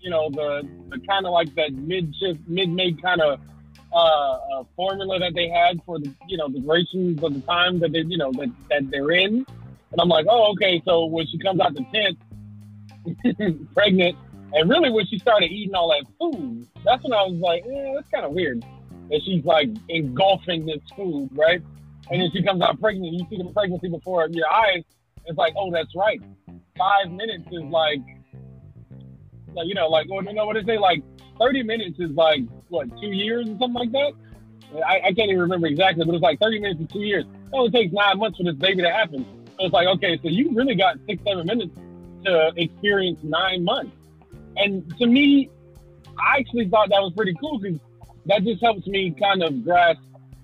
you 0.00 0.08
know, 0.08 0.30
the, 0.30 0.66
the 0.90 0.98
kind 1.06 1.26
of 1.26 1.32
like 1.32 1.54
that 1.56 1.72
mid 1.74 2.14
mid 2.48 2.70
made 2.70 3.02
kind 3.02 3.20
of 3.20 3.38
uh, 3.92 3.98
uh, 3.98 4.64
formula 4.76 5.18
that 5.18 5.34
they 5.34 5.48
had 5.48 5.78
for 5.84 5.98
the, 5.98 6.10
you 6.26 6.38
know, 6.38 6.48
the 6.48 6.60
durations 6.60 7.22
of 7.22 7.34
the 7.34 7.40
time 7.42 7.78
that 7.80 7.92
they, 7.92 8.00
you 8.00 8.16
know, 8.16 8.32
that, 8.32 8.50
that 8.70 8.82
they're 8.90 9.10
in. 9.10 9.44
And 9.92 10.00
I'm 10.00 10.08
like, 10.08 10.24
oh, 10.28 10.52
okay. 10.52 10.80
So 10.86 11.04
when 11.04 11.26
she 11.26 11.38
comes 11.38 11.60
out 11.60 11.74
the 11.74 11.84
tent, 11.92 12.16
pregnant. 13.74 14.16
And 14.52 14.70
really, 14.70 14.90
when 14.90 15.06
she 15.06 15.18
started 15.18 15.50
eating 15.50 15.74
all 15.74 15.88
that 15.90 16.06
food, 16.18 16.66
that's 16.84 17.02
when 17.02 17.12
I 17.12 17.22
was 17.22 17.38
like, 17.40 17.64
eh, 17.64 17.92
that's 17.94 18.08
kind 18.08 18.24
of 18.24 18.32
weird. 18.32 18.64
That 19.10 19.20
she's 19.24 19.44
like 19.44 19.68
engulfing 19.88 20.66
this 20.66 20.80
food, 20.96 21.30
right? 21.32 21.60
And 22.10 22.22
then 22.22 22.30
she 22.32 22.42
comes 22.42 22.62
out 22.62 22.80
pregnant. 22.80 23.12
You 23.12 23.26
see 23.28 23.36
the 23.38 23.50
pregnancy 23.52 23.88
before 23.88 24.26
your 24.30 24.50
eyes. 24.50 24.82
It's 25.26 25.36
like, 25.36 25.54
oh, 25.56 25.72
that's 25.72 25.94
right. 25.96 26.20
Five 26.78 27.10
minutes 27.10 27.46
is 27.50 27.64
like, 27.64 28.00
like 29.54 29.66
you 29.66 29.74
know, 29.74 29.88
like 29.88 30.08
what 30.08 30.24
you 30.24 30.34
know 30.34 30.46
what 30.46 30.54
they 30.54 30.64
say? 30.64 30.78
Like 30.78 31.02
thirty 31.40 31.62
minutes 31.62 31.98
is 31.98 32.10
like 32.12 32.42
what 32.68 32.88
two 33.00 33.08
years 33.08 33.46
or 33.48 33.58
something 33.58 33.72
like 33.72 33.92
that. 33.92 34.12
I, 34.86 35.00
I 35.08 35.12
can't 35.12 35.30
even 35.30 35.40
remember 35.40 35.66
exactly, 35.66 36.04
but 36.04 36.14
it's 36.14 36.22
like 36.22 36.38
thirty 36.38 36.60
minutes 36.60 36.80
to 36.80 36.86
two 36.86 37.04
years. 37.04 37.24
It 37.24 37.50
only 37.52 37.70
takes 37.70 37.92
nine 37.92 38.18
months 38.18 38.38
for 38.38 38.44
this 38.44 38.56
baby 38.56 38.82
to 38.82 38.90
happen. 38.90 39.24
So 39.58 39.66
it's 39.66 39.72
like, 39.72 39.88
okay, 39.96 40.18
so 40.22 40.28
you 40.28 40.52
really 40.54 40.74
got 40.74 40.96
six, 41.06 41.22
seven 41.26 41.46
minutes 41.46 41.72
to 42.26 42.52
experience 42.56 43.20
nine 43.22 43.64
months. 43.64 43.96
And 44.56 44.88
to 44.98 45.06
me, 45.06 45.50
I 46.18 46.38
actually 46.38 46.68
thought 46.68 46.88
that 46.90 47.00
was 47.00 47.12
pretty 47.16 47.34
cool 47.40 47.58
because 47.58 47.78
that 48.26 48.42
just 48.42 48.62
helps 48.62 48.86
me 48.86 49.14
kind 49.18 49.42
of 49.42 49.64
grasp 49.64 50.00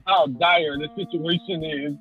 how 0.06 0.26
dire 0.26 0.76
the 0.78 0.88
situation 0.96 1.64
is, 1.64 1.94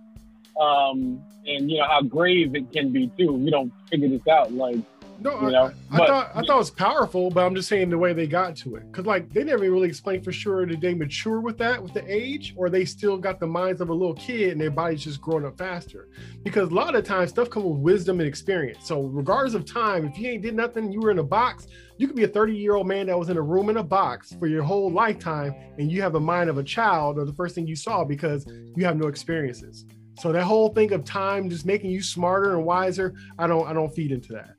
um, 0.60 1.22
and 1.46 1.70
you 1.70 1.78
know 1.78 1.88
how 1.88 2.02
grave 2.02 2.56
it 2.56 2.72
can 2.72 2.92
be 2.92 3.08
too. 3.18 3.34
We 3.34 3.52
don't 3.52 3.72
figure 3.90 4.10
this 4.10 4.28
out. 4.28 4.52
Like, 4.54 4.78
No, 5.24 5.40
You 5.42 5.48
I, 5.48 5.52
know, 5.52 5.64
I, 5.64 5.66
I 5.68 5.98
but- 5.98 6.08
thought 6.08 6.32
I 6.34 6.42
thought 6.42 6.56
it 6.56 6.58
was 6.58 6.72
powerful, 6.72 7.30
but 7.30 7.46
I'm 7.46 7.54
just 7.54 7.70
saying 7.70 7.92
the 7.92 7.98
way 7.98 8.12
they 8.12 8.26
got 8.26 8.56
to 8.58 8.76
it. 8.76 8.92
Because 8.92 9.06
like 9.06 9.30
they 9.32 9.44
never 9.44 9.62
really 9.70 9.88
explained 9.88 10.24
for 10.24 10.32
sure 10.32 10.66
did 10.66 10.82
they 10.82 10.94
mature 10.96 11.40
with 11.42 11.58
that 11.60 11.82
with 11.82 11.94
the 11.94 12.04
age, 12.12 12.54
or 12.58 12.70
they 12.70 12.86
still 12.86 13.18
got 13.18 13.40
the 13.40 13.46
minds 13.46 13.82
of 13.82 13.90
a 13.90 13.94
little 13.94 14.16
kid 14.16 14.54
and 14.54 14.60
their 14.60 14.72
body's 14.72 15.04
just 15.04 15.22
growing 15.22 15.46
up 15.46 15.58
faster. 15.58 16.10
Because 16.44 16.70
a 16.70 16.74
lot 16.74 16.96
of 16.96 17.04
times 17.06 17.30
stuff 17.30 17.50
comes 17.52 17.66
with 17.66 17.78
wisdom 17.80 18.20
and 18.20 18.28
experience. 18.28 18.88
So 18.88 19.04
regardless 19.04 19.54
of 19.54 19.66
time, 19.66 20.06
if 20.06 20.18
you 20.18 20.30
ain't 20.30 20.42
did 20.42 20.56
nothing, 20.56 20.92
you 20.92 21.02
were 21.02 21.12
in 21.12 21.20
a 21.20 21.24
box, 21.24 21.68
you 21.98 22.08
could 22.08 22.16
be 22.16 22.24
a 22.24 22.28
30 22.28 22.56
year 22.56 22.74
old 22.74 22.88
man 22.88 23.06
that 23.06 23.20
was 23.20 23.30
in 23.30 23.38
a 23.38 23.42
room 23.42 23.70
in 23.70 23.78
a 23.78 23.84
box 23.84 24.34
for 24.40 24.48
your 24.48 24.64
whole 24.64 24.92
lifetime, 24.92 25.54
and 25.78 25.92
you 25.92 26.02
have 26.02 26.14
the 26.14 26.20
mind 26.20 26.50
of 26.50 26.58
a 26.58 26.64
child 26.64 27.20
or 27.20 27.26
the 27.26 27.34
first 27.34 27.54
thing 27.54 27.68
you 27.68 27.76
saw 27.76 28.04
because 28.04 28.46
you 28.76 28.84
have 28.86 28.98
no 28.98 29.08
experiences. 29.08 29.86
So 30.20 30.32
that 30.32 30.44
whole 30.44 30.70
thing 30.70 30.92
of 30.94 31.04
time 31.06 31.50
just 31.50 31.66
making 31.66 31.90
you 31.92 32.02
smarter 32.02 32.56
and 32.56 32.66
wiser, 32.66 33.14
I 33.40 33.46
don't 33.48 33.68
I 33.68 33.74
don't 33.74 33.94
feed 33.94 34.12
into 34.12 34.34
that. 34.34 34.56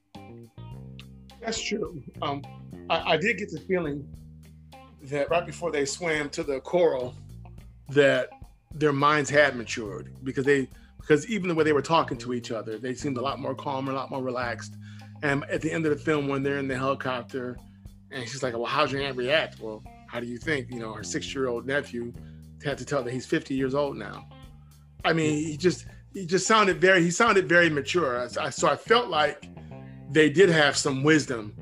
That's 1.43 1.61
true. 1.61 2.03
Um, 2.23 2.43
I, 2.89 3.13
I 3.13 3.17
did 3.17 3.39
get 3.39 3.51
the 3.51 3.61
feeling 3.61 4.09
that 5.05 5.29
right 5.29 5.45
before 5.45 5.73
they 5.73 5.85
swam 5.85 6.31
to 6.31 6.43
the 6.43 6.61
coral, 6.61 7.15
that 7.91 8.31
their 8.75 8.93
minds 8.93 9.29
had 9.29 9.57
matured 9.57 10.15
because 10.25 10.45
they 10.45 10.69
because 11.01 11.27
even 11.27 11.49
the 11.49 11.55
way 11.55 11.65
they 11.65 11.73
were 11.73 11.83
talking 11.83 12.17
to 12.17 12.33
each 12.33 12.53
other, 12.53 12.79
they 12.79 12.95
seemed 12.95 13.17
a 13.17 13.21
lot 13.21 13.41
more 13.41 13.57
calmer, 13.57 13.91
a 13.91 13.95
lot 13.95 14.09
more 14.09 14.23
relaxed. 14.23 14.77
And 15.25 15.45
at 15.51 15.61
the 15.61 15.71
end 15.71 15.85
of 15.85 15.91
the 15.91 16.03
film, 16.03 16.29
when 16.29 16.45
they're 16.45 16.59
in 16.59 16.69
the 16.69 16.77
helicopter, 16.77 17.57
and 18.13 18.29
she's 18.29 18.43
like, 18.43 18.55
"Well, 18.55 18.65
how's 18.67 18.93
your 18.93 19.03
aunt 19.03 19.17
react?" 19.17 19.61
Well, 19.61 19.83
how 20.09 20.21
do 20.21 20.27
you 20.27 20.39
think? 20.39 20.71
You 20.71 20.79
know, 20.79 20.93
her 20.93 21.03
six-year-old 21.03 21.67
nephew 21.67 22.13
had 22.65 22.79
to 22.79 22.85
tell 22.85 23.03
that 23.03 23.13
he's 23.13 23.27
50 23.27 23.55
years 23.55 23.75
old 23.75 23.97
now. 23.97 24.29
I 25.05 25.13
mean, 25.13 25.45
he 25.45 25.57
just 25.57 25.87
he 26.15 26.25
just 26.25 26.47
sounded 26.47 26.81
very 26.81 27.03
he 27.03 27.11
sounded 27.11 27.49
very 27.49 27.69
mature. 27.69 28.29
I- 28.41 28.51
so 28.51 28.69
I 28.69 28.77
felt 28.77 29.09
like 29.09 29.49
they 30.13 30.29
did 30.31 30.49
have 30.51 30.77
some 30.77 31.03
wisdom, 31.03 31.55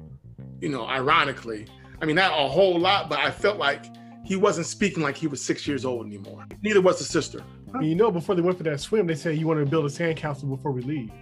you 0.61 0.69
know, 0.69 0.87
ironically. 0.87 1.67
I 2.03 2.05
mean, 2.05 2.17
not 2.17 2.33
a 2.33 2.49
whole 2.49 2.79
lot, 2.79 3.09
but 3.09 3.19
I 3.19 3.31
felt 3.31 3.59
like 3.59 3.85
he 4.25 4.37
wasn't 4.37 4.67
speaking 4.67 5.03
like 5.03 5.17
he 5.17 5.27
was 5.27 5.43
six 5.43 5.67
years 5.67 5.85
old 5.85 6.07
anymore. 6.07 6.47
Neither 6.63 6.81
was 6.81 6.99
the 6.99 7.05
sister. 7.05 7.43
You 7.81 7.95
know, 7.95 8.11
before 8.11 8.35
they 8.35 8.43
went 8.43 8.59
for 8.59 8.65
that 8.65 8.81
swim, 8.81 9.07
they 9.07 9.15
said 9.15 9.37
you 9.37 9.47
wanted 9.47 9.65
to 9.65 9.71
build 9.71 9.87
a 9.87 9.89
sandcastle 9.89 10.49
before 10.49 10.73
we 10.73 10.83
leave. 10.83 11.13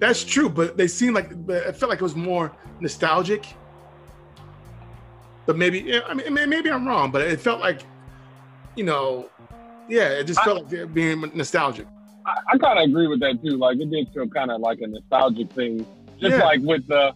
That's 0.00 0.24
true, 0.24 0.48
but 0.48 0.76
they 0.76 0.88
seemed 0.88 1.14
like 1.14 1.46
but 1.46 1.66
I 1.66 1.72
felt 1.72 1.90
like 1.90 2.00
it 2.00 2.02
was 2.02 2.16
more 2.16 2.52
nostalgic. 2.80 3.46
But 5.46 5.56
maybe 5.56 6.00
I 6.02 6.14
mean 6.14 6.48
maybe 6.48 6.70
I'm 6.70 6.86
wrong, 6.86 7.10
but 7.12 7.22
it 7.22 7.40
felt 7.40 7.60
like, 7.60 7.82
you 8.74 8.84
know, 8.84 9.30
yeah, 9.88 10.08
it 10.08 10.24
just 10.24 10.42
felt 10.42 10.72
like 10.72 10.92
being 10.92 11.20
nostalgic. 11.34 11.86
I, 12.26 12.38
I 12.48 12.58
kind 12.58 12.78
of 12.78 12.84
agree 12.88 13.06
with 13.06 13.20
that 13.20 13.40
too. 13.42 13.56
Like 13.56 13.78
it 13.78 13.90
did 13.90 14.08
feel 14.12 14.28
kind 14.28 14.50
of 14.50 14.60
like 14.60 14.80
a 14.80 14.86
nostalgic 14.88 15.52
thing, 15.52 15.86
just 16.24 16.36
Yeah. 16.38 16.44
like 16.44 16.60
with 16.60 16.86
the, 16.88 17.12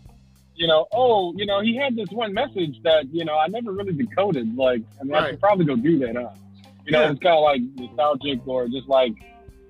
you 0.54 0.66
know, 0.66 0.86
oh, 0.92 1.32
you 1.36 1.46
know, 1.46 1.60
he 1.60 1.74
had 1.76 1.96
this 1.96 2.10
one 2.10 2.32
message 2.34 2.80
that 2.82 3.12
you 3.12 3.24
know 3.24 3.36
I 3.38 3.46
never 3.48 3.72
really 3.72 3.92
decoded. 3.92 4.56
Like, 4.56 4.82
I 5.00 5.04
mean, 5.04 5.14
I 5.14 5.18
Right. 5.20 5.30
should 5.30 5.40
probably 5.40 5.64
go 5.64 5.76
do 5.76 5.98
that. 6.00 6.14
Huh? 6.16 6.30
You 6.84 6.92
know, 6.92 7.00
Yeah. 7.02 7.10
it's 7.12 7.20
kind 7.20 7.36
of 7.36 7.42
like 7.44 7.60
nostalgic 7.76 8.46
or 8.46 8.66
just 8.68 8.88
like, 8.88 9.12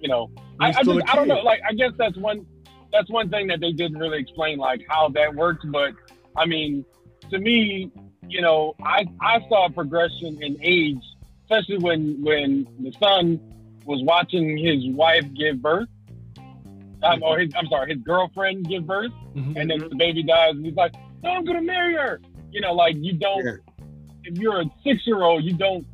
you 0.00 0.08
know, 0.08 0.30
I, 0.60 0.68
I, 0.68 0.82
just, 0.82 0.88
I 1.10 1.16
don't 1.16 1.28
know. 1.28 1.40
Like, 1.40 1.60
I 1.68 1.72
guess 1.72 1.92
that's 1.98 2.16
one, 2.16 2.46
that's 2.92 3.10
one 3.10 3.28
thing 3.28 3.46
that 3.48 3.60
they 3.60 3.72
didn't 3.72 3.98
really 3.98 4.18
explain, 4.18 4.58
like 4.58 4.80
how 4.88 5.08
that 5.10 5.34
works. 5.34 5.64
But 5.64 5.94
I 6.36 6.46
mean, 6.46 6.84
to 7.30 7.38
me, 7.38 7.90
you 8.28 8.40
know, 8.40 8.74
I 8.82 9.06
I 9.20 9.40
saw 9.48 9.66
a 9.66 9.70
progression 9.70 10.42
in 10.42 10.58
age, 10.62 11.02
especially 11.44 11.78
when 11.78 12.22
when 12.22 12.66
the 12.80 12.92
son 13.00 13.40
was 13.84 14.02
watching 14.02 14.56
his 14.58 14.86
wife 14.94 15.24
give 15.34 15.60
birth. 15.62 15.88
Um, 17.02 17.22
or 17.22 17.38
his, 17.38 17.52
I'm 17.56 17.66
sorry, 17.68 17.94
his 17.94 18.02
girlfriend 18.02 18.68
give 18.68 18.86
birth, 18.86 19.12
Mhm. 19.34 19.56
and 19.56 19.70
then 19.70 19.78
the 19.78 19.94
baby 19.96 20.22
dies, 20.22 20.50
and 20.56 20.64
he's 20.66 20.74
like, 20.74 20.92
"No, 21.22 21.30
I'm 21.30 21.44
gonna 21.44 21.62
marry 21.62 21.94
her." 21.94 22.20
You 22.50 22.60
know, 22.60 22.72
like 22.74 22.96
you 22.98 23.12
don't. 23.12 23.44
Yeah. 23.44 23.52
If 24.24 24.36
you're 24.38 24.60
a 24.60 24.64
six 24.82 25.06
year 25.06 25.22
old, 25.22 25.44
you 25.44 25.52
don't 25.54 25.86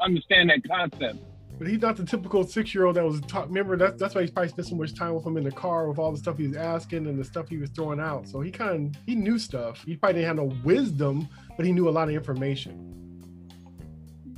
understand 0.00 0.50
that 0.50 0.62
concept. 0.68 1.18
But 1.58 1.68
he's 1.68 1.80
not 1.80 1.96
the 1.96 2.04
typical 2.04 2.42
six 2.44 2.74
year 2.74 2.84
old 2.86 2.96
that 2.96 3.04
was 3.04 3.20
talk. 3.22 3.46
Remember 3.46 3.76
that's 3.76 3.98
that's 4.00 4.14
why 4.14 4.20
he's 4.22 4.30
probably 4.30 4.48
spent 4.50 4.68
so 4.68 4.74
much 4.76 4.94
time 4.94 5.14
with 5.14 5.24
him 5.24 5.36
in 5.36 5.44
the 5.44 5.50
car 5.50 5.88
with 5.88 5.98
all 5.98 6.10
the 6.12 6.18
stuff 6.18 6.36
he 6.36 6.46
was 6.48 6.56
asking 6.56 7.06
and 7.06 7.18
the 7.18 7.24
stuff 7.24 7.48
he 7.48 7.56
was 7.56 7.70
throwing 7.70 8.00
out. 8.00 8.26
So 8.28 8.40
he 8.40 8.50
kind 8.50 8.94
of 8.96 9.02
he 9.06 9.14
knew 9.14 9.38
stuff. 9.38 9.82
He 9.84 9.96
probably 9.96 10.20
didn't 10.20 10.26
have 10.28 10.36
no 10.48 10.56
wisdom, 10.64 11.28
but 11.56 11.64
he 11.64 11.72
knew 11.72 11.88
a 11.88 11.90
lot 11.90 12.08
of 12.08 12.14
information. 12.14 12.88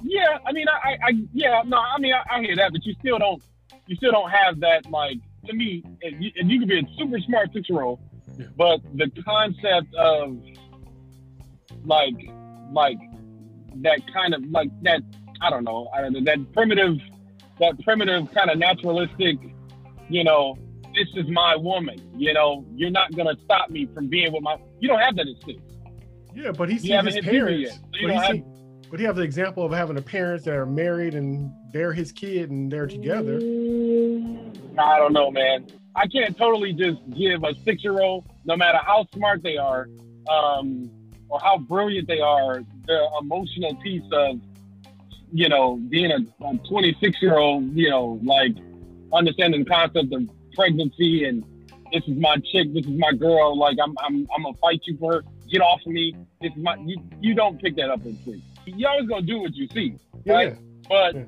Yeah, 0.02 0.38
I 0.46 0.52
mean, 0.52 0.66
I, 0.68 0.90
I, 0.90 0.92
I 1.08 1.10
yeah, 1.32 1.62
no, 1.66 1.78
I 1.78 1.98
mean, 1.98 2.12
I, 2.12 2.36
I 2.36 2.40
hear 2.42 2.54
that, 2.56 2.72
but 2.72 2.84
you 2.84 2.94
still 3.00 3.18
don't, 3.18 3.42
you 3.86 3.96
still 3.96 4.12
don't 4.12 4.30
have 4.30 4.60
that. 4.60 4.88
Like 4.90 5.18
to 5.46 5.54
me, 5.54 5.82
and 6.02 6.22
you, 6.22 6.30
if 6.34 6.46
you 6.48 6.58
could 6.60 6.68
be 6.68 6.78
a 6.78 6.82
super 6.98 7.18
smart 7.20 7.50
six 7.52 7.68
year 7.68 7.82
old, 7.82 8.00
Yeah. 8.38 8.46
but 8.56 8.80
the 8.94 9.10
concept 9.22 9.94
of 9.94 10.36
like, 11.84 12.14
like 12.72 12.98
that 13.82 14.00
kind 14.12 14.34
of 14.34 14.42
like 14.50 14.68
that, 14.82 15.00
I 15.40 15.50
don't 15.50 15.64
know, 15.64 15.88
I 15.94 16.00
don't 16.00 16.12
know 16.12 16.24
that 16.24 16.52
primitive, 16.52 16.96
that 17.60 17.78
primitive 17.84 18.32
kind 18.32 18.50
of 18.50 18.58
naturalistic, 18.58 19.36
you 20.08 20.24
know, 20.24 20.56
this 20.94 21.08
is 21.16 21.28
my 21.30 21.56
woman. 21.56 21.98
You 22.16 22.32
know, 22.32 22.64
you're 22.74 22.90
not 22.90 23.14
gonna 23.16 23.34
stop 23.44 23.70
me 23.70 23.88
from 23.92 24.08
being 24.08 24.32
with 24.32 24.42
my. 24.42 24.56
You 24.78 24.88
don't 24.88 25.00
have 25.00 25.16
that 25.16 25.26
at 25.26 25.44
six. 25.44 25.58
Yeah, 26.34 26.52
but 26.52 26.68
he 26.68 26.74
You 26.76 26.80
seen 26.80 27.04
his 27.06 27.18
parents. 27.20 27.62
yet, 27.62 27.72
so 27.72 27.80
but, 28.02 28.10
he 28.10 28.16
have- 28.16 28.90
but 28.90 29.00
he 29.00 29.06
has 29.06 29.16
the 29.16 29.22
example 29.22 29.64
of 29.64 29.72
having 29.72 29.96
a 29.98 30.02
parents 30.02 30.44
that 30.44 30.54
are 30.54 30.66
married 30.66 31.14
and 31.14 31.50
they're 31.74 31.92
his 31.92 32.12
kid 32.12 32.50
and 32.50 32.70
they're 32.70 32.86
together. 32.86 33.34
I 34.78 34.96
don't 34.98 35.12
know, 35.12 35.30
man. 35.30 35.66
I 35.96 36.06
can't 36.06 36.36
totally 36.38 36.72
just 36.72 36.98
give 37.14 37.42
a 37.42 37.52
six 37.64 37.82
year 37.82 38.00
old, 38.00 38.24
no 38.44 38.56
matter 38.56 38.78
how 38.86 39.06
smart 39.12 39.42
they 39.42 39.56
are, 39.56 39.88
um, 40.30 40.88
or 41.28 41.40
how 41.40 41.58
brilliant 41.58 42.06
they 42.06 42.20
are, 42.20 42.62
the 42.86 43.08
emotional 43.20 43.74
piece 43.82 44.04
of, 44.12 44.40
you 45.32 45.48
know, 45.48 45.76
being 45.88 46.12
a 46.12 46.18
26 46.68 47.20
year 47.20 47.38
old, 47.38 47.64
you 47.76 47.90
know, 47.90 48.20
like 48.22 48.52
understanding 49.12 49.64
the 49.64 49.70
concept 49.70 50.12
of 50.12 50.22
pregnancy 50.54 51.24
and 51.24 51.44
this 51.92 52.02
is 52.06 52.16
my 52.16 52.36
chick, 52.52 52.72
this 52.72 52.86
is 52.86 52.98
my 52.98 53.12
girl, 53.12 53.58
like 53.58 53.76
I'm, 53.82 53.96
I'm, 53.98 54.28
I'm 54.36 54.44
gonna 54.44 54.56
fight 54.58 54.80
you 54.86 54.96
for 54.98 55.14
her. 55.14 55.22
Get 55.50 55.60
off 55.60 55.80
of 55.84 55.92
me. 55.92 56.14
This 56.40 56.52
is 56.52 56.62
my. 56.62 56.76
You, 56.76 56.96
you 57.20 57.34
don't 57.34 57.60
pick 57.60 57.76
that 57.76 57.90
up 57.90 58.04
in 58.04 58.16
kids. 58.24 58.42
You 58.64 58.86
always 58.86 59.08
gonna 59.08 59.22
do 59.22 59.40
what 59.40 59.54
you 59.54 59.68
see 59.68 59.94
Yeah, 60.24 60.34
Right. 60.34 60.56
but 60.88 61.14
Yeah. 61.14 61.22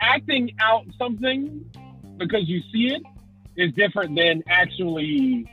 Acting 0.00 0.50
out 0.60 0.84
something 0.98 1.64
because 2.16 2.48
you 2.48 2.60
see 2.72 2.94
it 2.94 3.02
is 3.56 3.72
different 3.74 4.16
than 4.16 4.42
actually 4.48 5.48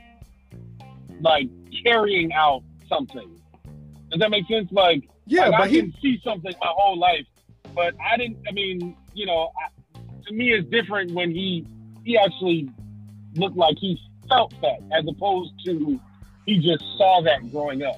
like 1.20 1.48
carrying 1.84 2.32
out 2.32 2.62
something. 2.88 3.40
Does 4.10 4.20
that 4.20 4.30
make 4.30 4.46
sense? 4.48 4.70
Like, 4.72 5.08
yeah, 5.26 5.48
like, 5.48 5.52
but 5.52 5.60
I 5.60 5.68
he 5.68 5.80
can 5.80 5.94
see 6.02 6.20
something 6.24 6.52
my 6.60 6.72
whole 6.74 6.98
life, 6.98 7.26
but 7.74 7.94
I 8.00 8.16
didn't. 8.16 8.38
I 8.48 8.52
mean, 8.52 8.96
you 9.14 9.26
know, 9.26 9.52
I, 9.56 10.00
to 10.26 10.34
me, 10.34 10.52
it's 10.52 10.68
different 10.70 11.12
when 11.12 11.30
he 11.30 11.66
he 12.04 12.18
actually 12.18 12.68
looked 13.34 13.56
like 13.56 13.76
he 13.78 14.00
felt 14.28 14.52
that, 14.62 14.80
as 14.92 15.04
opposed 15.06 15.52
to 15.66 16.00
he 16.46 16.58
just 16.58 16.84
saw 16.96 17.22
that 17.22 17.50
growing 17.52 17.82
up. 17.82 17.96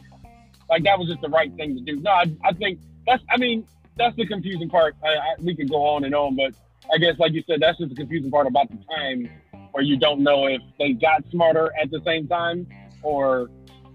Like 0.69 0.85
that 0.85 0.99
was 0.99 1.09
just 1.09 1.21
the 1.21 1.29
right 1.29 1.55
thing 1.55 1.77
to 1.77 1.81
do. 1.83 2.01
No, 2.01 2.11
I, 2.11 2.25
I 2.45 2.53
think 2.53 2.81
that's. 3.07 3.23
I 3.31 3.39
mean, 3.39 3.67
that's 3.97 4.17
the 4.17 4.27
confusing 4.27 4.69
part. 4.69 4.97
I, 5.03 5.09
I, 5.09 5.35
we 5.41 5.55
could 5.55 5.71
go 5.71 5.85
on 5.85 6.05
and 6.05 6.15
on, 6.15 6.37
but 6.37 6.55
I 6.93 6.99
guess, 6.99 7.19
like 7.19 7.33
you 7.33 7.43
said, 7.47 7.61
that's 7.61 7.79
just 7.79 7.91
the 7.91 7.97
confusing 7.97 8.31
part 8.31 8.47
about 8.47 8.69
the 8.71 8.79
time 8.95 9.31
where 9.73 9.85
you 9.85 9.97
don't 9.97 10.23
know 10.23 10.47
if 10.47 10.61
they 10.79 10.93
got 10.93 11.23
smarter 11.31 11.73
at 11.81 11.91
the 11.91 12.01
same 12.05 12.27
time 12.29 12.67
or, 13.03 13.49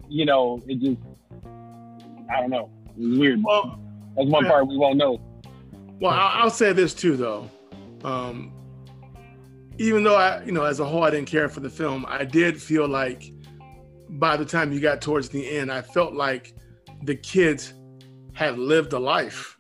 you 0.10 0.26
know, 0.26 0.62
it 0.68 0.80
just. 0.80 0.98
I 2.30 2.42
don't 2.42 2.50
know. 2.50 2.70
It's 2.98 3.18
weird. 3.20 3.42
Well, 3.44 3.80
That's 4.16 4.30
one 4.30 4.44
yeah. 4.44 4.52
part 4.52 4.68
we 4.68 4.78
won't 4.78 4.98
know. 4.98 5.22
Well, 6.02 6.12
I'll, 6.12 6.44
I'll 6.44 6.50
say 6.50 6.74
this 6.74 6.94
too, 6.94 7.16
though. 7.16 7.50
Um, 8.04 8.52
even 9.78 10.04
though 10.04 10.16
I, 10.16 10.44
you 10.44 10.52
know, 10.52 10.64
as 10.64 10.80
a 10.80 10.86
whole, 10.86 11.04
I 11.04 11.10
didn't 11.10 11.28
care 11.28 11.50
for 11.50 11.60
the 11.60 11.70
film, 11.70 12.06
I 12.08 12.26
did 12.26 12.62
feel 12.62 12.88
like 12.88 13.32
by 14.10 14.38
the 14.38 14.46
time 14.46 14.72
you 14.72 14.80
got 14.80 15.02
towards 15.02 15.30
the 15.30 15.50
end, 15.50 15.72
I 15.72 15.82
felt 15.82 16.14
like 16.14 16.54
the 17.04 17.16
kids 17.16 17.74
had 18.34 18.58
lived 18.58 18.94
a 18.94 19.00
life. 19.00 19.57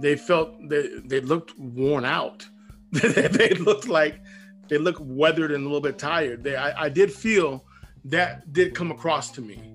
They 0.00 0.16
felt 0.16 0.68
they 0.68 0.88
they 1.04 1.20
looked 1.20 1.58
worn 1.58 2.04
out. 2.04 2.46
they 2.92 3.50
looked 3.50 3.88
like 3.88 4.20
they 4.68 4.78
looked 4.78 5.00
weathered 5.00 5.52
and 5.52 5.62
a 5.62 5.66
little 5.66 5.80
bit 5.80 5.98
tired. 5.98 6.42
They 6.42 6.56
I, 6.56 6.86
I 6.86 6.88
did 6.88 7.12
feel 7.12 7.64
that 8.04 8.52
did 8.52 8.74
come 8.74 8.90
across 8.90 9.30
to 9.32 9.40
me 9.40 9.70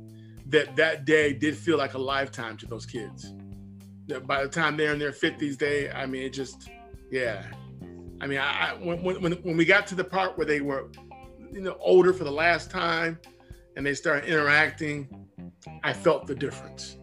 that 0.47 0.75
that 0.75 1.05
day 1.05 1.33
did 1.33 1.57
feel 1.57 1.77
like 1.77 1.93
a 1.93 1.99
lifetime 1.99 2.57
to 2.57 2.65
those 2.65 2.85
kids. 2.85 3.33
That 4.07 4.27
by 4.27 4.43
the 4.43 4.49
time 4.49 4.77
they're 4.77 4.93
in 4.93 4.99
their 4.99 5.11
50s, 5.11 5.57
they 5.57 5.91
I 5.91 6.05
mean 6.05 6.23
it 6.23 6.33
just 6.33 6.69
yeah. 7.11 7.43
I 8.21 8.27
mean 8.27 8.39
I, 8.39 8.71
I 8.71 8.73
when, 8.73 9.03
when 9.03 9.33
when 9.33 9.57
we 9.57 9.65
got 9.65 9.87
to 9.87 9.95
the 9.95 10.03
part 10.03 10.37
where 10.37 10.45
they 10.45 10.61
were 10.61 10.89
you 11.51 11.61
know 11.61 11.77
older 11.79 12.13
for 12.13 12.23
the 12.23 12.31
last 12.31 12.71
time 12.71 13.19
and 13.75 13.85
they 13.85 13.93
started 13.93 14.25
interacting, 14.29 15.27
I 15.83 15.93
felt 15.93 16.27
the 16.27 16.35
difference. 16.35 16.97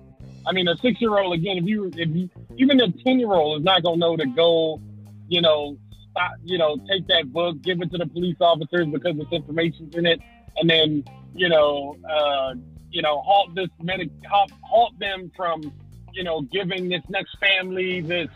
I 0.46 0.52
mean, 0.52 0.68
a 0.68 0.76
six 0.78 1.00
year 1.00 1.18
old 1.18 1.34
again, 1.34 1.58
if 1.58 1.64
you 1.64 1.90
if 1.96 2.08
you 2.08 2.28
even 2.56 2.80
a 2.80 2.90
ten 2.90 3.18
year 3.18 3.32
old 3.32 3.60
is 3.60 3.64
not 3.64 3.82
gonna 3.82 3.96
know 3.96 4.16
to 4.16 4.26
go, 4.26 4.80
you 5.28 5.40
know, 5.40 5.76
stop, 6.10 6.32
you 6.44 6.58
know, 6.58 6.76
take 6.88 7.06
that 7.08 7.32
book, 7.32 7.60
give 7.62 7.80
it 7.80 7.90
to 7.92 7.98
the 7.98 8.06
police 8.06 8.36
officers 8.40 8.86
because 8.86 9.16
this 9.16 9.28
information's 9.32 9.94
in 9.94 10.06
it, 10.06 10.20
and 10.56 10.68
then 10.68 11.04
you 11.34 11.48
know, 11.48 11.96
uh, 12.08 12.54
you 12.90 13.02
know, 13.02 13.20
halt 13.20 13.54
this 13.54 13.68
medic, 13.80 14.10
halt, 14.28 14.52
halt 14.62 14.98
them 14.98 15.30
from, 15.36 15.72
you 16.12 16.24
know, 16.24 16.42
giving 16.42 16.88
this 16.88 17.02
next 17.08 17.36
family 17.38 18.00
this 18.00 18.28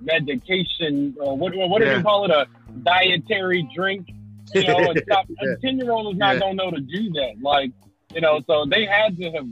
medication 0.00 1.16
or 1.20 1.36
what 1.36 1.54
what 1.54 1.80
do 1.80 1.86
yeah. 1.86 1.96
you 1.96 2.02
call 2.02 2.24
it 2.24 2.30
a 2.30 2.46
dietary 2.82 3.68
drink 3.74 4.08
you 4.54 4.66
know, 4.66 4.78
a 4.92 5.56
ten 5.60 5.78
year 5.78 5.90
old 5.90 6.14
is 6.14 6.18
not 6.18 6.34
yeah. 6.34 6.40
gonna 6.40 6.54
know 6.54 6.70
to 6.70 6.80
do 6.80 7.10
that. 7.12 7.34
Like, 7.40 7.72
you 8.14 8.20
know, 8.20 8.40
so 8.46 8.66
they 8.66 8.86
had 8.86 9.16
to 9.18 9.30
have. 9.32 9.46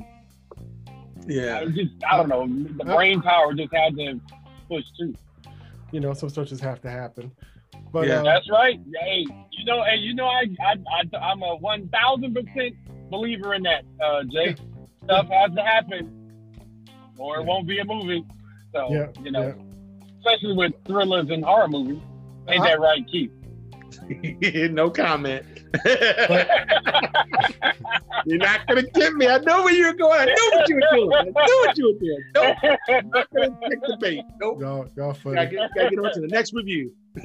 Yeah. 1.26 1.64
Just 1.66 1.92
I 2.10 2.16
don't 2.16 2.28
know. 2.28 2.46
The 2.46 2.84
brain 2.84 3.22
power 3.22 3.52
just 3.54 3.74
had 3.74 3.96
to 3.96 4.20
push 4.68 4.84
too. 4.98 5.14
You 5.92 6.00
know, 6.00 6.12
some 6.14 6.28
stuff 6.28 6.48
just 6.48 6.62
have 6.62 6.80
to 6.82 6.90
happen. 6.90 7.30
But 7.92 8.08
yeah, 8.08 8.20
uh, 8.20 8.24
that's 8.24 8.50
right. 8.50 8.80
Hey, 9.00 9.24
you 9.52 9.64
know, 9.64 9.82
and 9.82 10.02
you 10.02 10.14
know, 10.14 10.26
I, 10.26 10.46
I, 10.60 10.74
I 11.16 11.32
am 11.32 11.42
a 11.42 11.56
one 11.56 11.88
thousand 11.88 12.34
percent 12.34 12.74
believer 13.10 13.54
in 13.54 13.62
that, 13.62 13.84
uh, 14.04 14.24
Jay. 14.24 14.56
Stuff 15.04 15.28
has 15.28 15.54
to 15.54 15.62
happen, 15.62 16.32
or 17.18 17.38
it 17.38 17.44
won't 17.44 17.68
be 17.68 17.78
a 17.78 17.84
movie. 17.84 18.24
So 18.72 18.88
yeah, 18.90 19.06
you 19.22 19.30
know, 19.30 19.54
yeah. 19.56 20.08
especially 20.18 20.54
with 20.54 20.72
thrillers 20.86 21.30
and 21.30 21.44
horror 21.44 21.68
movies. 21.68 22.00
Ain't 22.48 22.62
uh, 22.62 22.64
that 22.64 22.80
right, 22.80 23.06
Keith? 23.06 23.30
no 24.72 24.90
comment. 24.90 25.46
you're 28.26 28.38
not 28.38 28.66
gonna 28.66 28.82
get 28.82 29.14
me. 29.14 29.26
I 29.26 29.38
know 29.38 29.64
where 29.64 29.74
you're 29.74 29.92
going. 29.92 30.20
I 30.20 30.24
know 30.26 30.50
what 30.52 30.68
you 30.68 30.76
were 30.76 30.82
doing. 30.92 31.12
I 31.12 31.24
know 31.24 31.32
what 31.32 31.76
you 31.76 31.86
were 31.86 31.98
doing. 31.98 32.22
Nope. 32.34 32.56
I'm 32.88 33.10
not 33.10 33.28
gonna 33.34 33.58
take 33.68 33.80
the 33.80 33.96
bait. 34.00 34.22
Nope. 34.40 34.60
Y'all, 34.60 34.86
y'all 34.96 35.14
funny. 35.14 35.36
Gotta 35.36 35.50
get, 35.50 35.70
gotta 35.74 35.90
get 35.90 35.98
on 35.98 36.12
to 36.12 36.20
the 36.20 36.28
next 36.28 36.52
review. 36.52 36.92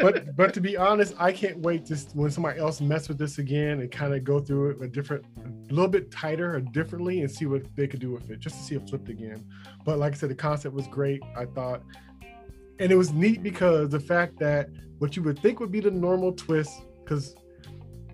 but 0.00 0.36
but 0.36 0.54
to 0.54 0.60
be 0.60 0.76
honest, 0.76 1.14
I 1.18 1.32
can't 1.32 1.58
wait 1.58 1.86
to 1.86 1.96
when 2.14 2.30
somebody 2.30 2.60
else 2.60 2.80
mess 2.80 3.08
with 3.08 3.18
this 3.18 3.38
again 3.38 3.80
and 3.80 3.90
kind 3.90 4.14
of 4.14 4.22
go 4.22 4.38
through 4.40 4.70
it 4.70 4.82
a 4.82 4.88
different, 4.88 5.24
a 5.44 5.72
little 5.72 5.90
bit 5.90 6.10
tighter 6.10 6.54
or 6.54 6.60
differently 6.60 7.22
and 7.22 7.30
see 7.30 7.46
what 7.46 7.64
they 7.74 7.88
could 7.88 8.00
do 8.00 8.12
with 8.12 8.30
it, 8.30 8.38
just 8.38 8.56
to 8.56 8.62
see 8.62 8.76
it 8.76 8.88
flipped 8.88 9.08
again. 9.08 9.44
But 9.84 9.98
like 9.98 10.12
I 10.12 10.16
said, 10.16 10.30
the 10.30 10.36
concept 10.36 10.74
was 10.74 10.86
great. 10.86 11.20
I 11.36 11.46
thought, 11.46 11.82
and 12.78 12.92
it 12.92 12.96
was 12.96 13.12
neat 13.12 13.42
because 13.42 13.88
the 13.90 14.00
fact 14.00 14.38
that 14.38 14.68
what 14.98 15.16
you 15.16 15.22
would 15.24 15.38
think 15.40 15.60
would 15.60 15.72
be 15.72 15.80
the 15.80 15.90
normal 15.90 16.32
twist 16.32 16.82
because 17.04 17.34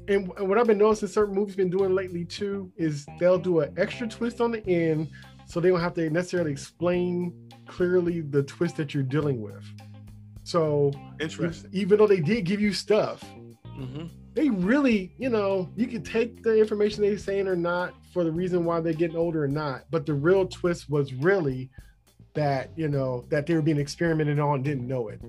and, 0.08 0.30
and, 0.36 0.48
what 0.48 0.58
I've 0.58 0.66
been 0.66 0.78
noticing 0.78 1.08
certain 1.08 1.34
movies 1.34 1.56
been 1.56 1.70
doing 1.70 1.94
lately 1.94 2.24
too 2.24 2.72
is 2.76 3.06
they'll 3.18 3.38
do 3.38 3.60
an 3.60 3.74
extra 3.76 4.08
twist 4.08 4.40
on 4.40 4.50
the 4.50 4.66
end 4.66 5.08
so 5.46 5.60
they 5.60 5.68
don't 5.68 5.80
have 5.80 5.94
to 5.94 6.08
necessarily 6.10 6.52
explain 6.52 7.32
clearly 7.66 8.20
the 8.20 8.42
twist 8.42 8.76
that 8.76 8.94
you're 8.94 9.02
dealing 9.02 9.40
with. 9.40 9.64
So 10.44 10.92
interesting. 11.20 11.70
Even 11.72 11.98
though 11.98 12.06
they 12.06 12.20
did 12.20 12.44
give 12.44 12.60
you 12.60 12.72
stuff, 12.72 13.22
mm-hmm. 13.78 14.06
they 14.34 14.50
really, 14.50 15.14
you 15.18 15.28
know, 15.28 15.70
you 15.76 15.86
can 15.86 16.02
take 16.02 16.42
the 16.42 16.58
information 16.58 17.02
they're 17.02 17.18
saying 17.18 17.46
or 17.46 17.56
not 17.56 17.94
for 18.12 18.24
the 18.24 18.32
reason 18.32 18.64
why 18.64 18.80
they're 18.80 18.92
getting 18.92 19.16
older 19.16 19.44
or 19.44 19.48
not. 19.48 19.84
But 19.90 20.06
the 20.06 20.14
real 20.14 20.46
twist 20.46 20.90
was 20.90 21.12
really 21.14 21.70
that, 22.34 22.70
you 22.76 22.88
know, 22.88 23.24
that 23.28 23.46
they 23.46 23.54
were 23.54 23.62
being 23.62 23.78
experimented 23.78 24.38
on, 24.38 24.62
didn't 24.62 24.88
know 24.88 25.08
it. 25.08 25.20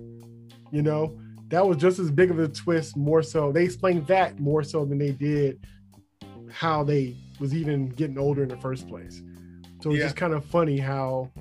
You 0.71 0.81
know, 0.81 1.19
that 1.53 1.65
was 1.65 1.77
just 1.77 1.99
as 1.99 2.09
big 2.09 2.31
of 2.31 2.39
a 2.39 2.47
twist 2.47 2.97
more 2.97 3.21
so 3.21 3.51
they 3.51 3.63
explained 3.63 4.07
that 4.07 4.39
more 4.39 4.63
so 4.63 4.85
than 4.85 4.97
they 4.97 5.11
did 5.11 5.59
how 6.51 6.83
they 6.83 7.15
was 7.39 7.53
even 7.53 7.89
getting 7.89 8.17
older 8.17 8.43
in 8.43 8.49
the 8.49 8.57
first 8.57 8.87
place. 8.87 9.21
So 9.81 9.89
it's 9.89 9.99
yeah. 9.99 10.05
just 10.05 10.15
kind 10.15 10.33
of 10.33 10.45
funny 10.45 10.77
how 10.77 11.31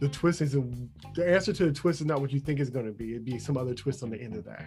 the 0.00 0.08
twist 0.08 0.40
is 0.40 0.52
the 0.52 1.32
answer 1.34 1.52
to 1.52 1.66
the 1.66 1.72
twist 1.72 2.00
is 2.00 2.06
not 2.06 2.20
what 2.20 2.32
you 2.32 2.40
think 2.40 2.60
it's 2.60 2.70
going 2.70 2.86
to 2.86 2.92
be. 2.92 3.12
It'd 3.12 3.24
be 3.24 3.38
some 3.38 3.56
other 3.56 3.74
twist 3.74 4.02
on 4.02 4.10
the 4.10 4.20
end 4.20 4.34
of 4.36 4.44
that. 4.44 4.64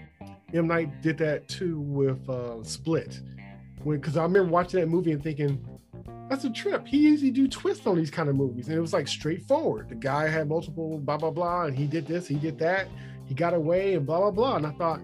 M. 0.54 0.68
Night 0.68 1.02
did 1.02 1.18
that 1.18 1.48
too 1.48 1.80
with 1.80 2.30
uh, 2.30 2.64
split. 2.64 3.20
Because 3.86 4.16
i 4.16 4.22
remember 4.22 4.52
watching 4.52 4.80
that 4.80 4.88
movie 4.88 5.12
and 5.12 5.24
thinking 5.24 5.66
that's 6.30 6.44
a 6.44 6.50
trip. 6.50 6.88
He 6.88 6.98
usually 6.98 7.32
do 7.32 7.48
twists 7.48 7.86
on 7.88 7.98
these 7.98 8.12
kind 8.12 8.30
of 8.30 8.36
movies, 8.36 8.68
and 8.68 8.78
it 8.78 8.80
was 8.80 8.94
like 8.94 9.08
straightforward. 9.08 9.90
The 9.90 9.96
guy 9.96 10.28
had 10.28 10.48
multiple 10.48 11.00
blah 11.00 11.18
blah 11.18 11.32
blah, 11.32 11.66
and 11.66 11.76
he 11.76 11.88
did 11.88 12.08
this, 12.08 12.28
he 12.28 12.36
did 12.36 12.58
that, 12.60 12.88
he 13.32 13.36
got 13.36 13.54
away 13.54 13.94
and 13.94 14.06
blah 14.06 14.20
blah 14.20 14.32
blah. 14.32 14.58
And 14.58 14.68
I 14.68 14.72
thought 14.72 15.00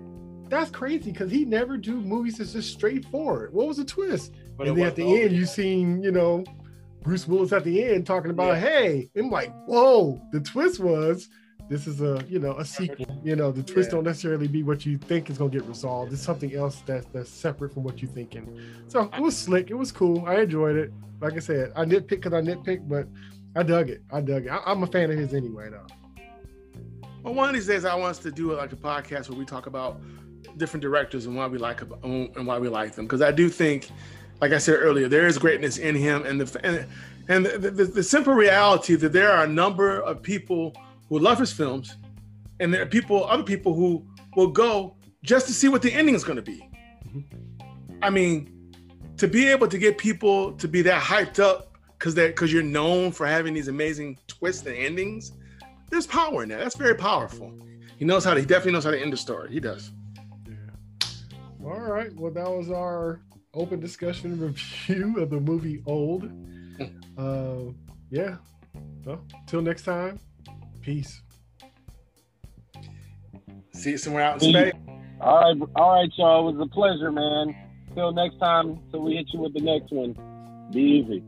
that's 0.49 0.69
crazy 0.69 1.13
because 1.13 1.32
he 1.32 1.45
never 1.45 1.78
do 1.78 2.01
movies 2.01 2.39
that's 2.39 2.51
just 2.51 2.73
straightforward. 2.73 3.53
What 3.53 3.67
was 3.67 3.78
the 3.78 3.86
twist? 3.86 4.34
But 4.57 4.67
and 4.67 4.78
then 4.78 4.86
at 4.86 4.97
the 4.97 5.21
end, 5.21 5.32
you 5.32 5.45
seen 5.45 6.03
you 6.03 6.11
know 6.11 6.43
Bruce 7.03 7.25
Willis 7.25 7.53
at 7.53 7.63
the 7.63 7.82
end 7.82 8.05
talking 8.05 8.32
about, 8.32 8.55
yeah. 8.55 8.59
hey, 8.59 9.09
I'm 9.15 9.30
like, 9.30 9.53
whoa. 9.65 10.21
The 10.34 10.41
twist 10.41 10.82
was 10.82 11.30
this 11.69 11.88
is 11.88 12.01
a 12.01 12.21
you 12.28 12.39
know 12.39 12.57
a 12.57 12.65
sequel. 12.65 13.21
You 13.23 13.38
know, 13.38 13.53
the 13.53 13.63
twist 13.63 13.88
yeah. 13.88 13.95
don't 13.95 14.03
necessarily 14.03 14.49
be 14.49 14.61
what 14.61 14.86
you 14.86 14.97
think 14.97 15.30
is 15.30 15.38
gonna 15.38 15.49
get 15.49 15.63
resolved. 15.63 16.11
It's 16.11 16.21
something 16.21 16.53
else 16.53 16.82
that's 16.86 17.05
that's 17.13 17.30
separate 17.30 17.73
from 17.73 17.86
what 17.86 18.01
you're 18.01 18.11
thinking. 18.11 18.59
So 18.89 19.09
it 19.13 19.21
was 19.21 19.38
slick. 19.38 19.69
It 19.69 19.75
was 19.75 19.93
cool. 19.93 20.25
I 20.25 20.41
enjoyed 20.41 20.75
it. 20.75 20.91
Like 21.21 21.36
I 21.36 21.39
said, 21.39 21.71
I 21.78 21.86
nitpick 21.86 22.09
because 22.09 22.34
I 22.34 22.41
nitpick, 22.41 22.89
but 22.89 23.07
I 23.55 23.63
dug 23.63 23.89
it. 23.89 24.03
I 24.11 24.19
dug 24.19 24.47
it. 24.47 24.49
I, 24.49 24.59
I'm 24.65 24.84
a 24.84 24.88
fan 24.88 25.11
of 25.11 25.17
his 25.17 25.34
anyway, 25.34 25.69
though. 25.69 25.88
Well, 27.28 27.36
one 27.36 27.49
of 27.49 27.55
these 27.55 27.67
days, 27.67 27.84
I 27.84 27.93
want 27.93 28.11
us 28.11 28.19
to 28.19 28.32
do 28.32 28.53
like 28.53 28.71
a 28.71 28.78
podcast 28.78 29.28
where 29.30 29.38
we 29.38 29.43
talk 29.43 29.67
about 29.67 29.99
different 30.55 30.82
directors 30.82 31.25
and 31.25 31.36
why 31.36 31.45
we 31.45 31.57
like 31.57 31.82
and 31.82 32.47
why 32.47 32.57
we 32.57 32.69
like 32.69 32.95
them. 32.95 33.03
Because 33.03 33.21
I 33.21 33.34
do 33.34 33.49
think, 33.49 33.89
like 34.39 34.53
I 34.53 34.57
said 34.57 34.75
earlier, 34.80 35.09
there 35.09 35.28
is 35.28 35.38
greatness 35.38 35.78
in 35.78 35.93
him, 35.93 36.25
and 36.25 36.39
the 36.39 36.65
and, 36.65 36.88
and 37.28 37.45
the, 37.45 37.69
the, 37.69 37.84
the 37.84 38.01
simple 38.01 38.34
reality 38.34 38.95
that 38.95 39.11
there 39.11 39.30
are 39.30 39.43
a 39.43 39.47
number 39.47 39.99
of 39.99 40.21
people 40.23 40.73
who 41.09 41.19
love 41.19 41.38
his 41.38 41.51
films, 41.51 41.97
and 42.61 42.73
there 42.73 42.84
are 42.84 42.86
people, 42.86 43.25
other 43.25 43.43
people 43.43 43.73
who 43.73 44.05
will 44.38 44.47
go 44.47 44.95
just 45.21 45.47
to 45.47 45.53
see 45.53 45.67
what 45.67 45.82
the 45.82 45.91
ending 45.91 46.15
is 46.15 46.23
going 46.23 46.38
to 46.38 46.41
be. 46.41 46.69
Mm-hmm. 47.09 48.03
I 48.03 48.09
mean, 48.09 48.71
to 49.17 49.28
be 49.28 49.47
able 49.47 49.67
to 49.67 49.78
get 49.78 49.97
people 49.97 50.53
to 50.53 50.67
be 50.69 50.82
that 50.84 51.03
hyped 51.03 51.39
up 51.39 51.78
because 51.99 52.15
that 52.15 52.28
because 52.28 52.53
you're 52.53 52.63
known 52.63 53.11
for 53.11 53.28
having 53.28 53.53
these 53.53 53.67
amazing 53.67 54.17
twists 54.28 54.65
and 54.65 54.78
endings 54.78 55.34
there's 55.89 56.07
power 56.07 56.43
in 56.43 56.49
that. 56.49 56.59
That's 56.59 56.75
very 56.75 56.95
powerful. 56.95 57.53
He 57.97 58.05
knows 58.05 58.23
how 58.23 58.33
to. 58.33 58.39
He 58.39 58.45
definitely 58.45 58.73
knows 58.73 58.83
how 58.83 58.91
to 58.91 59.01
end 59.01 59.13
the 59.13 59.17
story. 59.17 59.51
He 59.51 59.59
does. 59.59 59.91
Yeah. 60.47 60.55
All 61.63 61.79
right. 61.79 62.13
Well, 62.15 62.31
that 62.31 62.49
was 62.49 62.69
our 62.69 63.21
open 63.53 63.79
discussion 63.79 64.39
review 64.88 65.19
of 65.19 65.29
the 65.29 65.39
movie 65.39 65.81
Old. 65.85 66.23
Hmm. 66.23 66.83
uh, 67.17 67.71
yeah. 68.09 68.38
Well, 69.05 69.25
till 69.47 69.61
next 69.61 69.83
time. 69.83 70.19
Peace. 70.81 71.21
See 73.73 73.91
you 73.91 73.97
somewhere 73.97 74.23
out 74.23 74.41
in 74.41 74.51
space. 74.51 74.73
All 75.19 75.53
right, 75.53 75.69
all 75.75 75.93
right, 75.93 76.09
y'all. 76.17 76.47
It 76.47 76.55
was 76.55 76.67
a 76.67 76.69
pleasure, 76.69 77.11
man. 77.11 77.55
Till 77.93 78.11
next 78.11 78.38
time. 78.38 78.79
Till 78.91 79.01
we 79.01 79.15
hit 79.15 79.27
you 79.33 79.39
with 79.39 79.53
the 79.53 79.59
next 79.59 79.91
one. 79.91 80.15
Be 80.71 80.81
easy. 80.81 81.23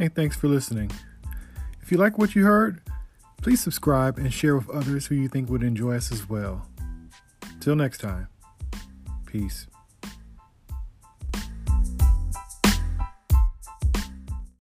Hey, 0.00 0.08
thanks 0.08 0.34
for 0.34 0.48
listening. 0.48 0.90
If 1.82 1.92
you 1.92 1.98
like 1.98 2.16
what 2.16 2.34
you 2.34 2.46
heard, 2.46 2.80
please 3.42 3.60
subscribe 3.60 4.16
and 4.16 4.32
share 4.32 4.56
with 4.56 4.70
others 4.70 5.04
who 5.04 5.14
you 5.14 5.28
think 5.28 5.50
would 5.50 5.62
enjoy 5.62 5.96
us 5.96 6.10
as 6.10 6.26
well. 6.26 6.66
Till 7.60 7.76
next 7.76 7.98
time, 7.98 8.28
peace. 9.26 9.66